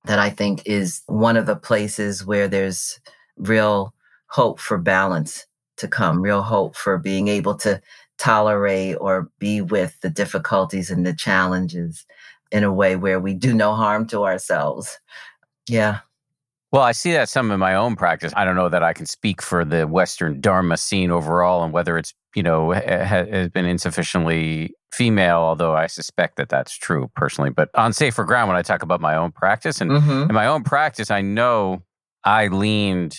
that 0.05 0.19
I 0.19 0.29
think 0.29 0.63
is 0.65 1.01
one 1.07 1.37
of 1.37 1.45
the 1.45 1.55
places 1.55 2.25
where 2.25 2.47
there's 2.47 2.99
real 3.37 3.93
hope 4.27 4.59
for 4.59 4.77
balance 4.77 5.45
to 5.77 5.87
come, 5.87 6.21
real 6.21 6.41
hope 6.41 6.75
for 6.75 6.97
being 6.97 7.27
able 7.27 7.55
to 7.55 7.81
tolerate 8.17 8.97
or 9.01 9.29
be 9.39 9.61
with 9.61 9.99
the 10.01 10.09
difficulties 10.09 10.89
and 10.89 11.05
the 11.05 11.13
challenges 11.13 12.05
in 12.51 12.63
a 12.63 12.73
way 12.73 12.95
where 12.95 13.19
we 13.19 13.33
do 13.33 13.53
no 13.53 13.73
harm 13.73 14.05
to 14.07 14.23
ourselves. 14.23 14.99
Yeah. 15.67 15.99
Well, 16.71 16.83
I 16.83 16.93
see 16.93 17.11
that 17.13 17.27
some 17.27 17.51
in 17.51 17.59
my 17.59 17.75
own 17.75 17.97
practice. 17.97 18.31
I 18.35 18.45
don't 18.45 18.55
know 18.55 18.69
that 18.69 18.81
I 18.81 18.93
can 18.93 19.05
speak 19.05 19.41
for 19.41 19.65
the 19.65 19.85
Western 19.87 20.39
Dharma 20.39 20.77
scene 20.77 21.11
overall 21.11 21.63
and 21.63 21.73
whether 21.73 21.97
it's, 21.97 22.13
you 22.33 22.43
know, 22.43 22.73
ha- 22.73 22.81
has 22.81 23.49
been 23.49 23.65
insufficiently 23.65 24.73
female, 24.93 25.39
although 25.39 25.75
I 25.75 25.87
suspect 25.87 26.37
that 26.37 26.47
that's 26.47 26.77
true 26.77 27.11
personally. 27.13 27.49
But 27.49 27.69
on 27.75 27.91
safer 27.91 28.23
ground, 28.23 28.47
when 28.47 28.57
I 28.57 28.61
talk 28.61 28.83
about 28.83 29.01
my 29.01 29.15
own 29.15 29.31
practice 29.31 29.81
and 29.81 29.91
mm-hmm. 29.91 30.29
in 30.29 30.33
my 30.33 30.47
own 30.47 30.63
practice, 30.63 31.11
I 31.11 31.21
know 31.21 31.83
I 32.23 32.47
leaned 32.47 33.17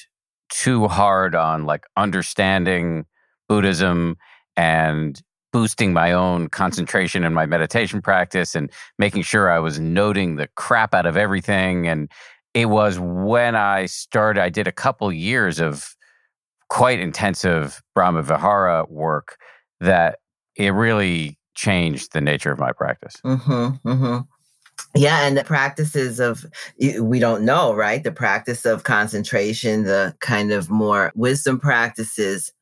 too 0.49 0.89
hard 0.89 1.35
on 1.35 1.67
like 1.67 1.85
understanding 1.97 3.05
Buddhism 3.49 4.17
and 4.57 5.21
boosting 5.53 5.93
my 5.93 6.13
own 6.13 6.49
concentration 6.49 7.25
in 7.25 7.35
my 7.35 7.45
meditation 7.45 8.01
practice 8.01 8.55
and 8.55 8.71
making 8.99 9.23
sure 9.23 9.51
I 9.51 9.59
was 9.59 9.79
noting 9.79 10.37
the 10.37 10.49
crap 10.57 10.95
out 10.95 11.05
of 11.05 11.19
everything. 11.19 11.87
And 11.87 12.11
it 12.55 12.67
was 12.67 12.99
when 12.99 13.57
I 13.57 13.87
started, 13.87 14.41
I 14.41 14.49
did 14.49 14.67
a 14.67 14.73
couple 14.73 15.13
years 15.13 15.61
of 15.61 15.95
quite 16.69 17.01
intensive 17.01 17.83
Brahma 17.95 18.23
Vihara 18.23 18.87
work 18.89 19.37
that 19.81 20.19
it 20.57 20.71
really 20.71 21.39
changed 21.55 22.13
the 22.13 22.21
nature 22.21 22.51
of 22.51 22.59
my 22.59 22.73
practice. 22.73 23.17
Mm-hmm, 23.25 23.89
mm-hmm. 23.89 24.19
Yeah, 24.95 25.27
and 25.27 25.37
the 25.37 25.45
practices 25.45 26.21
of, 26.21 26.45
we 27.01 27.19
don't 27.19 27.45
know, 27.45 27.75
right? 27.75 28.03
The 28.03 28.13
practice 28.13 28.67
of 28.67 28.85
concentration, 28.85 29.85
the 29.85 30.15
kind 30.21 30.53
of 30.53 30.71
more 30.71 31.13
wisdom 31.15 31.59
practices 31.59 32.53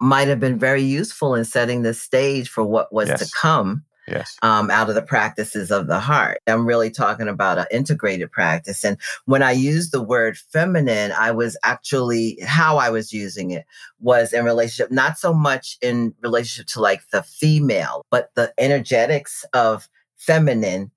might 0.00 0.28
have 0.28 0.40
been 0.40 0.58
very 0.58 0.82
useful 0.82 1.34
in 1.34 1.44
setting 1.44 1.82
the 1.82 1.94
stage 1.94 2.48
for 2.48 2.64
what 2.64 2.92
was 2.92 3.08
yes. 3.08 3.20
to 3.20 3.36
come 3.36 3.84
yes. 4.10 4.36
um, 4.42 4.70
out 4.70 4.88
of 4.88 4.94
the 4.94 5.02
practices 5.02 5.70
of 5.70 5.86
the 5.86 6.00
heart. 6.00 6.38
I'm 6.46 6.66
really 6.66 6.90
talking 6.90 7.28
about 7.28 7.58
an 7.58 7.66
integrated 7.70 8.30
practice. 8.30 8.84
And 8.84 8.96
when 9.26 9.42
I 9.42 9.52
used 9.52 9.92
the 9.92 10.02
word 10.02 10.36
feminine, 10.36 11.12
I 11.12 11.30
was 11.30 11.56
actually, 11.64 12.38
how 12.44 12.76
I 12.76 12.90
was 12.90 13.12
using 13.12 13.50
it 13.50 13.64
was 14.00 14.32
in 14.32 14.44
relationship, 14.44 14.90
not 14.90 15.18
so 15.18 15.32
much 15.32 15.78
in 15.82 16.14
relationship 16.22 16.66
to 16.72 16.80
like 16.80 17.02
the 17.12 17.22
female, 17.22 18.04
but 18.10 18.30
the 18.34 18.52
energetics 18.58 19.44
of 19.52 19.88
feminine 20.16 20.90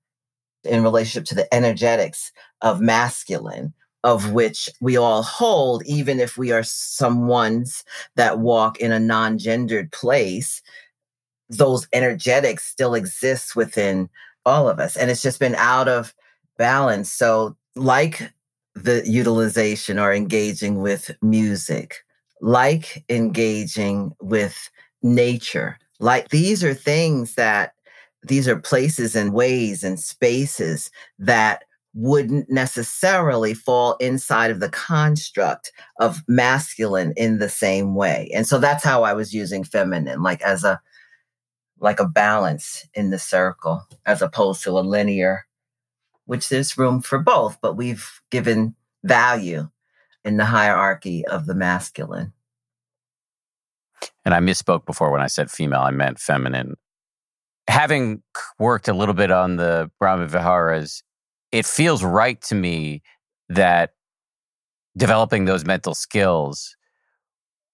in 0.64 0.82
relationship 0.82 1.24
to 1.26 1.34
the 1.34 1.52
energetics 1.54 2.32
of 2.60 2.80
masculine 2.80 3.74
of 4.04 4.32
which 4.32 4.68
we 4.80 4.96
all 4.96 5.22
hold, 5.22 5.84
even 5.86 6.18
if 6.18 6.36
we 6.36 6.50
are 6.50 6.64
someone's 6.64 7.84
that 8.16 8.38
walk 8.40 8.80
in 8.80 8.92
a 8.92 8.98
non 8.98 9.38
gendered 9.38 9.92
place, 9.92 10.62
those 11.52 11.86
energetics 11.92 12.64
still 12.64 12.94
exist 12.94 13.54
within 13.54 14.08
all 14.44 14.68
of 14.68 14.80
us. 14.80 14.96
And 14.96 15.10
it's 15.10 15.22
just 15.22 15.38
been 15.38 15.54
out 15.56 15.88
of 15.88 16.14
balance. 16.58 17.12
So, 17.12 17.56
like 17.76 18.32
the 18.74 19.02
utilization 19.06 19.98
or 19.98 20.12
engaging 20.12 20.80
with 20.80 21.10
music, 21.22 21.96
like 22.40 23.04
engaging 23.08 24.12
with 24.20 24.70
nature, 25.02 25.78
Like 26.00 26.30
these 26.30 26.64
are 26.64 26.74
things 26.74 27.34
that 27.34 27.72
these 28.24 28.48
are 28.48 28.58
places 28.58 29.16
and 29.16 29.32
ways 29.32 29.84
and 29.84 29.98
spaces 29.98 30.90
that 31.18 31.64
wouldn't 31.94 32.50
necessarily 32.50 33.54
fall 33.54 33.96
inside 34.00 34.50
of 34.50 34.60
the 34.60 34.68
construct 34.70 35.72
of 36.00 36.22
masculine 36.28 37.12
in 37.16 37.38
the 37.38 37.48
same 37.48 37.94
way. 37.94 38.30
And 38.34 38.46
so 38.46 38.58
that's 38.58 38.84
how 38.84 39.02
I 39.04 39.12
was 39.12 39.34
using 39.34 39.64
feminine, 39.64 40.22
like 40.22 40.40
as 40.42 40.64
a 40.64 40.80
like 41.82 42.00
a 42.00 42.08
balance 42.08 42.86
in 42.94 43.10
the 43.10 43.18
circle, 43.18 43.86
as 44.06 44.22
opposed 44.22 44.62
to 44.62 44.78
a 44.78 44.80
linear, 44.80 45.46
which 46.24 46.48
there's 46.48 46.78
room 46.78 47.02
for 47.02 47.18
both, 47.18 47.60
but 47.60 47.76
we've 47.76 48.22
given 48.30 48.76
value 49.02 49.68
in 50.24 50.36
the 50.36 50.44
hierarchy 50.44 51.26
of 51.26 51.46
the 51.46 51.54
masculine. 51.54 52.32
And 54.24 54.32
I 54.32 54.38
misspoke 54.38 54.86
before 54.86 55.10
when 55.10 55.20
I 55.20 55.26
said 55.26 55.50
female, 55.50 55.80
I 55.80 55.90
meant 55.90 56.20
feminine. 56.20 56.76
Having 57.68 58.22
worked 58.58 58.86
a 58.86 58.94
little 58.94 59.14
bit 59.14 59.32
on 59.32 59.56
the 59.56 59.90
Brahma 59.98 60.28
Viharas, 60.28 61.02
it 61.50 61.66
feels 61.66 62.04
right 62.04 62.40
to 62.42 62.54
me 62.54 63.02
that 63.48 63.90
developing 64.96 65.46
those 65.46 65.64
mental 65.64 65.94
skills 65.94 66.76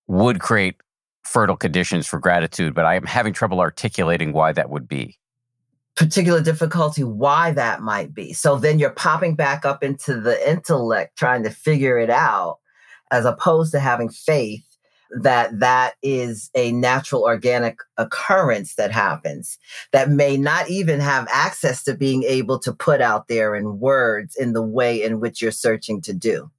would 0.06 0.40
create 0.40 0.76
fertile 1.24 1.56
conditions 1.56 2.06
for 2.06 2.18
gratitude, 2.18 2.74
but 2.74 2.84
I'm 2.84 3.04
having 3.04 3.32
trouble 3.32 3.60
articulating 3.60 4.32
why 4.32 4.52
that 4.52 4.70
would 4.70 4.88
be. 4.88 5.18
Particular 5.96 6.40
difficulty, 6.40 7.02
why 7.02 7.50
that 7.52 7.82
might 7.82 8.14
be. 8.14 8.32
So 8.32 8.56
then 8.56 8.78
you're 8.78 8.90
popping 8.90 9.34
back 9.34 9.64
up 9.64 9.82
into 9.82 10.20
the 10.20 10.48
intellect, 10.48 11.18
trying 11.18 11.42
to 11.42 11.50
figure 11.50 11.98
it 11.98 12.10
out, 12.10 12.58
as 13.10 13.24
opposed 13.24 13.72
to 13.72 13.80
having 13.80 14.08
faith 14.08 14.64
that 15.10 15.58
that 15.58 15.94
is 16.02 16.50
a 16.54 16.72
natural 16.72 17.22
organic 17.22 17.78
occurrence 17.96 18.74
that 18.74 18.92
happens 18.92 19.58
that 19.92 20.10
may 20.10 20.36
not 20.36 20.68
even 20.68 21.00
have 21.00 21.26
access 21.32 21.82
to 21.84 21.94
being 21.94 22.24
able 22.24 22.58
to 22.58 22.72
put 22.72 23.00
out 23.00 23.28
there 23.28 23.54
in 23.54 23.80
words 23.80 24.36
in 24.36 24.52
the 24.52 24.62
way 24.62 25.02
in 25.02 25.20
which 25.20 25.40
you're 25.40 25.50
searching 25.50 26.00
to 26.02 26.12
do. 26.12 26.50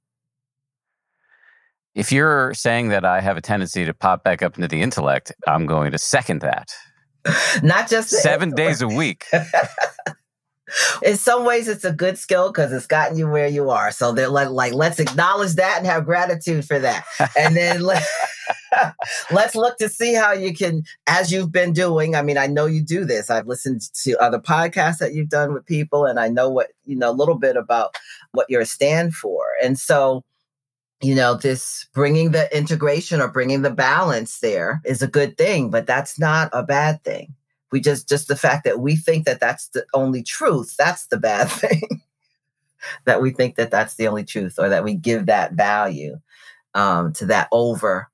If 1.94 2.12
you're 2.12 2.54
saying 2.54 2.88
that 2.90 3.04
I 3.04 3.20
have 3.20 3.36
a 3.36 3.40
tendency 3.40 3.84
to 3.84 3.94
pop 3.94 4.22
back 4.22 4.42
up 4.42 4.56
into 4.56 4.68
the 4.68 4.80
intellect, 4.80 5.32
I'm 5.46 5.66
going 5.66 5.90
to 5.92 5.98
second 5.98 6.40
that. 6.42 6.68
Not 7.62 7.88
just 7.88 8.10
seven 8.10 8.50
days 8.50 8.80
a 8.80 8.88
week. 8.88 9.26
in 11.02 11.16
some 11.16 11.44
ways 11.44 11.68
it's 11.68 11.84
a 11.84 11.92
good 11.92 12.18
skill 12.18 12.50
because 12.50 12.72
it's 12.72 12.86
gotten 12.86 13.16
you 13.18 13.28
where 13.28 13.46
you 13.46 13.70
are. 13.70 13.90
So 13.90 14.12
they're 14.12 14.28
like, 14.28 14.50
like 14.50 14.72
let's 14.72 15.00
acknowledge 15.00 15.54
that 15.54 15.78
and 15.78 15.86
have 15.86 16.04
gratitude 16.04 16.64
for 16.64 16.78
that. 16.78 17.04
And 17.36 17.56
then 17.56 17.80
let, 17.82 18.02
let's 19.30 19.54
look 19.54 19.78
to 19.78 19.88
see 19.88 20.14
how 20.14 20.32
you 20.32 20.54
can 20.54 20.82
as 21.06 21.32
you've 21.32 21.52
been 21.52 21.72
doing 21.72 22.14
i 22.14 22.22
mean 22.22 22.38
i 22.38 22.46
know 22.46 22.66
you 22.66 22.82
do 22.82 23.04
this. 23.04 23.30
I've 23.30 23.46
listened 23.46 23.82
to 24.04 24.16
other 24.18 24.38
podcasts 24.38 24.98
that 24.98 25.14
you've 25.14 25.28
done 25.28 25.52
with 25.52 25.66
people 25.66 26.04
and 26.04 26.18
i 26.18 26.28
know 26.28 26.48
what 26.48 26.68
you 26.84 26.96
know 26.96 27.10
a 27.10 27.12
little 27.12 27.38
bit 27.38 27.56
about 27.56 27.96
what 28.32 28.46
you're 28.48 28.62
a 28.62 28.66
stand 28.66 29.14
for. 29.14 29.44
And 29.62 29.78
so 29.78 30.24
you 31.02 31.14
know, 31.14 31.34
this 31.34 31.86
bringing 31.94 32.32
the 32.32 32.54
integration 32.56 33.20
or 33.20 33.28
bringing 33.28 33.62
the 33.62 33.70
balance 33.70 34.40
there 34.40 34.82
is 34.84 35.00
a 35.02 35.08
good 35.08 35.38
thing, 35.38 35.70
but 35.70 35.86
that's 35.86 36.18
not 36.18 36.50
a 36.52 36.62
bad 36.62 37.02
thing. 37.04 37.34
We 37.72 37.80
just, 37.80 38.08
just 38.08 38.28
the 38.28 38.36
fact 38.36 38.64
that 38.64 38.80
we 38.80 38.96
think 38.96 39.24
that 39.24 39.40
that's 39.40 39.68
the 39.68 39.86
only 39.94 40.22
truth, 40.22 40.74
that's 40.76 41.06
the 41.06 41.16
bad 41.16 41.44
thing. 41.50 42.02
that 43.04 43.22
we 43.22 43.30
think 43.30 43.56
that 43.56 43.70
that's 43.70 43.96
the 43.96 44.08
only 44.08 44.24
truth 44.24 44.58
or 44.58 44.68
that 44.68 44.84
we 44.84 44.94
give 44.94 45.26
that 45.26 45.52
value 45.52 46.18
um, 46.74 47.12
to 47.14 47.26
that 47.26 47.48
over 47.52 48.08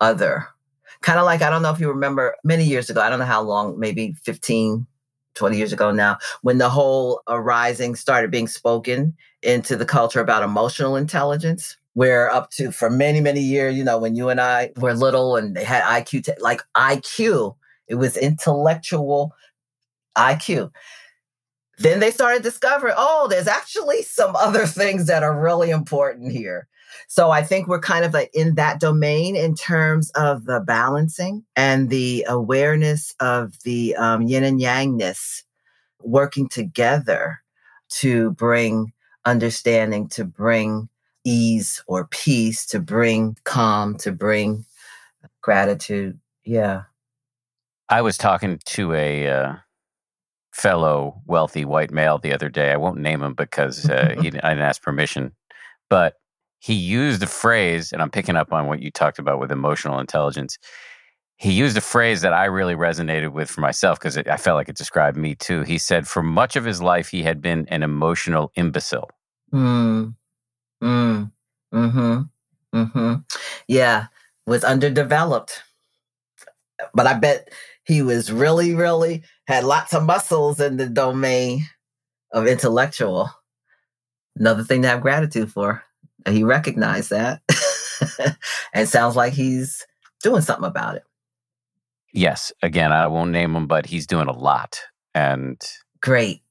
other. 0.00 0.46
Kind 1.02 1.18
of 1.18 1.24
like, 1.24 1.42
I 1.42 1.50
don't 1.50 1.62
know 1.62 1.70
if 1.70 1.80
you 1.80 1.88
remember 1.88 2.36
many 2.44 2.64
years 2.64 2.90
ago, 2.90 3.00
I 3.00 3.10
don't 3.10 3.18
know 3.18 3.24
how 3.24 3.42
long, 3.42 3.78
maybe 3.78 4.14
15, 4.22 4.86
20 5.34 5.56
years 5.56 5.72
ago 5.72 5.90
now, 5.90 6.18
when 6.42 6.58
the 6.58 6.68
whole 6.68 7.22
arising 7.28 7.96
started 7.96 8.30
being 8.30 8.48
spoken 8.48 9.16
into 9.42 9.76
the 9.76 9.86
culture 9.86 10.20
about 10.20 10.42
emotional 10.42 10.96
intelligence 10.96 11.76
where 11.94 12.30
up 12.30 12.50
to 12.50 12.70
for 12.70 12.88
many 12.88 13.20
many 13.20 13.40
years 13.40 13.76
you 13.76 13.84
know 13.84 13.98
when 13.98 14.14
you 14.14 14.28
and 14.28 14.40
i 14.40 14.70
were 14.76 14.94
little 14.94 15.36
and 15.36 15.56
they 15.56 15.64
had 15.64 15.82
iq 15.82 16.28
like 16.40 16.62
iq 16.76 17.56
it 17.88 17.94
was 17.96 18.16
intellectual 18.16 19.34
iq 20.16 20.70
then 21.78 22.00
they 22.00 22.10
started 22.10 22.42
discovering 22.42 22.94
oh 22.96 23.26
there's 23.28 23.48
actually 23.48 24.02
some 24.02 24.36
other 24.36 24.66
things 24.66 25.06
that 25.06 25.22
are 25.22 25.38
really 25.38 25.70
important 25.70 26.32
here. 26.32 26.68
So 27.08 27.30
i 27.30 27.42
think 27.42 27.66
we're 27.66 27.80
kind 27.80 28.04
of 28.04 28.12
like 28.12 28.30
in 28.34 28.54
that 28.56 28.80
domain 28.80 29.36
in 29.36 29.54
terms 29.54 30.10
of 30.10 30.44
the 30.44 30.60
balancing 30.60 31.44
and 31.56 31.88
the 31.88 32.24
awareness 32.28 33.14
of 33.20 33.54
the 33.64 33.96
um, 33.96 34.22
yin 34.22 34.44
and 34.44 34.60
yangness 34.60 35.42
working 36.02 36.48
together 36.48 37.40
to 37.90 38.30
bring 38.32 38.92
understanding 39.24 40.08
to 40.08 40.24
bring 40.24 40.88
ease 41.24 41.82
or 41.86 42.06
peace, 42.06 42.66
to 42.66 42.80
bring 42.80 43.36
calm, 43.44 43.96
to 43.98 44.12
bring 44.12 44.64
gratitude. 45.42 46.18
Yeah. 46.44 46.82
I 47.88 48.02
was 48.02 48.16
talking 48.16 48.60
to 48.66 48.94
a 48.94 49.28
uh, 49.28 49.54
fellow 50.52 51.20
wealthy 51.26 51.64
white 51.64 51.90
male 51.90 52.18
the 52.18 52.32
other 52.32 52.48
day. 52.48 52.72
I 52.72 52.76
won't 52.76 52.98
name 52.98 53.22
him 53.22 53.34
because 53.34 53.88
uh, 53.88 54.14
he, 54.20 54.28
I 54.42 54.50
didn't 54.50 54.60
ask 54.60 54.82
permission, 54.82 55.32
but 55.88 56.14
he 56.60 56.74
used 56.74 57.22
a 57.22 57.26
phrase, 57.26 57.92
and 57.92 58.02
I'm 58.02 58.10
picking 58.10 58.36
up 58.36 58.52
on 58.52 58.66
what 58.66 58.82
you 58.82 58.90
talked 58.90 59.18
about 59.18 59.40
with 59.40 59.50
emotional 59.50 59.98
intelligence. 59.98 60.58
He 61.36 61.52
used 61.52 61.76
a 61.78 61.80
phrase 61.80 62.20
that 62.20 62.34
I 62.34 62.44
really 62.44 62.74
resonated 62.74 63.32
with 63.32 63.50
for 63.50 63.62
myself 63.62 63.98
because 63.98 64.18
I 64.18 64.36
felt 64.36 64.56
like 64.56 64.68
it 64.68 64.76
described 64.76 65.16
me 65.16 65.34
too. 65.34 65.62
He 65.62 65.78
said, 65.78 66.06
for 66.06 66.22
much 66.22 66.54
of 66.54 66.64
his 66.64 66.82
life, 66.82 67.08
he 67.08 67.22
had 67.22 67.40
been 67.40 67.66
an 67.68 67.82
emotional 67.82 68.52
imbecile. 68.56 69.10
Mm. 69.50 70.14
Mm. 70.82 71.30
Mm-hmm. 71.72 72.20
Mm-hmm. 72.74 73.14
Yeah. 73.68 74.06
Was 74.46 74.64
underdeveloped. 74.64 75.62
But 76.94 77.06
I 77.06 77.14
bet 77.14 77.50
he 77.84 78.02
was 78.02 78.32
really, 78.32 78.74
really 78.74 79.22
had 79.46 79.64
lots 79.64 79.92
of 79.94 80.04
muscles 80.04 80.60
in 80.60 80.76
the 80.76 80.88
domain 80.88 81.66
of 82.32 82.46
intellectual. 82.46 83.30
Another 84.36 84.64
thing 84.64 84.82
to 84.82 84.88
have 84.88 85.02
gratitude 85.02 85.52
for. 85.52 85.82
He 86.26 86.44
recognized 86.44 87.10
that. 87.10 87.42
and 88.72 88.88
sounds 88.88 89.16
like 89.16 89.32
he's 89.32 89.86
doing 90.22 90.42
something 90.42 90.68
about 90.68 90.96
it. 90.96 91.02
Yes. 92.12 92.52
Again, 92.62 92.92
I 92.92 93.06
won't 93.06 93.30
name 93.30 93.54
him, 93.54 93.66
but 93.66 93.86
he's 93.86 94.06
doing 94.06 94.28
a 94.28 94.32
lot. 94.32 94.80
And 95.14 95.60
great. 96.00 96.42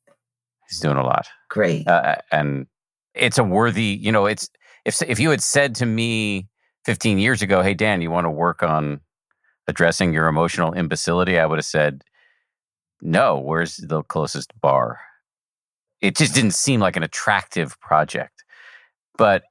He's 0.69 0.79
doing 0.79 0.97
a 0.97 1.03
lot. 1.03 1.27
Great. 1.49 1.87
Uh, 1.87 2.17
and 2.31 2.67
it's 3.13 3.37
a 3.37 3.43
worthy, 3.43 3.97
you 4.01 4.11
know, 4.11 4.25
it's 4.25 4.49
if 4.85 5.01
if 5.03 5.19
you 5.19 5.29
had 5.29 5.41
said 5.41 5.75
to 5.75 5.85
me 5.85 6.47
15 6.85 7.19
years 7.19 7.41
ago, 7.41 7.61
"Hey 7.61 7.73
Dan, 7.73 8.01
you 8.01 8.11
want 8.11 8.25
to 8.25 8.31
work 8.31 8.63
on 8.63 9.01
addressing 9.67 10.13
your 10.13 10.27
emotional 10.27 10.73
imbecility?" 10.73 11.39
I 11.39 11.45
would 11.45 11.59
have 11.59 11.65
said, 11.65 12.03
"No, 13.01 13.39
where's 13.39 13.77
the 13.77 14.03
closest 14.03 14.51
bar?" 14.61 14.99
It 16.01 16.15
just 16.15 16.33
didn't 16.33 16.53
seem 16.53 16.79
like 16.79 16.95
an 16.95 17.03
attractive 17.03 17.79
project. 17.81 18.43
But 19.17 19.43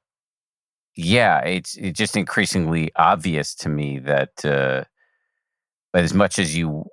yeah, 0.95 1.39
it's 1.41 1.75
it's 1.77 1.97
just 1.97 2.17
increasingly 2.17 2.91
obvious 2.95 3.55
to 3.55 3.69
me 3.69 3.99
that 3.99 4.43
uh, 4.45 4.83
but 5.93 6.03
as 6.03 6.13
much 6.13 6.39
as 6.39 6.55
you 6.55 6.85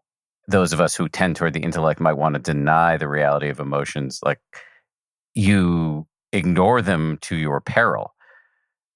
those 0.48 0.72
of 0.72 0.80
us 0.80 0.94
who 0.94 1.08
tend 1.08 1.36
toward 1.36 1.54
the 1.54 1.62
intellect 1.62 2.00
might 2.00 2.12
want 2.12 2.34
to 2.34 2.40
deny 2.40 2.96
the 2.96 3.08
reality 3.08 3.48
of 3.48 3.58
emotions 3.58 4.20
like 4.24 4.38
you 5.34 6.06
ignore 6.32 6.82
them 6.82 7.18
to 7.22 7.36
your 7.36 7.60
peril 7.60 8.14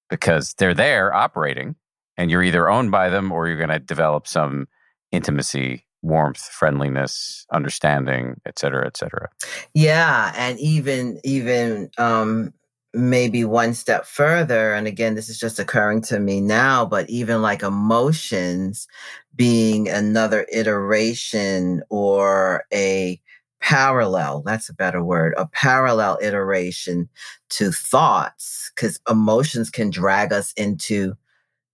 because 0.08 0.54
they're 0.58 0.74
there 0.74 1.14
operating 1.14 1.76
and 2.16 2.30
you're 2.30 2.42
either 2.42 2.68
owned 2.68 2.90
by 2.90 3.08
them 3.08 3.32
or 3.32 3.46
you're 3.46 3.56
going 3.56 3.70
to 3.70 3.78
develop 3.78 4.26
some 4.26 4.66
intimacy 5.12 5.86
warmth 6.02 6.40
friendliness 6.40 7.46
understanding 7.52 8.40
et 8.46 8.58
cetera 8.58 8.86
et 8.86 8.96
cetera 8.96 9.28
yeah 9.74 10.32
and 10.34 10.58
even 10.58 11.20
even 11.24 11.90
um 11.98 12.52
maybe 12.94 13.44
one 13.44 13.74
step 13.74 14.06
further 14.06 14.72
and 14.72 14.86
again 14.86 15.14
this 15.14 15.28
is 15.28 15.38
just 15.38 15.58
occurring 15.58 16.00
to 16.00 16.18
me 16.18 16.40
now 16.40 16.86
but 16.86 17.08
even 17.10 17.42
like 17.42 17.62
emotions 17.62 18.88
being 19.36 19.88
another 19.88 20.46
iteration 20.52 21.82
or 21.90 22.64
a 22.72 23.20
parallel 23.60 24.42
that's 24.42 24.68
a 24.68 24.74
better 24.74 25.02
word 25.02 25.34
a 25.36 25.46
parallel 25.46 26.18
iteration 26.22 27.08
to 27.48 27.70
thoughts 27.70 28.70
because 28.74 28.98
emotions 29.08 29.70
can 29.70 29.90
drag 29.90 30.32
us 30.32 30.52
into 30.54 31.14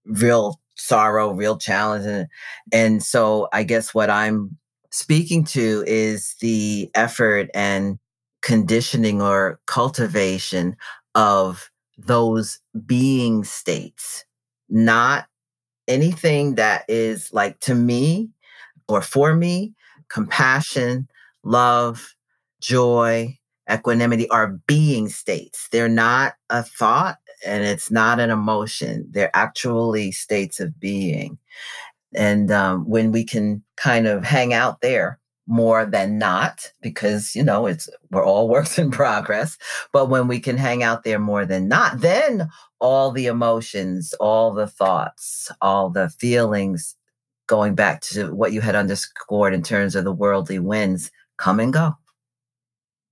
real 0.05 0.61
sorrow 0.75 1.33
real 1.33 1.57
challenge 1.57 2.05
and, 2.05 2.27
and 2.73 3.03
so 3.03 3.49
i 3.53 3.63
guess 3.63 3.95
what 3.95 4.11
i'm 4.11 4.57
speaking 4.91 5.45
to 5.45 5.85
is 5.87 6.35
the 6.41 6.91
effort 6.95 7.49
and 7.55 7.99
conditioning 8.43 9.23
or 9.23 9.61
cultivation 9.67 10.77
of 11.15 11.71
those 11.99 12.61
being 12.85 13.45
states 13.45 14.25
not 14.69 15.27
anything 15.89 16.57
that 16.57 16.85
is 16.89 17.33
like 17.33 17.59
to 17.61 17.75
me 17.75 18.29
or 18.89 19.03
for 19.03 19.35
me, 19.35 19.75
compassion, 20.09 21.09
love, 21.47 22.15
joy, 22.61 23.39
equanimity 23.71 24.29
are 24.31 24.59
being 24.67 25.09
states. 25.09 25.69
They're 25.71 25.89
not 25.89 26.35
a 26.51 26.63
thought 26.63 27.19
and 27.45 27.65
it's 27.65 27.91
not 27.91 28.21
an 28.21 28.31
emotion. 28.31 29.09
They're 29.11 29.35
actually 29.35 30.13
states 30.13 30.61
of 30.61 30.79
being. 30.79 31.39
And 32.15 32.51
um, 32.51 32.89
when 32.89 33.13
we 33.13 33.25
can 33.25 33.63
kind 33.77 34.07
of 34.07 34.25
hang 34.25 34.53
out 34.53 34.81
there 34.81 35.19
more 35.47 35.85
than 35.85 36.19
not, 36.19 36.73
because 36.81 37.37
you 37.37 37.43
know 37.45 37.67
it's 37.67 37.89
we're 38.11 38.25
all 38.25 38.49
works 38.57 38.79
in 38.79 38.91
progress, 38.91 39.57
but 39.93 40.09
when 40.09 40.27
we 40.29 40.41
can 40.41 40.57
hang 40.57 40.83
out 40.83 41.05
there 41.05 41.19
more 41.19 41.45
than 41.45 41.69
not, 41.69 42.01
then 42.01 42.49
all 42.81 43.11
the 43.11 43.27
emotions, 43.27 44.15
all 44.15 44.53
the 44.53 44.67
thoughts, 44.67 45.51
all 45.61 45.91
the 45.91 46.09
feelings, 46.09 46.97
going 47.47 47.75
back 47.75 48.01
to 48.01 48.35
what 48.35 48.53
you 48.53 48.61
had 48.61 48.75
underscored 48.75 49.55
in 49.55 49.63
terms 49.63 49.95
of 49.95 50.05
the 50.05 50.13
worldly 50.13 50.59
winds, 50.59 51.11
come 51.39 51.61
and 51.61 51.73
go, 51.73 51.97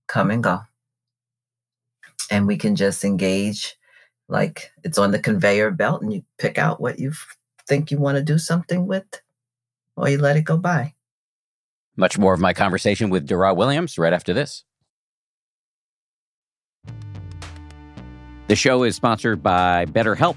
come 0.09 0.31
and 0.31 0.43
go, 0.43 0.61
and 2.31 2.47
we 2.47 2.57
can 2.57 2.77
just 2.77 3.05
engage 3.05 3.77
like 4.29 4.71
it's 4.83 4.99
on 4.99 5.11
the 5.11 5.19
conveyor 5.19 5.71
belt, 5.71 6.03
and 6.03 6.13
you 6.13 6.25
pick 6.39 6.59
out 6.59 6.81
what 6.81 6.99
you 6.99 7.13
think 7.67 7.91
you 7.91 7.99
want 7.99 8.17
to 8.17 8.23
do 8.23 8.39
something 8.39 8.87
with, 8.87 9.23
or 9.97 10.09
you 10.09 10.19
let 10.19 10.37
it 10.37 10.45
go 10.45 10.57
by. 10.57 10.95
Much 11.97 12.19
more 12.19 12.35
of 12.35 12.41
my 12.41 12.53
conversation 12.53 13.11
with 13.11 13.27
Dara 13.27 13.55
Williams 13.55 13.99
right 13.99 14.13
after 14.13 14.33
this. 14.33 14.65
The 18.47 18.57
show 18.57 18.83
is 18.83 18.97
sponsored 18.97 19.43
by 19.43 19.87
BetterHelp. 19.87 20.37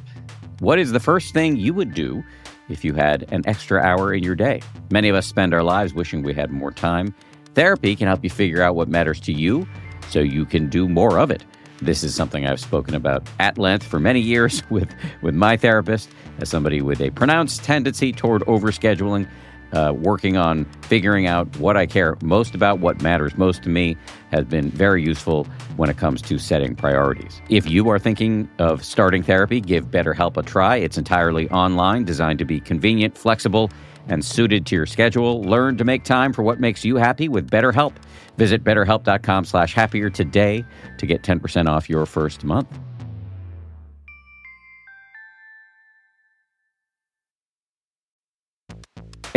What 0.59 0.79
is 0.79 0.91
the 0.91 0.99
first 0.99 1.33
thing 1.33 1.57
you 1.57 1.73
would 1.73 1.93
do 1.93 2.23
if 2.69 2.85
you 2.85 2.93
had 2.93 3.25
an 3.33 3.41
extra 3.45 3.81
hour 3.81 4.13
in 4.13 4.23
your 4.23 4.35
day? 4.35 4.61
Many 4.91 5.09
of 5.09 5.15
us 5.15 5.27
spend 5.27 5.53
our 5.53 5.63
lives 5.63 5.93
wishing 5.93 6.23
we 6.23 6.33
had 6.33 6.49
more 6.49 6.71
time. 6.71 7.13
Therapy 7.57 7.95
can 7.95 8.05
help 8.05 8.23
you 8.23 8.29
figure 8.29 8.61
out 8.61 8.75
what 8.75 8.87
matters 8.87 9.19
to 9.21 9.33
you 9.33 9.67
so 10.09 10.19
you 10.19 10.45
can 10.45 10.69
do 10.69 10.87
more 10.87 11.17
of 11.17 11.31
it. 11.31 11.43
This 11.81 12.03
is 12.03 12.13
something 12.13 12.45
I've 12.45 12.59
spoken 12.59 12.93
about 12.93 13.27
at 13.39 13.57
length 13.57 13.83
for 13.83 13.99
many 13.99 14.19
years 14.19 14.61
with, 14.69 14.93
with 15.23 15.33
my 15.33 15.57
therapist, 15.57 16.07
as 16.37 16.49
somebody 16.49 16.83
with 16.83 17.01
a 17.01 17.09
pronounced 17.09 17.63
tendency 17.63 18.11
toward 18.13 18.43
overscheduling. 18.43 19.27
Uh, 19.73 19.91
working 19.97 20.37
on 20.37 20.63
figuring 20.83 21.25
out 21.27 21.53
what 21.57 21.75
I 21.75 21.85
care 21.87 22.15
most 22.21 22.55
about, 22.55 22.79
what 22.79 23.01
matters 23.01 23.35
most 23.37 23.63
to 23.63 23.69
me, 23.69 23.97
has 24.31 24.45
been 24.45 24.69
very 24.71 25.03
useful 25.03 25.45
when 25.75 25.89
it 25.89 25.97
comes 25.97 26.21
to 26.21 26.37
setting 26.37 26.73
priorities. 26.73 27.41
If 27.49 27.69
you 27.69 27.89
are 27.89 27.99
thinking 27.99 28.49
of 28.59 28.85
starting 28.85 29.23
therapy, 29.23 29.59
give 29.59 29.87
BetterHelp 29.87 30.37
a 30.37 30.43
try. 30.43 30.77
It's 30.77 30.97
entirely 30.97 31.49
online, 31.49 32.05
designed 32.05 32.39
to 32.39 32.45
be 32.45 32.61
convenient, 32.61 33.17
flexible, 33.17 33.69
and 34.09 34.23
suited 34.23 34.65
to 34.67 34.75
your 34.75 34.85
schedule. 34.85 35.41
Learn 35.43 35.77
to 35.77 35.83
make 35.83 36.03
time 36.03 36.33
for 36.33 36.43
what 36.43 36.59
makes 36.59 36.83
you 36.85 36.95
happy 36.95 37.27
with 37.29 37.49
BetterHelp. 37.49 37.93
Visit 38.37 38.63
betterhelp.com 38.63 39.45
slash 39.45 39.73
happier 39.73 40.09
today 40.09 40.63
to 40.97 41.05
get 41.05 41.23
10% 41.23 41.67
off 41.67 41.89
your 41.89 42.05
first 42.05 42.43
month. 42.43 42.67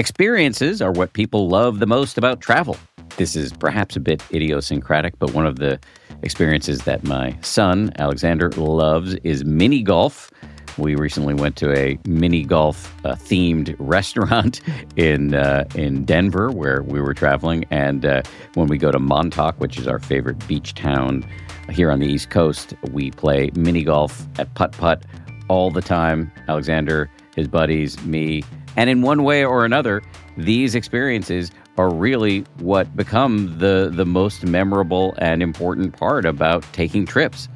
Experiences 0.01 0.81
are 0.81 0.93
what 0.93 1.13
people 1.13 1.49
love 1.49 1.79
the 1.79 1.87
most 1.87 2.17
about 2.17 2.41
travel. 2.41 2.79
This 3.19 3.37
is 3.37 3.53
perhaps 3.53 3.97
a 3.97 4.01
bit 4.01 4.23
idiosyncratic, 4.33 5.19
but 5.19 5.35
one 5.35 5.45
of 5.45 5.57
the 5.57 5.79
experiences 6.23 6.81
that 6.85 7.05
my 7.05 7.37
son, 7.43 7.93
Alexander, 7.99 8.51
loves 8.53 9.15
is 9.17 9.45
mini 9.45 9.83
golf. 9.83 10.31
We 10.79 10.95
recently 10.95 11.35
went 11.35 11.57
to 11.57 11.77
a 11.77 11.99
mini 12.07 12.45
golf 12.45 12.95
uh, 13.05 13.15
themed 13.15 13.75
restaurant 13.79 14.61
in 14.97 15.35
uh, 15.35 15.65
in 15.75 16.05
Denver 16.05 16.51
where 16.51 16.83
we 16.83 17.01
were 17.01 17.15
traveling, 17.15 17.65
and 17.71 18.05
uh, 18.05 18.23
when 18.55 18.69
we 18.69 18.79
go 18.79 18.91
to 18.91 18.99
Montauk, 18.99 19.59
which 19.59 19.79
is 19.79 19.87
our 19.87 19.99
favorite 19.99 20.47
beach 20.47 20.75
town 20.75 21.25
here 21.71 21.91
on 21.91 22.01
the 22.01 22.07
East 22.07 22.31
Coast, 22.31 22.75
we 22.91 23.11
play 23.11 23.51
mini 23.55 23.85
golf 23.85 24.27
at 24.39 24.53
putt 24.55 24.73
putt 24.73 25.05
all 25.49 25.71
the 25.71 25.83
time. 25.83 26.31
Alexander, 26.49 27.11
his 27.35 27.49
buddies, 27.49 28.03
me, 28.05 28.43
and 28.77 28.89
in 28.89 29.03
one 29.03 29.25
way 29.25 29.45
or 29.45 29.65
another, 29.65 30.03
these 30.37 30.75
experiences 30.75 31.51
are 31.77 31.91
really 31.91 32.41
what 32.59 32.95
become 32.97 33.59
the 33.59 33.91
the 33.93 34.05
most 34.05 34.45
memorable 34.45 35.15
and 35.19 35.43
important 35.43 35.97
part 35.97 36.25
about 36.25 36.63
taking 36.73 37.07
trips. 37.07 37.49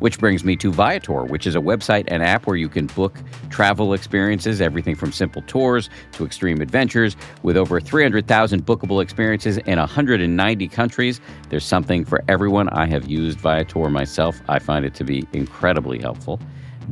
Which 0.00 0.18
brings 0.18 0.44
me 0.44 0.56
to 0.56 0.72
Viator, 0.72 1.24
which 1.24 1.46
is 1.46 1.54
a 1.54 1.60
website 1.60 2.04
and 2.08 2.22
app 2.22 2.46
where 2.46 2.56
you 2.56 2.68
can 2.68 2.86
book 2.88 3.16
travel 3.48 3.94
experiences, 3.94 4.60
everything 4.60 4.94
from 4.94 5.12
simple 5.12 5.42
tours 5.42 5.88
to 6.12 6.24
extreme 6.24 6.60
adventures. 6.60 7.16
With 7.42 7.56
over 7.56 7.80
300,000 7.80 8.66
bookable 8.66 9.02
experiences 9.02 9.58
in 9.58 9.78
190 9.78 10.68
countries, 10.68 11.20
there's 11.48 11.64
something 11.64 12.04
for 12.04 12.22
everyone. 12.28 12.68
I 12.70 12.86
have 12.86 13.08
used 13.08 13.38
Viator 13.38 13.88
myself. 13.88 14.40
I 14.48 14.58
find 14.58 14.84
it 14.84 14.94
to 14.94 15.04
be 15.04 15.26
incredibly 15.32 16.00
helpful. 16.00 16.40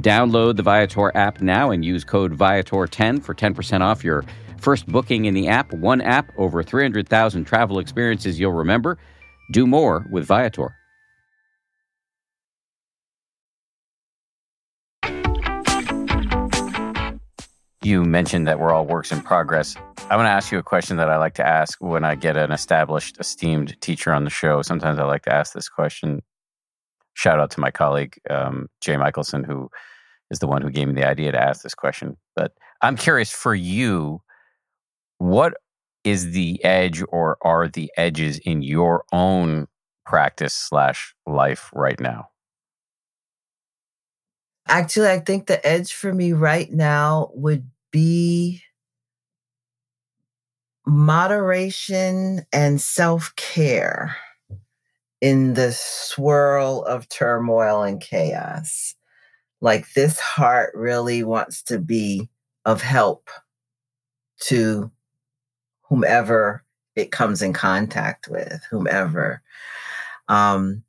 Download 0.01 0.57
the 0.57 0.63
Viator 0.63 1.15
app 1.17 1.43
now 1.43 1.71
and 1.71 1.85
use 1.85 2.05
code 2.05 2.37
Viator10 2.37 3.23
for 3.23 3.35
10% 3.35 3.81
off 3.81 4.03
your 4.03 4.25
first 4.59 4.87
booking 4.87 5.27
in 5.27 5.35
the 5.35 5.49
app. 5.49 5.73
One 5.75 6.01
app, 6.01 6.33
over 6.39 6.63
300,000 6.63 7.45
travel 7.45 7.79
experiences 7.79 8.41
you'll 8.41 8.53
remember. 8.53 8.97
Do 9.51 9.67
more 9.67 10.07
with 10.09 10.25
Viator. 10.25 10.75
You 17.85 18.05
mentioned 18.05 18.47
that 18.47 18.61
we're 18.61 18.73
all 18.73 18.87
works 18.87 19.11
in 19.11 19.23
progress. 19.23 19.75
I 20.09 20.15
want 20.15 20.27
to 20.27 20.31
ask 20.31 20.53
you 20.53 20.59
a 20.59 20.63
question 20.63 20.99
that 20.99 21.11
I 21.11 21.17
like 21.17 21.35
to 21.35 21.47
ask 21.47 21.79
when 21.81 22.05
I 22.05 22.15
get 22.15 22.37
an 22.37 22.53
established, 22.53 23.17
esteemed 23.19 23.81
teacher 23.81 24.13
on 24.13 24.23
the 24.23 24.31
show. 24.31 24.63
Sometimes 24.63 25.01
I 25.01 25.05
like 25.05 25.23
to 25.23 25.35
ask 25.35 25.53
this 25.53 25.69
question. 25.69 26.23
Shout 27.15 27.41
out 27.41 27.51
to 27.53 27.61
my 27.61 27.73
colleague, 27.73 28.21
um, 28.31 28.69
Jay 28.81 28.97
Michaelson, 28.97 29.43
who 29.43 29.69
is 30.31 30.39
the 30.39 30.47
one 30.47 30.63
who 30.63 30.71
gave 30.71 30.87
me 30.87 30.95
the 30.95 31.09
idea 31.09 31.33
to 31.33 31.43
ask 31.43 31.63
this 31.63 31.75
question. 31.75 32.17
But 32.37 32.53
I'm 32.83 32.97
curious 32.97 33.33
for 33.33 33.53
you, 33.53 34.23
what 35.19 35.55
is 36.05 36.31
the 36.31 36.65
edge 36.65 37.03
or 37.09 37.37
are 37.43 37.67
the 37.67 37.91
edges 37.97 38.39
in 38.39 38.63
your 38.63 39.05
own 39.11 39.67
practice 40.07 40.55
slash 40.55 41.17
life 41.27 41.69
right 41.75 41.99
now? 41.99 42.29
Actually, 44.69 45.11
I 45.11 45.19
think 45.19 45.47
the 45.49 45.65
edge 45.67 45.93
for 45.93 46.15
me 46.15 46.33
right 46.33 46.73
now 46.73 47.31
would 47.35 47.69
be 47.93 48.63
moderation 50.85 52.45
and 52.53 52.81
self 52.81 53.35
care 53.37 54.17
in 55.21 55.55
the 55.55 55.73
swirl 55.73 56.83
of 56.83 57.09
turmoil 57.09 57.83
and 57.83 58.01
chaos. 58.01 58.97
Like 59.61 59.93
this 59.93 60.19
heart 60.19 60.73
really 60.75 61.23
wants 61.23 61.63
to 61.65 61.79
be 61.79 62.29
of 62.65 62.83
help 62.83 63.31
to 64.47 64.91
whomever 65.83 66.65
it 66.97 67.13
comes 67.13 67.43
in 67.43 67.53
contact 67.53 68.27
with, 68.29 68.65
whomever. 68.71 69.43
Um, 70.29 70.83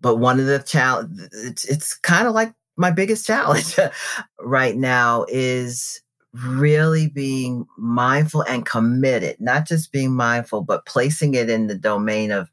but 0.00 0.16
one 0.16 0.38
of 0.38 0.46
the 0.46 0.58
challenge, 0.58 1.18
it's, 1.32 1.64
it's 1.64 1.94
kind 1.94 2.26
of 2.26 2.34
like 2.34 2.52
my 2.76 2.90
biggest 2.90 3.26
challenge 3.26 3.76
right 4.40 4.76
now 4.76 5.24
is 5.28 6.02
really 6.32 7.08
being 7.08 7.66
mindful 7.76 8.42
and 8.42 8.64
committed, 8.64 9.36
not 9.40 9.66
just 9.66 9.92
being 9.92 10.14
mindful, 10.14 10.62
but 10.62 10.86
placing 10.86 11.34
it 11.34 11.50
in 11.50 11.66
the 11.66 11.74
domain 11.74 12.30
of 12.30 12.50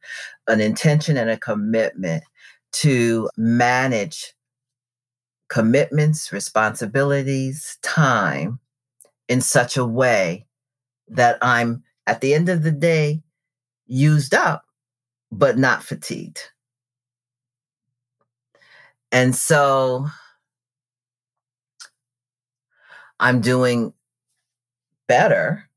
an 0.47 0.59
intention 0.59 1.17
and 1.17 1.29
a 1.29 1.37
commitment 1.37 2.23
to 2.71 3.29
manage 3.37 4.33
commitments, 5.49 6.31
responsibilities, 6.33 7.77
time 7.81 8.59
in 9.27 9.41
such 9.41 9.77
a 9.77 9.85
way 9.85 10.45
that 11.07 11.37
I'm 11.41 11.83
at 12.05 12.21
the 12.21 12.33
end 12.33 12.49
of 12.49 12.63
the 12.63 12.71
day 12.71 13.21
used 13.85 14.33
up, 14.33 14.63
but 15.31 15.57
not 15.57 15.83
fatigued. 15.83 16.41
And 19.11 19.35
so 19.35 20.07
I'm 23.19 23.41
doing 23.41 23.93
better. 25.07 25.67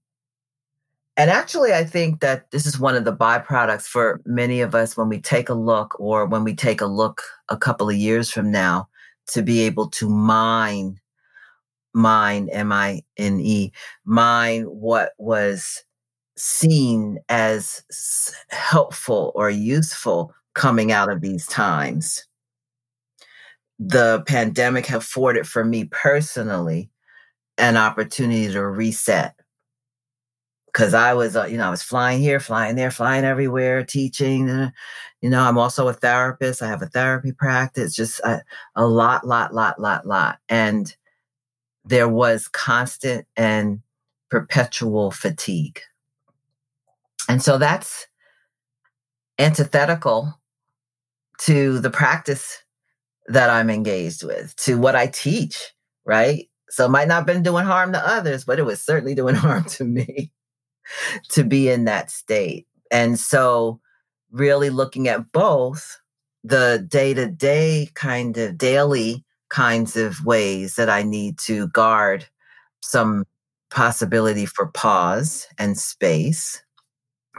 And 1.16 1.30
actually, 1.30 1.74
I 1.74 1.84
think 1.84 2.20
that 2.20 2.50
this 2.50 2.66
is 2.66 2.78
one 2.78 2.96
of 2.96 3.04
the 3.04 3.14
byproducts 3.14 3.86
for 3.86 4.20
many 4.24 4.60
of 4.60 4.74
us 4.74 4.96
when 4.96 5.08
we 5.08 5.20
take 5.20 5.48
a 5.48 5.54
look 5.54 5.98
or 6.00 6.26
when 6.26 6.44
we 6.44 6.54
take 6.54 6.80
a 6.80 6.86
look 6.86 7.22
a 7.48 7.56
couple 7.56 7.88
of 7.88 7.96
years 7.96 8.30
from 8.30 8.50
now 8.50 8.88
to 9.28 9.42
be 9.42 9.60
able 9.60 9.88
to 9.90 10.08
mine, 10.08 10.98
mine, 11.94 12.48
M 12.52 12.72
I 12.72 13.02
N 13.16 13.40
E, 13.40 13.72
mine 14.04 14.62
what 14.62 15.12
was 15.18 15.84
seen 16.36 17.18
as 17.28 17.82
helpful 18.48 19.32
or 19.34 19.50
useful 19.50 20.32
coming 20.54 20.90
out 20.90 21.10
of 21.12 21.20
these 21.20 21.46
times. 21.46 22.26
The 23.78 24.22
pandemic 24.26 24.90
afforded 24.90 25.46
for 25.46 25.64
me 25.64 25.84
personally 25.84 26.90
an 27.58 27.76
opportunity 27.76 28.52
to 28.52 28.66
reset 28.66 29.34
because 30.72 30.94
I 30.94 31.14
was, 31.14 31.36
uh, 31.36 31.46
you 31.46 31.56
know, 31.56 31.66
I 31.66 31.70
was 31.70 31.82
flying 31.82 32.20
here, 32.20 32.40
flying 32.40 32.76
there, 32.76 32.90
flying 32.90 33.24
everywhere, 33.24 33.84
teaching. 33.84 34.48
Uh, 34.48 34.70
you 35.20 35.28
know, 35.28 35.42
I'm 35.42 35.58
also 35.58 35.88
a 35.88 35.92
therapist. 35.92 36.62
I 36.62 36.68
have 36.68 36.82
a 36.82 36.86
therapy 36.86 37.32
practice, 37.32 37.94
just 37.94 38.20
a, 38.20 38.42
a 38.76 38.86
lot, 38.86 39.26
lot, 39.26 39.52
lot, 39.52 39.80
lot, 39.80 40.06
lot. 40.06 40.38
And 40.48 40.94
there 41.84 42.08
was 42.08 42.48
constant 42.48 43.26
and 43.36 43.80
perpetual 44.30 45.10
fatigue. 45.10 45.80
And 47.28 47.42
so 47.42 47.58
that's 47.58 48.06
antithetical 49.38 50.38
to 51.40 51.80
the 51.80 51.90
practice 51.90 52.62
that 53.26 53.50
I'm 53.50 53.70
engaged 53.70 54.22
with, 54.22 54.54
to 54.56 54.76
what 54.78 54.94
I 54.94 55.06
teach, 55.06 55.72
right? 56.04 56.49
So 56.70 56.86
it 56.86 56.90
might 56.90 57.08
not 57.08 57.16
have 57.16 57.26
been 57.26 57.42
doing 57.42 57.64
harm 57.64 57.92
to 57.92 58.08
others, 58.08 58.44
but 58.44 58.58
it 58.58 58.64
was 58.64 58.82
certainly 58.82 59.14
doing 59.14 59.34
harm 59.36 59.64
to 59.64 59.84
me 59.84 60.30
to 61.30 61.44
be 61.44 61.68
in 61.68 61.84
that 61.84 62.10
state. 62.10 62.66
And 62.90 63.18
so 63.18 63.80
really 64.30 64.70
looking 64.70 65.08
at 65.08 65.32
both 65.32 66.00
the 66.44 66.84
day 66.88 67.12
to 67.14 67.26
day 67.26 67.88
kind 67.94 68.36
of 68.38 68.56
daily 68.56 69.24
kinds 69.50 69.96
of 69.96 70.24
ways 70.24 70.76
that 70.76 70.88
I 70.88 71.02
need 71.02 71.38
to 71.40 71.68
guard 71.68 72.26
some 72.80 73.24
possibility 73.70 74.46
for 74.46 74.66
pause 74.68 75.46
and 75.58 75.76
space, 75.76 76.62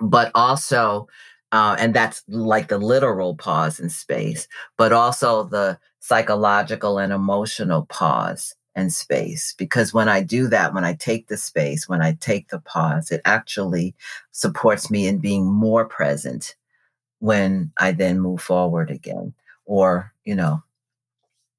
but 0.01 0.31
also, 0.35 1.07
uh, 1.51 1.75
and 1.79 1.93
that's 1.93 2.23
like 2.27 2.67
the 2.67 2.77
literal 2.77 3.35
pause 3.35 3.79
and 3.79 3.91
space, 3.91 4.47
but 4.77 4.93
also 4.93 5.43
the 5.43 5.79
psychological 5.99 6.97
and 6.97 7.11
emotional 7.11 7.85
pause 7.85 8.55
and 8.75 8.93
space. 8.93 9.53
Because 9.57 9.93
when 9.93 10.09
I 10.09 10.21
do 10.21 10.47
that, 10.47 10.73
when 10.73 10.85
I 10.85 10.93
take 10.93 11.27
the 11.27 11.37
space, 11.37 11.89
when 11.89 12.01
I 12.01 12.17
take 12.19 12.49
the 12.49 12.59
pause, 12.59 13.11
it 13.11 13.21
actually 13.25 13.95
supports 14.31 14.89
me 14.89 15.07
in 15.07 15.19
being 15.19 15.45
more 15.45 15.85
present 15.85 16.55
when 17.19 17.71
I 17.77 17.91
then 17.91 18.19
move 18.19 18.41
forward 18.41 18.89
again. 18.89 19.33
Or, 19.65 20.13
you 20.25 20.35
know, 20.35 20.63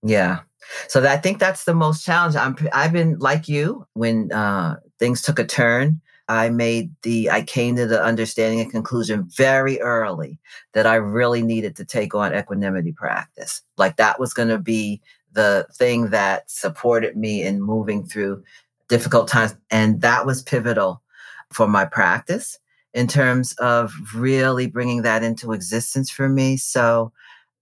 yeah. 0.02 0.40
So 0.88 1.00
that, 1.00 1.18
I 1.18 1.20
think 1.20 1.38
that's 1.38 1.64
the 1.64 1.74
most 1.74 2.04
challenging. 2.04 2.40
I'm, 2.40 2.56
I've 2.72 2.92
been 2.92 3.18
like 3.18 3.48
you 3.48 3.86
when 3.94 4.32
uh, 4.32 4.76
things 4.98 5.22
took 5.22 5.38
a 5.38 5.44
turn. 5.44 6.00
I 6.28 6.50
made 6.50 6.94
the, 7.02 7.30
I 7.30 7.42
came 7.42 7.76
to 7.76 7.86
the 7.86 8.02
understanding 8.02 8.60
and 8.60 8.70
conclusion 8.70 9.28
very 9.36 9.80
early 9.80 10.38
that 10.72 10.86
I 10.86 10.94
really 10.94 11.42
needed 11.42 11.76
to 11.76 11.84
take 11.84 12.14
on 12.14 12.34
equanimity 12.34 12.92
practice. 12.92 13.60
Like 13.76 13.96
that 13.96 14.18
was 14.20 14.32
going 14.32 14.48
to 14.48 14.58
be 14.58 15.02
the 15.32 15.66
thing 15.74 16.10
that 16.10 16.50
supported 16.50 17.16
me 17.16 17.42
in 17.42 17.62
moving 17.62 18.04
through 18.04 18.42
difficult 18.88 19.28
times. 19.28 19.54
And 19.70 20.00
that 20.02 20.26
was 20.26 20.42
pivotal 20.42 21.02
for 21.52 21.66
my 21.66 21.84
practice 21.84 22.58
in 22.94 23.06
terms 23.06 23.54
of 23.54 23.94
really 24.14 24.66
bringing 24.66 25.02
that 25.02 25.22
into 25.22 25.52
existence 25.52 26.10
for 26.10 26.28
me. 26.28 26.56
So 26.56 27.12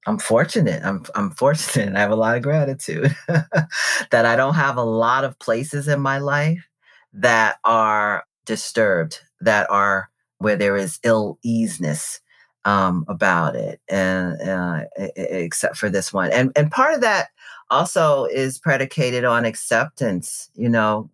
I'm 0.06 0.18
fortunate. 0.18 0.82
I'm, 0.84 1.04
I'm 1.14 1.30
fortunate. 1.30 1.94
I 1.96 2.00
have 2.00 2.10
a 2.10 2.16
lot 2.16 2.36
of 2.36 2.42
gratitude 2.42 3.14
that 3.28 4.26
I 4.26 4.36
don't 4.36 4.54
have 4.54 4.76
a 4.76 4.84
lot 4.84 5.24
of 5.24 5.38
places 5.38 5.88
in 5.88 6.00
my 6.00 6.18
life 6.18 6.66
that 7.12 7.58
are 7.64 8.24
disturbed, 8.46 9.20
that 9.40 9.70
are 9.70 10.10
where 10.38 10.56
there 10.56 10.76
is 10.76 10.98
ill 11.04 11.38
easiness 11.42 12.20
um, 12.64 13.04
about 13.08 13.56
it, 13.56 13.80
and 13.88 14.40
uh, 14.40 14.84
except 15.16 15.76
for 15.76 15.88
this 15.88 16.12
one. 16.12 16.30
And 16.32 16.52
and 16.56 16.70
part 16.70 16.94
of 16.94 17.00
that 17.00 17.28
also 17.70 18.24
is 18.26 18.58
predicated 18.58 19.24
on 19.24 19.44
acceptance. 19.44 20.50
You 20.54 20.68
know, 20.68 21.10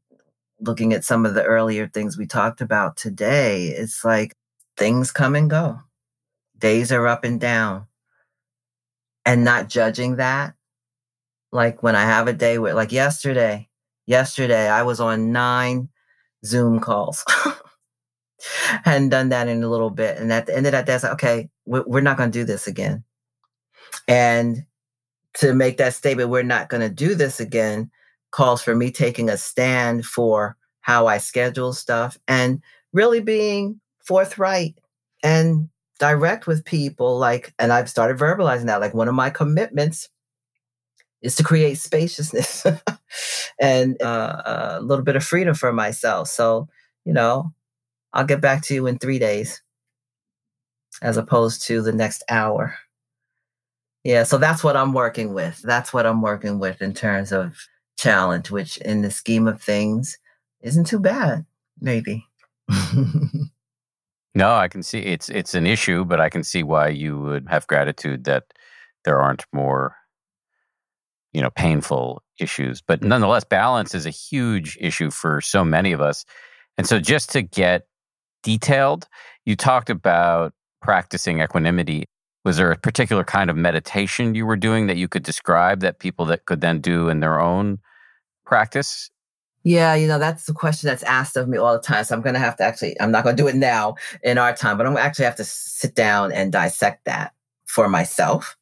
looking 0.60 0.92
at 0.92 1.04
some 1.04 1.26
of 1.26 1.34
the 1.34 1.44
earlier 1.44 1.86
things 1.88 2.16
we 2.16 2.26
talked 2.26 2.60
about 2.60 2.96
today, 2.96 3.68
it's 3.68 4.04
like 4.04 4.34
things 4.76 5.10
come 5.10 5.34
and 5.34 5.50
go. 5.50 5.80
Days 6.58 6.92
are 6.92 7.06
up 7.06 7.24
and 7.24 7.40
down. 7.40 7.86
And 9.24 9.44
not 9.44 9.68
judging 9.68 10.16
that. 10.16 10.54
Like 11.50 11.82
when 11.82 11.96
I 11.96 12.02
have 12.02 12.28
a 12.28 12.32
day 12.32 12.58
where, 12.58 12.74
like 12.74 12.92
yesterday, 12.92 13.68
yesterday 14.06 14.68
I 14.68 14.82
was 14.82 15.00
on 15.00 15.32
nine 15.32 15.88
Zoom 16.44 16.80
calls. 16.80 17.24
hadn't 18.84 19.10
done 19.10 19.30
that 19.30 19.48
in 19.48 19.62
a 19.62 19.68
little 19.68 19.90
bit. 19.90 20.18
And 20.18 20.32
at 20.32 20.46
the 20.46 20.56
end 20.56 20.66
of 20.66 20.72
that 20.72 20.86
day, 20.86 20.94
I 20.94 20.98
said, 20.98 21.12
okay, 21.12 21.48
we're 21.64 22.00
not 22.00 22.16
going 22.16 22.30
to 22.30 22.38
do 22.38 22.44
this 22.44 22.66
again. 22.66 23.04
And 24.08 24.64
to 25.34 25.54
make 25.54 25.76
that 25.78 25.94
statement, 25.94 26.30
we're 26.30 26.42
not 26.42 26.68
going 26.68 26.80
to 26.80 26.94
do 26.94 27.14
this 27.14 27.40
again, 27.40 27.90
calls 28.30 28.62
for 28.62 28.74
me 28.74 28.90
taking 28.90 29.28
a 29.28 29.36
stand 29.36 30.04
for 30.04 30.56
how 30.80 31.06
I 31.06 31.18
schedule 31.18 31.72
stuff 31.72 32.16
and 32.28 32.62
really 32.92 33.20
being 33.20 33.80
forthright 34.04 34.78
and 35.22 35.68
direct 35.98 36.46
with 36.46 36.64
people. 36.64 37.18
Like, 37.18 37.52
and 37.58 37.72
I've 37.72 37.90
started 37.90 38.18
verbalizing 38.18 38.66
that. 38.66 38.80
Like, 38.80 38.94
one 38.94 39.08
of 39.08 39.14
my 39.14 39.30
commitments 39.30 40.08
is 41.22 41.34
to 41.36 41.42
create 41.42 41.78
spaciousness 41.78 42.64
and 43.60 44.00
uh, 44.00 44.42
a 44.76 44.80
little 44.80 45.04
bit 45.04 45.16
of 45.16 45.24
freedom 45.24 45.54
for 45.54 45.72
myself. 45.72 46.28
So, 46.28 46.68
you 47.04 47.12
know, 47.12 47.52
I'll 48.16 48.24
get 48.24 48.40
back 48.40 48.62
to 48.62 48.74
you 48.74 48.86
in 48.86 48.98
three 48.98 49.18
days 49.18 49.62
as 51.02 51.18
opposed 51.18 51.66
to 51.66 51.82
the 51.82 51.92
next 51.92 52.24
hour. 52.30 52.78
Yeah, 54.04 54.22
so 54.22 54.38
that's 54.38 54.64
what 54.64 54.74
I'm 54.74 54.94
working 54.94 55.34
with. 55.34 55.60
That's 55.62 55.92
what 55.92 56.06
I'm 56.06 56.22
working 56.22 56.58
with 56.58 56.80
in 56.80 56.94
terms 56.94 57.30
of 57.30 57.58
challenge, 57.98 58.50
which 58.50 58.78
in 58.78 59.02
the 59.02 59.10
scheme 59.10 59.46
of 59.46 59.60
things 59.60 60.16
isn't 60.62 60.86
too 60.86 60.98
bad, 60.98 61.44
maybe. 61.78 62.24
no, 64.34 64.54
I 64.54 64.68
can 64.68 64.82
see 64.82 65.00
it's 65.00 65.28
it's 65.28 65.54
an 65.54 65.66
issue, 65.66 66.06
but 66.06 66.18
I 66.18 66.30
can 66.30 66.42
see 66.42 66.62
why 66.62 66.88
you 66.88 67.20
would 67.20 67.46
have 67.50 67.66
gratitude 67.66 68.24
that 68.24 68.44
there 69.04 69.20
aren't 69.20 69.44
more 69.52 69.94
you 71.34 71.42
know 71.42 71.50
painful 71.50 72.22
issues. 72.40 72.80
But 72.80 73.02
nonetheless, 73.02 73.44
balance 73.44 73.94
is 73.94 74.06
a 74.06 74.10
huge 74.10 74.78
issue 74.80 75.10
for 75.10 75.42
so 75.42 75.66
many 75.66 75.92
of 75.92 76.00
us. 76.00 76.24
And 76.78 76.86
so 76.86 76.98
just 76.98 77.30
to 77.32 77.42
get 77.42 77.86
detailed, 78.46 79.08
you 79.44 79.56
talked 79.56 79.90
about 79.90 80.54
practicing 80.80 81.40
equanimity 81.40 82.06
was 82.46 82.58
there 82.58 82.70
a 82.70 82.78
particular 82.78 83.24
kind 83.24 83.50
of 83.50 83.56
meditation 83.56 84.36
you 84.36 84.46
were 84.46 84.54
doing 84.54 84.86
that 84.86 84.96
you 84.96 85.08
could 85.08 85.24
describe 85.24 85.80
that 85.80 85.98
people 85.98 86.24
that 86.26 86.44
could 86.44 86.60
then 86.60 86.80
do 86.80 87.08
in 87.08 87.18
their 87.18 87.40
own 87.40 87.80
practice? 88.44 89.10
Yeah, 89.64 89.96
you 89.96 90.06
know, 90.06 90.20
that's 90.20 90.44
the 90.44 90.52
question 90.52 90.86
that's 90.86 91.02
asked 91.02 91.36
of 91.36 91.48
me 91.48 91.58
all 91.58 91.72
the 91.72 91.80
time. 91.80 92.04
So 92.04 92.14
I'm 92.14 92.22
going 92.22 92.34
to 92.34 92.40
have 92.40 92.56
to 92.58 92.62
actually, 92.62 92.98
I'm 93.00 93.10
not 93.10 93.24
going 93.24 93.36
to 93.36 93.42
do 93.42 93.48
it 93.48 93.56
now 93.56 93.96
in 94.22 94.38
our 94.38 94.54
time, 94.54 94.76
but 94.76 94.86
I'm 94.86 94.92
going 94.92 95.02
to 95.02 95.06
actually 95.08 95.24
have 95.24 95.34
to 95.36 95.44
sit 95.44 95.96
down 95.96 96.30
and 96.30 96.52
dissect 96.52 97.04
that 97.06 97.34
for 97.64 97.88
myself. 97.88 98.56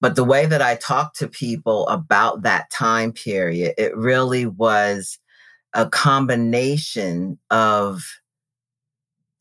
But 0.00 0.16
the 0.16 0.24
way 0.24 0.46
that 0.46 0.60
I 0.60 0.74
talk 0.74 1.14
to 1.14 1.28
people 1.28 1.86
about 1.86 2.42
that 2.42 2.68
time 2.72 3.12
period, 3.12 3.74
it 3.78 3.96
really 3.96 4.46
was 4.46 5.20
a 5.72 5.88
combination 5.88 7.38
of 7.52 8.02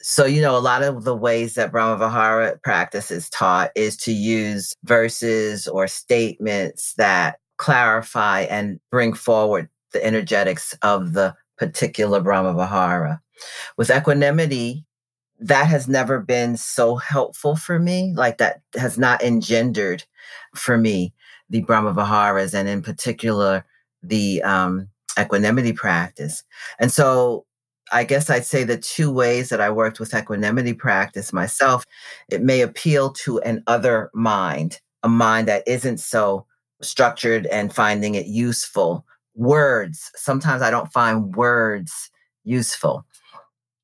so, 0.09 0.25
you 0.25 0.41
know, 0.41 0.57
a 0.57 0.59
lot 0.59 0.81
of 0.81 1.03
the 1.03 1.15
ways 1.15 1.53
that 1.53 1.71
Brahmavihara 1.71 2.63
practice 2.63 3.11
is 3.11 3.29
taught 3.29 3.69
is 3.75 3.95
to 3.97 4.11
use 4.11 4.73
verses 4.83 5.67
or 5.67 5.87
statements 5.87 6.95
that 6.95 7.37
clarify 7.57 8.41
and 8.41 8.79
bring 8.89 9.13
forward 9.13 9.69
the 9.93 10.03
energetics 10.03 10.75
of 10.81 11.13
the 11.13 11.35
particular 11.59 12.21
Brahmavihara. 12.21 13.19
With 13.77 13.91
equanimity, 13.91 14.83
that 15.41 15.67
has 15.67 15.87
never 15.87 16.19
been 16.19 16.57
so 16.57 16.95
helpful 16.95 17.55
for 17.55 17.77
me. 17.77 18.11
Like 18.15 18.39
that 18.39 18.61
has 18.75 18.97
not 18.97 19.21
engendered 19.21 20.03
for 20.55 20.75
me 20.75 21.13
the 21.51 21.61
Brahmaviharas 21.61 22.55
and 22.55 22.67
in 22.67 22.81
particular 22.81 23.63
the 24.01 24.41
um, 24.41 24.89
equanimity 25.19 25.71
practice. 25.71 26.43
And 26.79 26.91
so 26.91 27.45
I 27.91 28.03
guess 28.03 28.29
I'd 28.29 28.45
say 28.45 28.63
the 28.63 28.77
two 28.77 29.11
ways 29.11 29.49
that 29.49 29.61
I 29.61 29.69
worked 29.69 29.99
with 29.99 30.13
equanimity 30.13 30.73
practice 30.73 31.33
myself, 31.33 31.85
it 32.29 32.41
may 32.41 32.61
appeal 32.61 33.11
to 33.11 33.39
an 33.41 33.63
other 33.67 34.09
mind, 34.13 34.79
a 35.03 35.09
mind 35.09 35.47
that 35.47 35.67
isn't 35.67 35.99
so 35.99 36.45
structured 36.81 37.45
and 37.47 37.73
finding 37.73 38.15
it 38.15 38.27
useful. 38.27 39.05
Words, 39.35 40.11
sometimes 40.15 40.61
I 40.61 40.71
don't 40.71 40.91
find 40.91 41.35
words 41.35 42.09
useful. 42.43 43.05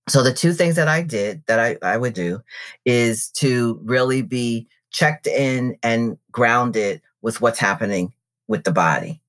So 0.07 0.21
the 0.21 0.33
two 0.33 0.53
things 0.53 0.75
that 0.75 0.87
I 0.87 1.01
did 1.01 1.43
that 1.47 1.59
I, 1.59 1.77
I 1.81 1.97
would 1.97 2.13
do 2.13 2.41
is 2.85 3.29
to 3.37 3.79
really 3.83 4.21
be 4.21 4.67
checked 4.91 5.27
in 5.27 5.77
and 5.81 6.17
grounded 6.31 7.01
with 7.21 7.41
what's 7.41 7.59
happening 7.59 8.13
with 8.47 8.63
the 8.63 8.71
body 8.71 9.21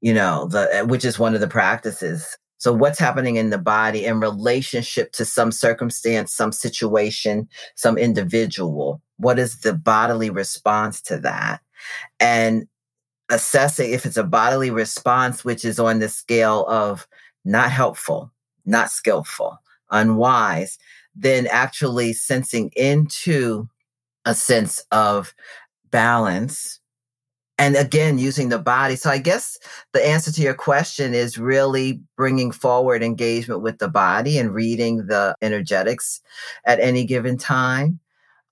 you 0.00 0.14
know 0.14 0.46
the 0.46 0.68
eh, 0.72 0.82
which 0.82 1.04
is 1.04 1.18
one 1.18 1.34
of 1.34 1.40
the 1.40 1.48
practices 1.48 2.36
so, 2.58 2.72
what's 2.72 2.98
happening 2.98 3.36
in 3.36 3.50
the 3.50 3.58
body 3.58 4.04
in 4.04 4.20
relationship 4.20 5.12
to 5.12 5.24
some 5.24 5.52
circumstance, 5.52 6.32
some 6.32 6.52
situation, 6.52 7.48
some 7.74 7.98
individual? 7.98 9.02
What 9.18 9.38
is 9.38 9.60
the 9.60 9.74
bodily 9.74 10.30
response 10.30 11.00
to 11.02 11.18
that? 11.18 11.60
And 12.18 12.66
assessing 13.30 13.92
if 13.92 14.06
it's 14.06 14.16
a 14.16 14.24
bodily 14.24 14.70
response, 14.70 15.44
which 15.44 15.64
is 15.64 15.78
on 15.78 15.98
the 15.98 16.08
scale 16.08 16.66
of 16.66 17.06
not 17.44 17.70
helpful, 17.70 18.32
not 18.64 18.90
skillful, 18.90 19.58
unwise, 19.90 20.78
then 21.14 21.46
actually 21.48 22.12
sensing 22.12 22.70
into 22.76 23.68
a 24.24 24.34
sense 24.34 24.84
of 24.90 25.34
balance 25.90 26.80
and 27.58 27.76
again 27.76 28.18
using 28.18 28.48
the 28.48 28.58
body. 28.58 28.96
So 28.96 29.10
i 29.10 29.18
guess 29.18 29.58
the 29.92 30.06
answer 30.06 30.30
to 30.32 30.42
your 30.42 30.54
question 30.54 31.14
is 31.14 31.38
really 31.38 32.00
bringing 32.16 32.52
forward 32.52 33.02
engagement 33.02 33.62
with 33.62 33.78
the 33.78 33.88
body 33.88 34.38
and 34.38 34.54
reading 34.54 35.06
the 35.06 35.34
energetics 35.42 36.20
at 36.64 36.80
any 36.80 37.04
given 37.04 37.38
time. 37.38 38.00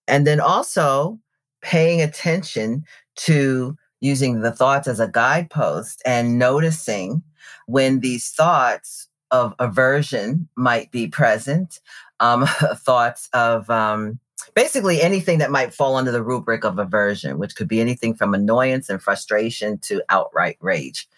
And 0.09 0.27
then 0.27 0.41
also 0.41 1.19
paying 1.63 2.03
attention 2.03 2.85
to 3.17 3.77
using 4.01 4.41
the 4.41 4.53
thoughts 4.53 4.87
as 4.87 5.01
a 5.01 5.09
guidepost 5.09 6.03
and 6.05 6.39
noticing 6.39 7.23
when 7.67 8.01
these 8.01 8.31
thoughts 8.31 9.09
of 9.31 9.55
aversion 9.59 10.49
might 10.57 10.91
be 10.91 11.09
present 11.09 11.81
um, 12.21 12.47
thoughts 12.77 13.29
of 13.33 13.69
um, 13.71 14.19
basically 14.55 15.01
anything 15.01 15.39
that 15.39 15.51
might 15.51 15.75
fall 15.75 15.97
under 15.97 16.11
the 16.11 16.23
rubric 16.23 16.65
of 16.65 16.79
aversion, 16.79 17.39
which 17.39 17.57
could 17.57 17.69
be 17.69 17.81
anything 17.81 18.15
from 18.15 18.35
annoyance 18.35 18.89
and 18.89 19.03
frustration 19.03 19.79
to 19.79 20.03
outright 20.09 20.57
rage 20.61 21.09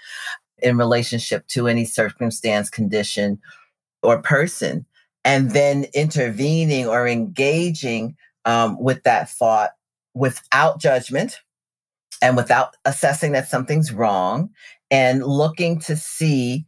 in 0.59 0.77
relationship 0.79 1.47
to 1.49 1.69
any 1.69 1.85
circumstance, 1.85 2.71
condition, 2.71 3.41
or 4.03 4.21
person. 4.23 4.87
And 5.25 5.51
then 5.51 5.87
intervening 5.93 6.87
or 6.87 7.07
engaging 7.07 8.17
um, 8.45 8.81
with 8.81 9.03
that 9.03 9.29
thought 9.29 9.73
without 10.14 10.81
judgment 10.81 11.41
and 12.23 12.37
without 12.37 12.77
assessing 12.85 13.33
that 13.33 13.49
something's 13.49 13.93
wrong 13.93 14.51
and 14.91 15.25
looking 15.25 15.79
to 15.81 15.97
see 15.97 16.64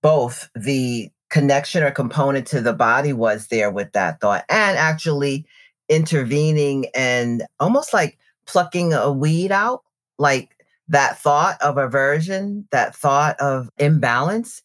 both 0.00 0.48
the 0.54 1.10
connection 1.28 1.82
or 1.82 1.90
component 1.90 2.46
to 2.46 2.60
the 2.60 2.72
body 2.72 3.12
was 3.12 3.48
there 3.48 3.70
with 3.70 3.92
that 3.92 4.20
thought 4.20 4.44
and 4.48 4.78
actually 4.78 5.44
intervening 5.88 6.86
and 6.94 7.44
almost 7.60 7.92
like 7.92 8.18
plucking 8.46 8.92
a 8.92 9.12
weed 9.12 9.52
out, 9.52 9.82
like 10.18 10.56
that 10.88 11.18
thought 11.18 11.60
of 11.60 11.76
aversion, 11.76 12.66
that 12.70 12.94
thought 12.94 13.38
of 13.40 13.70
imbalance, 13.78 14.62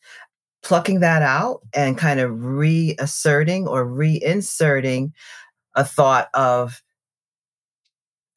plucking 0.63 1.01
that 1.01 1.21
out 1.21 1.61
and 1.73 1.97
kind 1.97 2.19
of 2.19 2.43
reasserting 2.43 3.67
or 3.67 3.85
reinserting 3.85 5.11
a 5.75 5.83
thought 5.83 6.29
of 6.33 6.81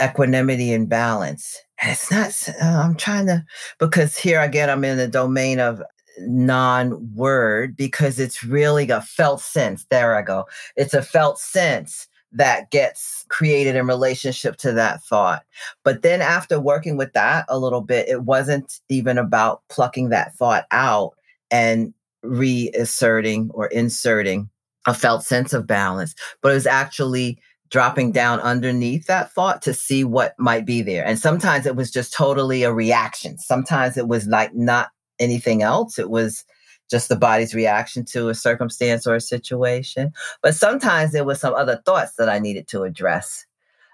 equanimity 0.02 0.72
and 0.72 0.88
balance. 0.88 1.62
And 1.80 1.92
it's 1.92 2.10
not, 2.10 2.56
uh, 2.60 2.82
I'm 2.82 2.96
trying 2.96 3.26
to, 3.26 3.44
because 3.78 4.16
here 4.16 4.40
again, 4.40 4.68
I'm 4.68 4.84
in 4.84 4.98
the 4.98 5.08
domain 5.08 5.60
of 5.60 5.82
non 6.18 7.14
word 7.14 7.76
because 7.76 8.18
it's 8.18 8.42
really 8.42 8.88
a 8.90 9.02
felt 9.02 9.40
sense. 9.40 9.86
There 9.90 10.16
I 10.16 10.22
go. 10.22 10.46
It's 10.76 10.94
a 10.94 11.02
felt 11.02 11.38
sense 11.38 12.08
that 12.36 12.70
gets 12.70 13.24
created 13.28 13.76
in 13.76 13.86
relationship 13.86 14.56
to 14.58 14.72
that 14.72 15.02
thought. 15.02 15.44
But 15.84 16.02
then 16.02 16.20
after 16.20 16.60
working 16.60 16.96
with 16.96 17.12
that 17.14 17.46
a 17.48 17.58
little 17.58 17.80
bit, 17.80 18.08
it 18.08 18.24
wasn't 18.24 18.80
even 18.88 19.18
about 19.18 19.62
plucking 19.68 20.10
that 20.10 20.34
thought 20.34 20.66
out 20.70 21.12
and 21.50 21.92
reasserting 22.22 23.50
or 23.54 23.66
inserting 23.68 24.50
a 24.86 24.94
felt 24.94 25.24
sense 25.24 25.52
of 25.52 25.66
balance, 25.66 26.14
but 26.42 26.52
it 26.52 26.54
was 26.54 26.66
actually 26.66 27.38
dropping 27.70 28.12
down 28.12 28.38
underneath 28.40 29.06
that 29.06 29.32
thought 29.32 29.60
to 29.62 29.74
see 29.74 30.04
what 30.04 30.34
might 30.38 30.64
be 30.64 30.82
there. 30.82 31.04
And 31.04 31.18
sometimes 31.18 31.66
it 31.66 31.74
was 31.74 31.90
just 31.90 32.12
totally 32.12 32.62
a 32.62 32.72
reaction. 32.72 33.38
Sometimes 33.38 33.96
it 33.96 34.06
was 34.06 34.26
like 34.26 34.54
not 34.54 34.90
anything 35.18 35.62
else. 35.62 35.98
It 35.98 36.10
was 36.10 36.44
just 36.90 37.08
the 37.08 37.16
body's 37.16 37.54
reaction 37.54 38.04
to 38.06 38.28
a 38.28 38.34
circumstance 38.34 39.06
or 39.06 39.14
a 39.14 39.20
situation. 39.20 40.12
But 40.42 40.54
sometimes 40.54 41.12
there 41.12 41.24
was 41.24 41.40
some 41.40 41.54
other 41.54 41.82
thoughts 41.84 42.14
that 42.16 42.28
I 42.28 42.38
needed 42.38 42.68
to 42.68 42.82
address 42.82 43.46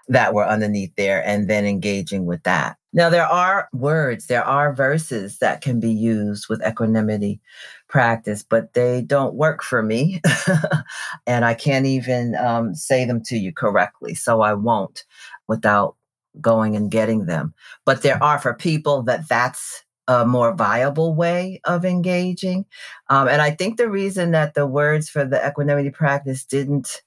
that 0.07 0.33
were 0.33 0.45
underneath 0.45 0.93
there 0.95 1.25
and 1.25 1.49
then 1.49 1.65
engaging 1.65 2.25
with 2.25 2.43
that. 2.43 2.77
Now, 2.91 3.09
there 3.09 3.25
are 3.25 3.69
words, 3.73 4.27
there 4.27 4.43
are 4.43 4.73
verses 4.73 5.39
that 5.39 5.61
can 5.61 5.79
be 5.79 5.91
used 5.91 6.47
with 6.47 6.65
equanimity 6.65 7.41
practice, 7.87 8.43
but 8.43 8.73
they 8.73 9.01
don't 9.01 9.33
work 9.33 9.63
for 9.63 9.81
me. 9.81 10.21
and 11.27 11.45
I 11.45 11.53
can't 11.53 11.85
even 11.85 12.35
um, 12.35 12.75
say 12.75 13.05
them 13.05 13.23
to 13.23 13.37
you 13.37 13.51
correctly. 13.51 14.13
So 14.13 14.41
I 14.41 14.53
won't 14.53 15.05
without 15.47 15.95
going 16.41 16.75
and 16.75 16.91
getting 16.91 17.25
them. 17.25 17.53
But 17.85 18.01
there 18.01 18.21
are 18.21 18.39
for 18.39 18.53
people 18.53 19.03
that 19.03 19.27
that's 19.27 19.82
a 20.07 20.25
more 20.25 20.53
viable 20.53 21.15
way 21.15 21.61
of 21.63 21.85
engaging. 21.85 22.65
Um, 23.09 23.27
and 23.27 23.41
I 23.41 23.51
think 23.51 23.77
the 23.77 23.89
reason 23.89 24.31
that 24.31 24.53
the 24.53 24.67
words 24.67 25.09
for 25.09 25.25
the 25.25 25.45
equanimity 25.45 25.89
practice 25.89 26.43
didn't 26.43 27.01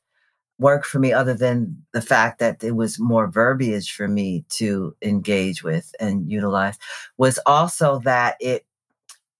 work 0.59 0.85
for 0.85 0.99
me, 0.99 1.13
other 1.13 1.35
than 1.35 1.77
the 1.93 2.01
fact 2.01 2.39
that 2.39 2.65
it 2.65 2.73
was 2.73 2.99
more 2.99 3.27
verbiage 3.27 3.93
for 3.93 4.09
me 4.09 4.45
to 4.49 4.97
engage 5.03 5.63
with 5.63 5.95
and 6.01 6.31
utilize, 6.31 6.79
was 7.19 7.39
also 7.45 7.99
that 8.01 8.37
it 8.41 8.65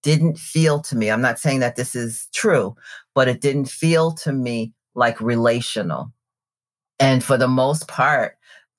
didn't 0.03 0.37
feel 0.37 0.79
to 0.79 0.95
me. 0.95 1.09
I'm 1.09 1.21
not 1.21 1.39
saying 1.39 1.59
that 1.61 1.75
this 1.75 1.95
is 1.95 2.27
true, 2.33 2.75
but 3.15 3.27
it 3.27 3.41
didn't 3.41 3.65
feel 3.69 4.11
to 4.13 4.31
me 4.31 4.73
like 4.93 5.19
relational. 5.19 6.11
And 6.99 7.23
for 7.23 7.37
the 7.37 7.47
most 7.47 7.87
part, 7.87 8.37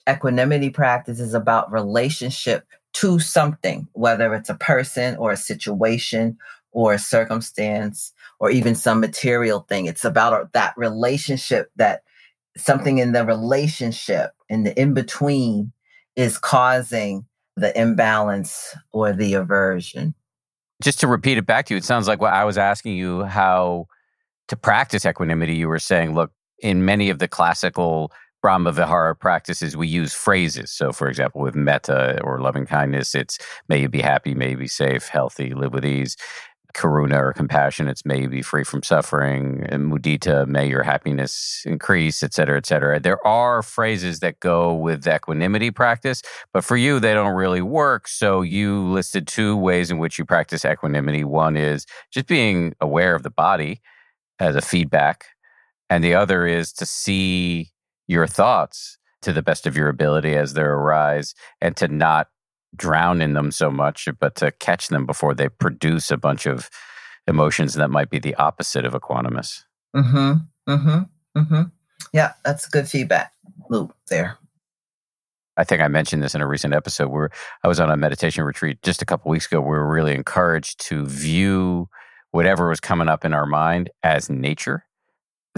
equanimity 0.09 0.71
practice 0.71 1.21
is 1.21 1.35
about 1.35 1.71
relationship 1.73 2.65
to 2.95 3.19
something, 3.19 3.87
whether 3.93 4.35
it's 4.35 4.49
a 4.49 4.55
person 4.55 5.17
or 5.17 5.33
a 5.33 5.37
situation 5.37 6.37
or 6.73 6.93
a 6.93 6.99
circumstance 6.99 8.13
or 8.41 8.51
even 8.51 8.75
some 8.75 9.01
material 9.01 9.61
thing. 9.61 9.87
It's 9.87 10.05
about 10.05 10.33
uh, 10.33 10.45
that 10.53 10.75
relationship 10.77 11.71
that 11.77 12.03
something 12.57 12.99
in 12.99 13.13
the 13.13 13.25
relationship 13.25 14.33
in 14.49 14.65
the 14.65 14.81
in 14.81 14.95
between 14.95 15.73
is 16.17 16.39
causing 16.39 17.25
the 17.57 17.79
imbalance 17.79 18.75
or 18.93 19.13
the 19.13 19.35
aversion. 19.35 20.15
Just 20.83 21.01
to 21.01 21.09
repeat 21.09 21.39
it 21.39 21.47
back 21.47 21.67
to 21.67 21.75
you, 21.75 21.79
it 21.79 21.85
sounds 21.85 22.07
like 22.07 22.21
what 22.21 22.33
I 22.33 22.45
was 22.45 22.59
asking 22.59 22.95
you 22.97 23.25
how 23.25 23.87
to 24.49 24.57
practice 24.57 25.05
equanimity. 25.05 25.55
You 25.57 25.69
were 25.69 25.81
saying, 25.81 26.15
look, 26.15 26.31
in 26.61 26.85
many 26.85 27.11
of 27.11 27.19
the 27.19 27.29
classical 27.29 28.13
Brahma 28.41 28.73
Vihara 28.73 29.17
practices, 29.17 29.77
we 29.77 29.89
use 29.89 30.15
phrases. 30.15 30.71
So, 30.71 30.93
for 30.93 31.09
example, 31.09 31.41
with 31.41 31.55
metta 31.55 32.21
or 32.23 32.41
loving 32.41 32.67
kindness, 32.67 33.15
it's 33.15 33.39
may 33.69 33.81
you 33.81 33.89
be 33.89 34.01
happy, 34.01 34.35
may 34.35 34.51
you 34.51 34.57
be 34.57 34.69
safe, 34.69 35.09
healthy, 35.09 35.55
live 35.55 35.73
with 35.73 35.85
ease. 35.85 36.17
Karuna 36.75 37.17
or 37.17 37.33
compassion, 37.33 37.89
it's 37.89 38.05
may 38.05 38.21
you 38.21 38.29
be 38.29 38.43
free 38.43 38.63
from 38.63 38.83
suffering. 38.83 39.67
And 39.69 39.91
mudita, 39.91 40.47
may 40.47 40.69
your 40.69 40.83
happiness 40.83 41.63
increase, 41.65 42.23
et 42.23 42.35
cetera, 42.35 42.59
et 42.59 42.67
cetera. 42.67 43.01
There 43.01 43.27
are 43.27 43.63
phrases 43.63 44.21
that 44.21 44.39
go 44.39 44.75
with 44.75 45.09
equanimity 45.09 45.71
practice, 45.71 46.23
but 46.53 46.63
for 46.63 46.77
you, 46.77 47.01
they 47.01 47.15
don't 47.15 47.35
really 47.35 47.63
work. 47.63 48.07
So, 48.07 48.43
you 48.43 48.83
listed 48.83 49.27
two 49.27 49.57
ways 49.57 49.91
in 49.91 49.99
which 49.99 50.19
you 50.19 50.25
practice 50.27 50.65
equanimity. 50.65 51.25
One 51.25 51.57
is 51.57 51.87
just 52.13 52.27
being 52.27 52.75
aware 52.81 53.15
of 53.15 53.23
the 53.23 53.31
body 53.31 53.81
as 54.39 54.55
a 54.55 54.61
feedback, 54.61 55.25
and 55.89 56.05
the 56.05 56.15
other 56.15 56.47
is 56.47 56.73
to 56.75 56.87
see 56.87 57.71
your 58.09 58.27
thoughts 58.27 58.99
to 59.23 59.33
the 59.33 59.43
best 59.43 59.67
of 59.67 59.77
your 59.77 59.89
ability 59.89 60.35
as 60.35 60.55
they 60.55 60.63
arise 60.63 61.35
and 61.61 61.77
to 61.77 61.87
not 61.89 62.29
drown 62.77 63.21
in 63.21 63.35
them 63.35 63.51
so 63.51 63.71
much, 63.71 64.09
but 64.19 64.35
to 64.37 64.51
catch 64.53 64.89
them 64.89 65.07
before 65.07 65.35
they 65.35 65.49
produce 65.49 66.11
a 66.11 66.17
bunch 66.17 66.47
of 66.47 66.69
emotions 67.27 67.75
that 67.75 67.91
might 67.91 68.11
be 68.11 68.19
the 68.19 68.35
opposite 68.37 68.85
of 68.85 68.95
equanimous. 68.95 69.63
Mm-hmm. 69.95 70.33
Mm-hmm. 70.69 71.39
Mm-hmm. 71.39 71.63
Yeah, 72.13 72.33
that's 72.45 72.67
good 72.67 72.89
feedback 72.89 73.33
loop 73.69 73.95
there. 74.09 74.39
I 75.57 75.65
think 75.65 75.83
I 75.83 75.89
mentioned 75.89 76.23
this 76.23 76.35
in 76.37 76.41
a 76.41 76.47
recent 76.47 76.73
episode 76.73 77.09
where 77.09 77.31
I 77.65 77.69
was 77.69 77.81
on 77.81 77.91
a 77.91 77.97
meditation 77.97 78.45
retreat 78.45 78.81
just 78.83 79.03
a 79.03 79.05
couple 79.05 79.31
weeks 79.31 79.47
ago. 79.47 79.61
We 79.61 79.71
were 79.71 79.93
really 79.93 80.15
encouraged 80.15 80.81
to 80.87 81.05
view 81.05 81.89
whatever 82.31 82.69
was 82.69 82.81
coming 82.81 83.09
up 83.09 83.25
in 83.25 83.35
our 83.35 83.47
mind 83.47 83.91
as 84.03 84.31
nature 84.31 84.85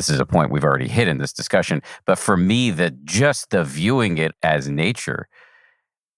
this 0.01 0.09
is 0.09 0.19
a 0.19 0.25
point 0.25 0.51
we've 0.51 0.65
already 0.65 0.89
hit 0.89 1.09
in 1.09 1.19
this 1.19 1.31
discussion 1.31 1.83
but 2.07 2.19
for 2.19 2.39
me 2.39 2.71
that 2.71 3.05
just 3.05 3.51
the 3.51 3.63
viewing 3.63 4.17
it 4.17 4.33
as 4.43 4.67
nature 4.67 5.29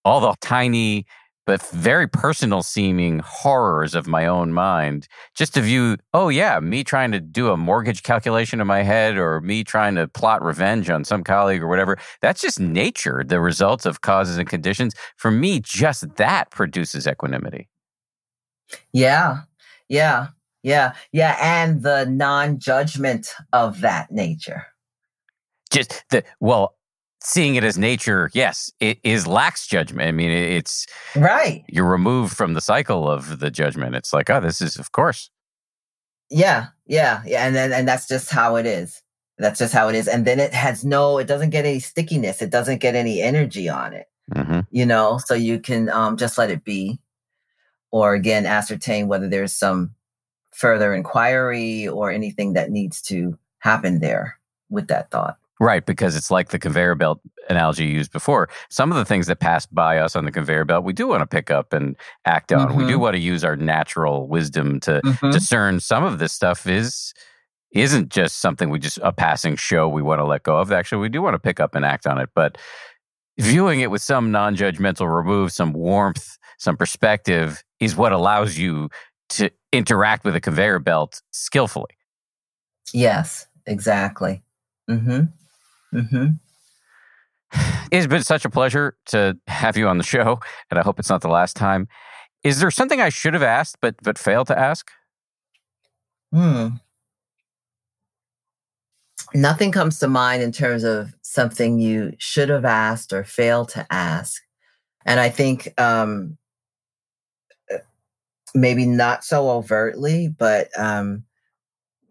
all 0.05 0.21
the 0.21 0.33
tiny 0.41 1.05
but 1.45 1.61
very 1.71 2.07
personal 2.07 2.63
seeming 2.63 3.19
horrors 3.25 3.97
of 3.97 4.07
my 4.07 4.25
own 4.25 4.53
mind 4.53 5.09
just 5.35 5.53
to 5.53 5.61
view 5.61 5.97
oh 6.15 6.29
yeah 6.29 6.61
me 6.61 6.85
trying 6.85 7.11
to 7.11 7.19
do 7.19 7.51
a 7.51 7.57
mortgage 7.57 8.05
calculation 8.05 8.61
in 8.61 8.69
my 8.69 8.85
head 8.85 9.17
or 9.17 9.41
me 9.41 9.65
trying 9.65 9.97
to 9.97 10.07
plot 10.07 10.45
revenge 10.45 10.89
on 10.89 11.05
some 11.05 11.25
colleague 11.25 11.61
or 11.61 11.67
whatever 11.67 11.99
that's 12.21 12.41
just 12.41 12.61
nature 12.61 13.25
the 13.27 13.41
results 13.41 13.85
of 13.85 14.03
causes 14.03 14.39
and 14.39 14.49
conditions. 14.49 14.95
For 15.17 15.33
me 15.33 15.59
just 15.59 16.15
that 16.19 16.53
produces 16.53 17.09
equanimity. 17.09 17.69
Yeah. 18.93 19.41
Yeah 19.89 20.29
yeah, 20.63 20.93
yeah, 21.13 21.37
and 21.41 21.83
the 21.83 22.07
non-judgment 22.07 23.29
of 23.53 23.81
that 23.81 24.11
nature. 24.11 24.67
Just 25.71 26.05
the 26.11 26.23
well, 26.41 26.77
seeing 27.23 27.55
it 27.55 27.65
as 27.65 27.79
nature, 27.79 28.31
yes, 28.35 28.71
it 28.81 28.99
is 29.03 29.27
lax 29.27 29.67
judgment. 29.67 30.09
I 30.09 30.13
mean, 30.13 30.31
it's 30.31 30.87
right. 31.17 31.65
You're 31.69 31.91
removed 31.91 32.37
from 32.37 32.55
the 32.55 32.61
cycle 32.61 33.09
of 33.09 33.39
the 33.39 33.51
judgment. 33.51 33.95
It's 33.95 34.13
like, 34.13 34.31
oh, 34.31 34.41
this 34.41 34.61
is 34.61 34.77
of 34.77 34.93
course. 34.93 35.31
Yeah, 36.31 36.69
yeah, 36.87 37.23
yeah, 37.27 37.47
and 37.47 37.55
then 37.55 37.73
and 37.73 37.87
that's 37.87 38.07
just 38.09 38.31
how 38.31 38.57
it 38.57 38.67
is. 38.67 39.03
That's 39.39 39.59
just 39.59 39.75
how 39.75 39.89
it 39.89 39.95
is. 39.95 40.09
And 40.09 40.25
then 40.25 40.39
it 40.39 40.55
has 40.55 40.85
no, 40.85 41.19
it 41.19 41.27
doesn't 41.27 41.51
get 41.51 41.65
any 41.65 41.81
stickiness. 41.81 42.43
It 42.43 42.51
doesn't 42.51 42.81
get 42.81 42.95
any 42.95 43.21
energy 43.21 43.69
on 43.69 43.93
it. 43.93 44.07
Mm-hmm. 44.35 44.61
You 44.71 44.87
know, 44.87 45.19
so 45.25 45.35
you 45.35 45.59
can 45.59 45.89
um, 45.89 46.17
just 46.17 46.39
let 46.39 46.51
it 46.51 46.65
be, 46.65 47.01
or 47.91 48.15
again 48.15 48.47
ascertain 48.47 49.09
whether 49.09 49.29
there's 49.29 49.53
some 49.53 49.95
further 50.53 50.95
inquiry 50.95 51.89
or 51.89 52.11
anything 52.11 52.53
that 52.55 52.71
needs 52.71 53.01
to 53.03 53.39
happen 53.59 54.01
there 54.01 54.39
with 54.71 54.89
that 54.89 55.11
thought. 55.11 55.37
Right, 55.61 55.87
because 55.87 56.17
it's 56.17 56.31
like 56.31 56.49
the 56.49 56.59
conveyor 56.59 56.97
belt 56.97 57.21
analogy 57.49 57.85
you 57.85 57.93
used 57.93 58.11
before. 58.11 58.49
Some 58.69 58.91
of 58.91 58.99
the 58.99 59.05
things 59.05 59.29
that 59.29 59.39
pass 59.39 59.65
by 59.65 59.99
us 59.99 60.17
on 60.17 60.25
the 60.25 60.33
conveyor 60.33 60.65
belt, 60.65 60.85
we 60.85 60.93
do 60.93 61.07
want 61.07 61.21
to 61.21 61.27
pick 61.27 61.53
up 61.53 61.73
and 61.73 61.97
act 62.25 62.53
on. 62.53 62.69
Mm-hmm. 62.69 62.79
We 62.79 62.85
do 62.85 62.95
mm-hmm. 62.95 63.03
want 63.03 63.15
to 63.15 63.21
use 63.21 63.45
our 63.45 63.55
natural 63.55 64.27
wisdom 64.27 64.81
to 64.81 65.01
mm-hmm. 65.05 65.31
discern 65.31 65.79
some 65.79 66.03
of 66.03 66.19
this 66.19 66.33
stuff 66.33 66.67
is 66.67 67.15
isn't 67.73 68.11
just 68.11 68.41
something 68.41 68.71
we 68.71 68.79
just 68.79 68.99
a 69.03 69.13
passing 69.13 69.57
show 69.57 69.89
we 69.89 70.03
want 70.03 70.19
to 70.19 70.25
let 70.25 70.43
go 70.43 70.59
of. 70.59 70.73
Actually, 70.73 71.01
we 71.01 71.09
do 71.09 71.23
want 71.23 71.35
to 71.35 71.39
pick 71.39 71.61
up 71.61 71.75
and 71.75 71.85
act 71.85 72.07
on 72.07 72.19
it, 72.19 72.29
but 72.35 72.59
viewing 73.39 73.81
it 73.81 73.91
with 73.91 74.03
some 74.03 74.31
non-judgmental 74.33 75.15
remove, 75.15 75.53
some 75.53 75.73
warmth, 75.73 76.39
some 76.59 76.77
perspective 76.77 77.63
is 77.81 77.97
what 77.97 78.13
allows 78.13 78.59
you 78.59 78.89
to 79.33 79.51
interact 79.73 80.25
with 80.25 80.37
a 80.37 80.41
conveyor 80.41 80.79
belt 80.79 81.23
skillfully. 81.31 81.97
Yes, 82.93 83.47
exactly. 83.67 84.43
Mm-hmm. 84.89 85.23
Mm-hmm. 85.99 86.27
It's 87.93 88.07
been 88.07 88.23
such 88.23 88.47
a 88.47 88.51
pleasure 88.51 88.97
to 89.07 89.37
have 89.49 89.77
you 89.77 89.87
on 89.87 89.99
the 89.99 90.05
show, 90.05 90.41
and 90.71 90.81
I 90.81 90.83
hope 90.83 90.99
it's 90.99 91.11
not 91.11 91.21
the 91.21 91.29
last 91.29 91.57
time. 91.57 91.89
Is 92.43 92.59
there 92.59 92.71
something 92.71 93.03
I 93.03 93.11
should 93.11 93.35
have 93.35 93.43
asked 93.43 93.77
but 93.83 93.97
but 94.03 94.17
failed 94.17 94.47
to 94.47 94.59
ask? 94.59 94.91
Hmm. 96.33 96.69
Nothing 99.35 99.73
comes 99.73 99.99
to 99.99 100.09
mind 100.09 100.43
in 100.43 100.53
terms 100.53 100.85
of 100.85 101.15
something 101.23 101.79
you 101.79 102.15
should 102.19 102.49
have 102.49 102.65
asked 102.65 103.13
or 103.13 103.25
failed 103.25 103.69
to 103.71 103.87
ask. 103.91 104.43
And 105.05 105.21
I 105.21 105.29
think 105.31 105.79
um, 105.81 106.39
maybe 108.55 108.87
not 108.87 109.25
so 109.25 109.51
overtly, 109.51 110.29
but 110.29 110.69
um, 110.79 111.25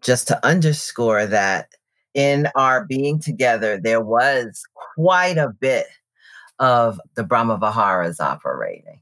just 0.00 0.28
to 0.28 0.46
underscore 0.46 1.26
that 1.26 1.68
in 2.14 2.48
our 2.54 2.84
being 2.84 3.18
together, 3.18 3.78
there 3.78 4.00
was 4.02 4.62
quite 4.96 5.38
a 5.38 5.54
bit 5.60 5.86
of 6.58 7.00
the 7.14 7.24
Brahma 7.24 7.58
Viharas 7.58 8.20
operating. 8.20 9.00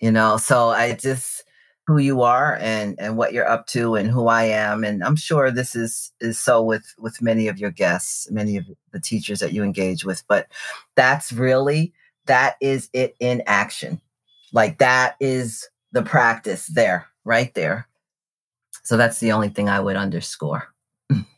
You 0.00 0.10
know, 0.10 0.36
so 0.36 0.68
I 0.68 0.94
just 0.94 1.44
who 1.86 1.98
you 1.98 2.22
are 2.22 2.56
and 2.60 2.98
and 2.98 3.16
what 3.16 3.32
you're 3.32 3.48
up 3.48 3.66
to 3.68 3.94
and 3.94 4.10
who 4.10 4.26
I 4.26 4.42
am 4.44 4.82
and 4.82 5.04
I'm 5.04 5.14
sure 5.14 5.50
this 5.50 5.76
is 5.76 6.12
is 6.20 6.38
so 6.38 6.60
with 6.60 6.84
with 6.98 7.22
many 7.22 7.48
of 7.48 7.58
your 7.58 7.70
guests, 7.70 8.30
many 8.30 8.56
of 8.56 8.66
the 8.92 9.00
teachers 9.00 9.38
that 9.38 9.52
you 9.52 9.62
engage 9.62 10.04
with, 10.04 10.24
but 10.28 10.48
that's 10.96 11.32
really 11.32 11.92
that 12.26 12.56
is 12.60 12.90
it 12.92 13.14
in 13.20 13.42
action. 13.46 14.00
Like 14.52 14.78
that 14.78 15.16
is 15.20 15.68
the 15.96 16.02
practice 16.02 16.66
there, 16.66 17.06
right 17.24 17.54
there. 17.54 17.88
So 18.84 18.98
that's 18.98 19.18
the 19.18 19.32
only 19.32 19.48
thing 19.48 19.70
I 19.70 19.80
would 19.80 19.96
underscore. 19.96 20.74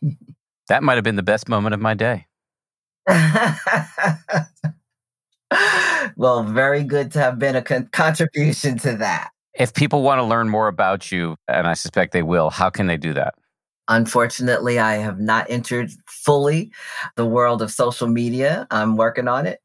that 0.69 0.83
might 0.83 0.97
have 0.97 1.05
been 1.05 1.15
the 1.15 1.23
best 1.23 1.49
moment 1.49 1.75
of 1.75 1.81
my 1.81 1.95
day. 1.95 2.27
well, 6.17 6.43
very 6.43 6.83
good 6.83 7.13
to 7.13 7.21
have 7.21 7.39
been 7.39 7.55
a 7.55 7.63
con- 7.63 7.89
contribution 7.93 8.79
to 8.79 8.97
that. 8.97 9.31
If 9.55 9.75
people 9.75 10.03
want 10.03 10.19
to 10.19 10.25
learn 10.25 10.49
more 10.49 10.67
about 10.67 11.13
you, 11.13 11.37
and 11.47 11.69
I 11.69 11.75
suspect 11.75 12.13
they 12.13 12.25
will, 12.25 12.51
how 12.51 12.69
can 12.69 12.89
they 12.89 12.97
do 12.97 13.15
that? 13.15 13.35
Unfortunately, 13.87 14.81
I 14.81 14.97
have 14.97 15.21
not 15.21 15.47
entered 15.49 15.93
fully 16.07 16.73
the 17.15 17.25
world 17.25 17.63
of 17.63 17.71
social 17.71 18.09
media. 18.09 18.67
I'm 18.73 18.97
working 18.97 19.29
on 19.29 19.47
it. 19.47 19.61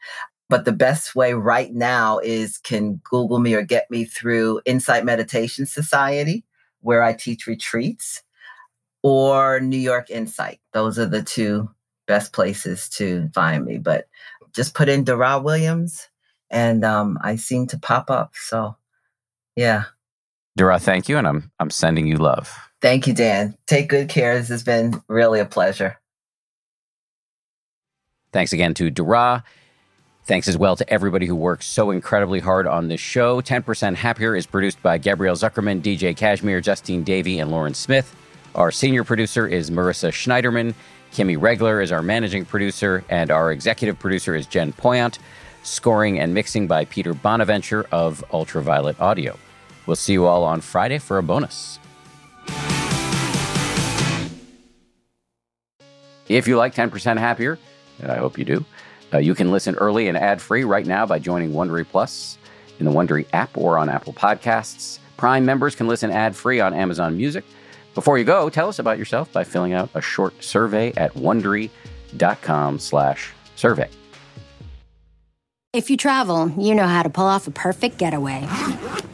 But 0.54 0.66
the 0.66 0.72
best 0.72 1.16
way 1.16 1.34
right 1.34 1.74
now 1.74 2.20
is 2.20 2.60
can 2.60 3.02
Google 3.04 3.40
me 3.40 3.56
or 3.56 3.64
get 3.64 3.90
me 3.90 4.06
through 4.06 4.62
Insight 4.66 5.04
Meditation 5.04 5.66
Society, 5.66 6.46
where 6.82 7.02
I 7.02 7.14
teach 7.14 7.48
retreats 7.48 8.22
or 9.02 9.60
New 9.60 9.80
York 9.80 10.12
Insight. 10.12 10.60
Those 10.72 11.00
are 11.00 11.08
the 11.08 11.24
two 11.24 11.72
best 12.06 12.34
places 12.34 12.88
to 12.90 13.32
find 13.34 13.66
me. 13.66 13.80
But 13.80 14.08
just 14.54 14.76
put 14.76 14.90
in 14.90 15.04
Dara 15.04 15.40
Williams 15.40 16.08
and 16.52 16.86
um, 16.86 17.18
I 17.24 17.36
seem 17.38 17.66
to 17.70 17.80
pop 17.80 18.12
up. 18.12 18.34
So, 18.36 18.76
yeah. 19.56 19.86
Dara, 20.56 20.78
thank 20.78 21.10
you. 21.10 21.18
And 21.18 21.28
I'm, 21.28 21.52
I'm 21.60 21.72
sending 21.72 22.06
you 22.06 22.18
love. 22.18 22.56
Thank 22.80 23.08
you, 23.08 23.16
Dan. 23.16 23.58
Take 23.66 23.90
good 23.90 24.08
care. 24.08 24.38
This 24.38 24.50
has 24.50 24.62
been 24.62 25.02
really 25.08 25.40
a 25.40 25.46
pleasure. 25.46 26.00
Thanks 28.32 28.54
again 28.54 28.76
to 28.76 28.92
Dara. 28.92 29.44
Thanks 30.26 30.48
as 30.48 30.58
well 30.58 30.78
to 30.78 30.90
everybody 30.90 31.26
who 31.26 31.36
works 31.36 31.66
so 31.66 31.92
incredibly 31.92 32.40
hard 32.40 32.66
on 32.66 32.88
this 32.88 33.02
show. 33.02 33.42
10% 33.42 33.96
Happier 33.96 34.38
is 34.38 34.46
produced 34.46 34.82
by 34.82 34.98
Gabrielle 34.98 35.36
Zuckerman, 35.36 35.82
DJ 35.82 36.16
Cashmere, 36.16 36.62
Justine 36.62 37.04
Davey, 37.04 37.40
and 37.40 37.52
Lauren 37.52 37.74
Smith. 37.74 38.16
Our 38.56 38.72
senior 38.72 39.04
producer 39.04 39.46
is 39.46 39.70
Marissa 39.70 40.12
Schneiderman. 40.12 40.76
Kimmy 41.12 41.40
Regler 41.40 41.82
is 41.82 41.92
our 41.92 42.02
managing 42.02 42.46
producer, 42.46 43.04
and 43.10 43.32
our 43.32 43.52
executive 43.52 44.00
producer 44.00 44.34
is 44.34 44.48
Jen 44.48 44.72
Poyant. 44.72 45.18
Scoring 45.64 46.20
and 46.20 46.34
mixing 46.34 46.68
by 46.68 46.86
Peter 46.86 47.14
Bonaventure 47.14 47.86
of 47.92 48.24
Ultraviolet 48.32 49.00
Audio. 49.02 49.38
We'll 49.88 49.98
see 49.98 50.14
you 50.14 50.26
all 50.26 50.46
on 50.46 50.62
Friday 50.62 51.00
for 51.00 51.18
a 51.18 51.24
bonus. 51.24 51.80
If 56.30 56.48
you 56.48 56.56
like 56.56 56.74
10% 56.74 57.18
Happier, 57.18 57.60
and 58.00 58.10
I 58.10 58.18
hope 58.18 58.38
you 58.38 58.46
do, 58.46 58.66
uh, 59.14 59.18
you 59.20 59.36
can 59.36 59.52
listen 59.52 59.76
early 59.76 60.08
and 60.08 60.18
ad 60.18 60.42
free 60.42 60.64
right 60.64 60.86
now 60.86 61.06
by 61.06 61.20
joining 61.20 61.52
Wondery 61.52 61.88
Plus 61.88 62.38
in 62.80 62.86
the 62.86 62.92
Wondery 62.92 63.26
app 63.34 63.56
or 63.58 63.78
on 63.78 63.90
Apple 63.90 64.14
Podcasts. 64.14 65.00
Prime 65.18 65.46
members 65.46 65.76
can 65.76 65.88
listen 65.88 66.12
ad 66.12 66.36
free 66.36 66.60
on 66.60 66.74
Amazon 66.74 67.16
Music. 67.16 67.46
Before 67.94 68.18
you 68.18 68.24
go, 68.24 68.50
tell 68.50 68.68
us 68.68 68.80
about 68.80 68.98
yourself 68.98 69.32
by 69.32 69.44
filling 69.44 69.74
out 69.74 69.90
a 69.94 70.02
short 70.02 70.44
survey 70.44 70.92
at 70.98 71.14
slash 72.80 73.32
survey. 73.56 73.90
If 75.74 75.90
you 75.90 75.98
travel, 75.98 76.50
you 76.58 76.76
know 76.76 76.88
how 76.88 77.04
to 77.04 77.10
pull 77.10 77.26
off 77.26 77.48
a 77.48 77.52
perfect 77.52 77.98
getaway. 77.98 78.48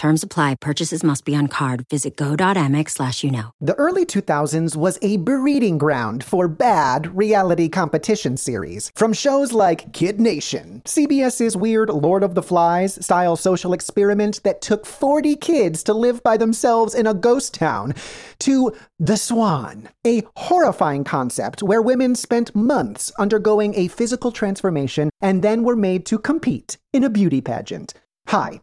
Terms 0.00 0.22
apply. 0.22 0.54
Purchases 0.62 1.04
must 1.04 1.26
be 1.26 1.36
on 1.36 1.46
card. 1.46 1.84
Visit 1.90 2.16
go.amex 2.16 2.92
slash 2.92 3.22
you 3.22 3.30
know. 3.30 3.50
The 3.60 3.74
early 3.74 4.06
2000s 4.06 4.74
was 4.74 4.98
a 5.02 5.18
breeding 5.18 5.76
ground 5.76 6.24
for 6.24 6.48
bad 6.48 7.14
reality 7.14 7.68
competition 7.68 8.38
series. 8.38 8.90
From 8.96 9.12
shows 9.12 9.52
like 9.52 9.92
Kid 9.92 10.18
Nation, 10.18 10.80
CBS's 10.86 11.54
weird 11.54 11.90
Lord 11.90 12.22
of 12.22 12.34
the 12.34 12.42
Flies 12.42 13.04
style 13.04 13.36
social 13.36 13.74
experiment 13.74 14.42
that 14.42 14.62
took 14.62 14.86
40 14.86 15.36
kids 15.36 15.82
to 15.82 15.92
live 15.92 16.22
by 16.22 16.38
themselves 16.38 16.94
in 16.94 17.06
a 17.06 17.12
ghost 17.12 17.52
town, 17.52 17.92
to 18.38 18.72
The 18.98 19.18
Swan, 19.18 19.90
a 20.06 20.22
horrifying 20.34 21.04
concept 21.04 21.62
where 21.62 21.82
women 21.82 22.14
spent 22.14 22.56
months 22.56 23.12
undergoing 23.18 23.74
a 23.74 23.88
physical 23.88 24.32
transformation 24.32 25.10
and 25.20 25.42
then 25.42 25.62
were 25.62 25.76
made 25.76 26.06
to 26.06 26.18
compete 26.18 26.78
in 26.94 27.04
a 27.04 27.10
beauty 27.10 27.42
pageant. 27.42 27.92
Hi. 28.28 28.62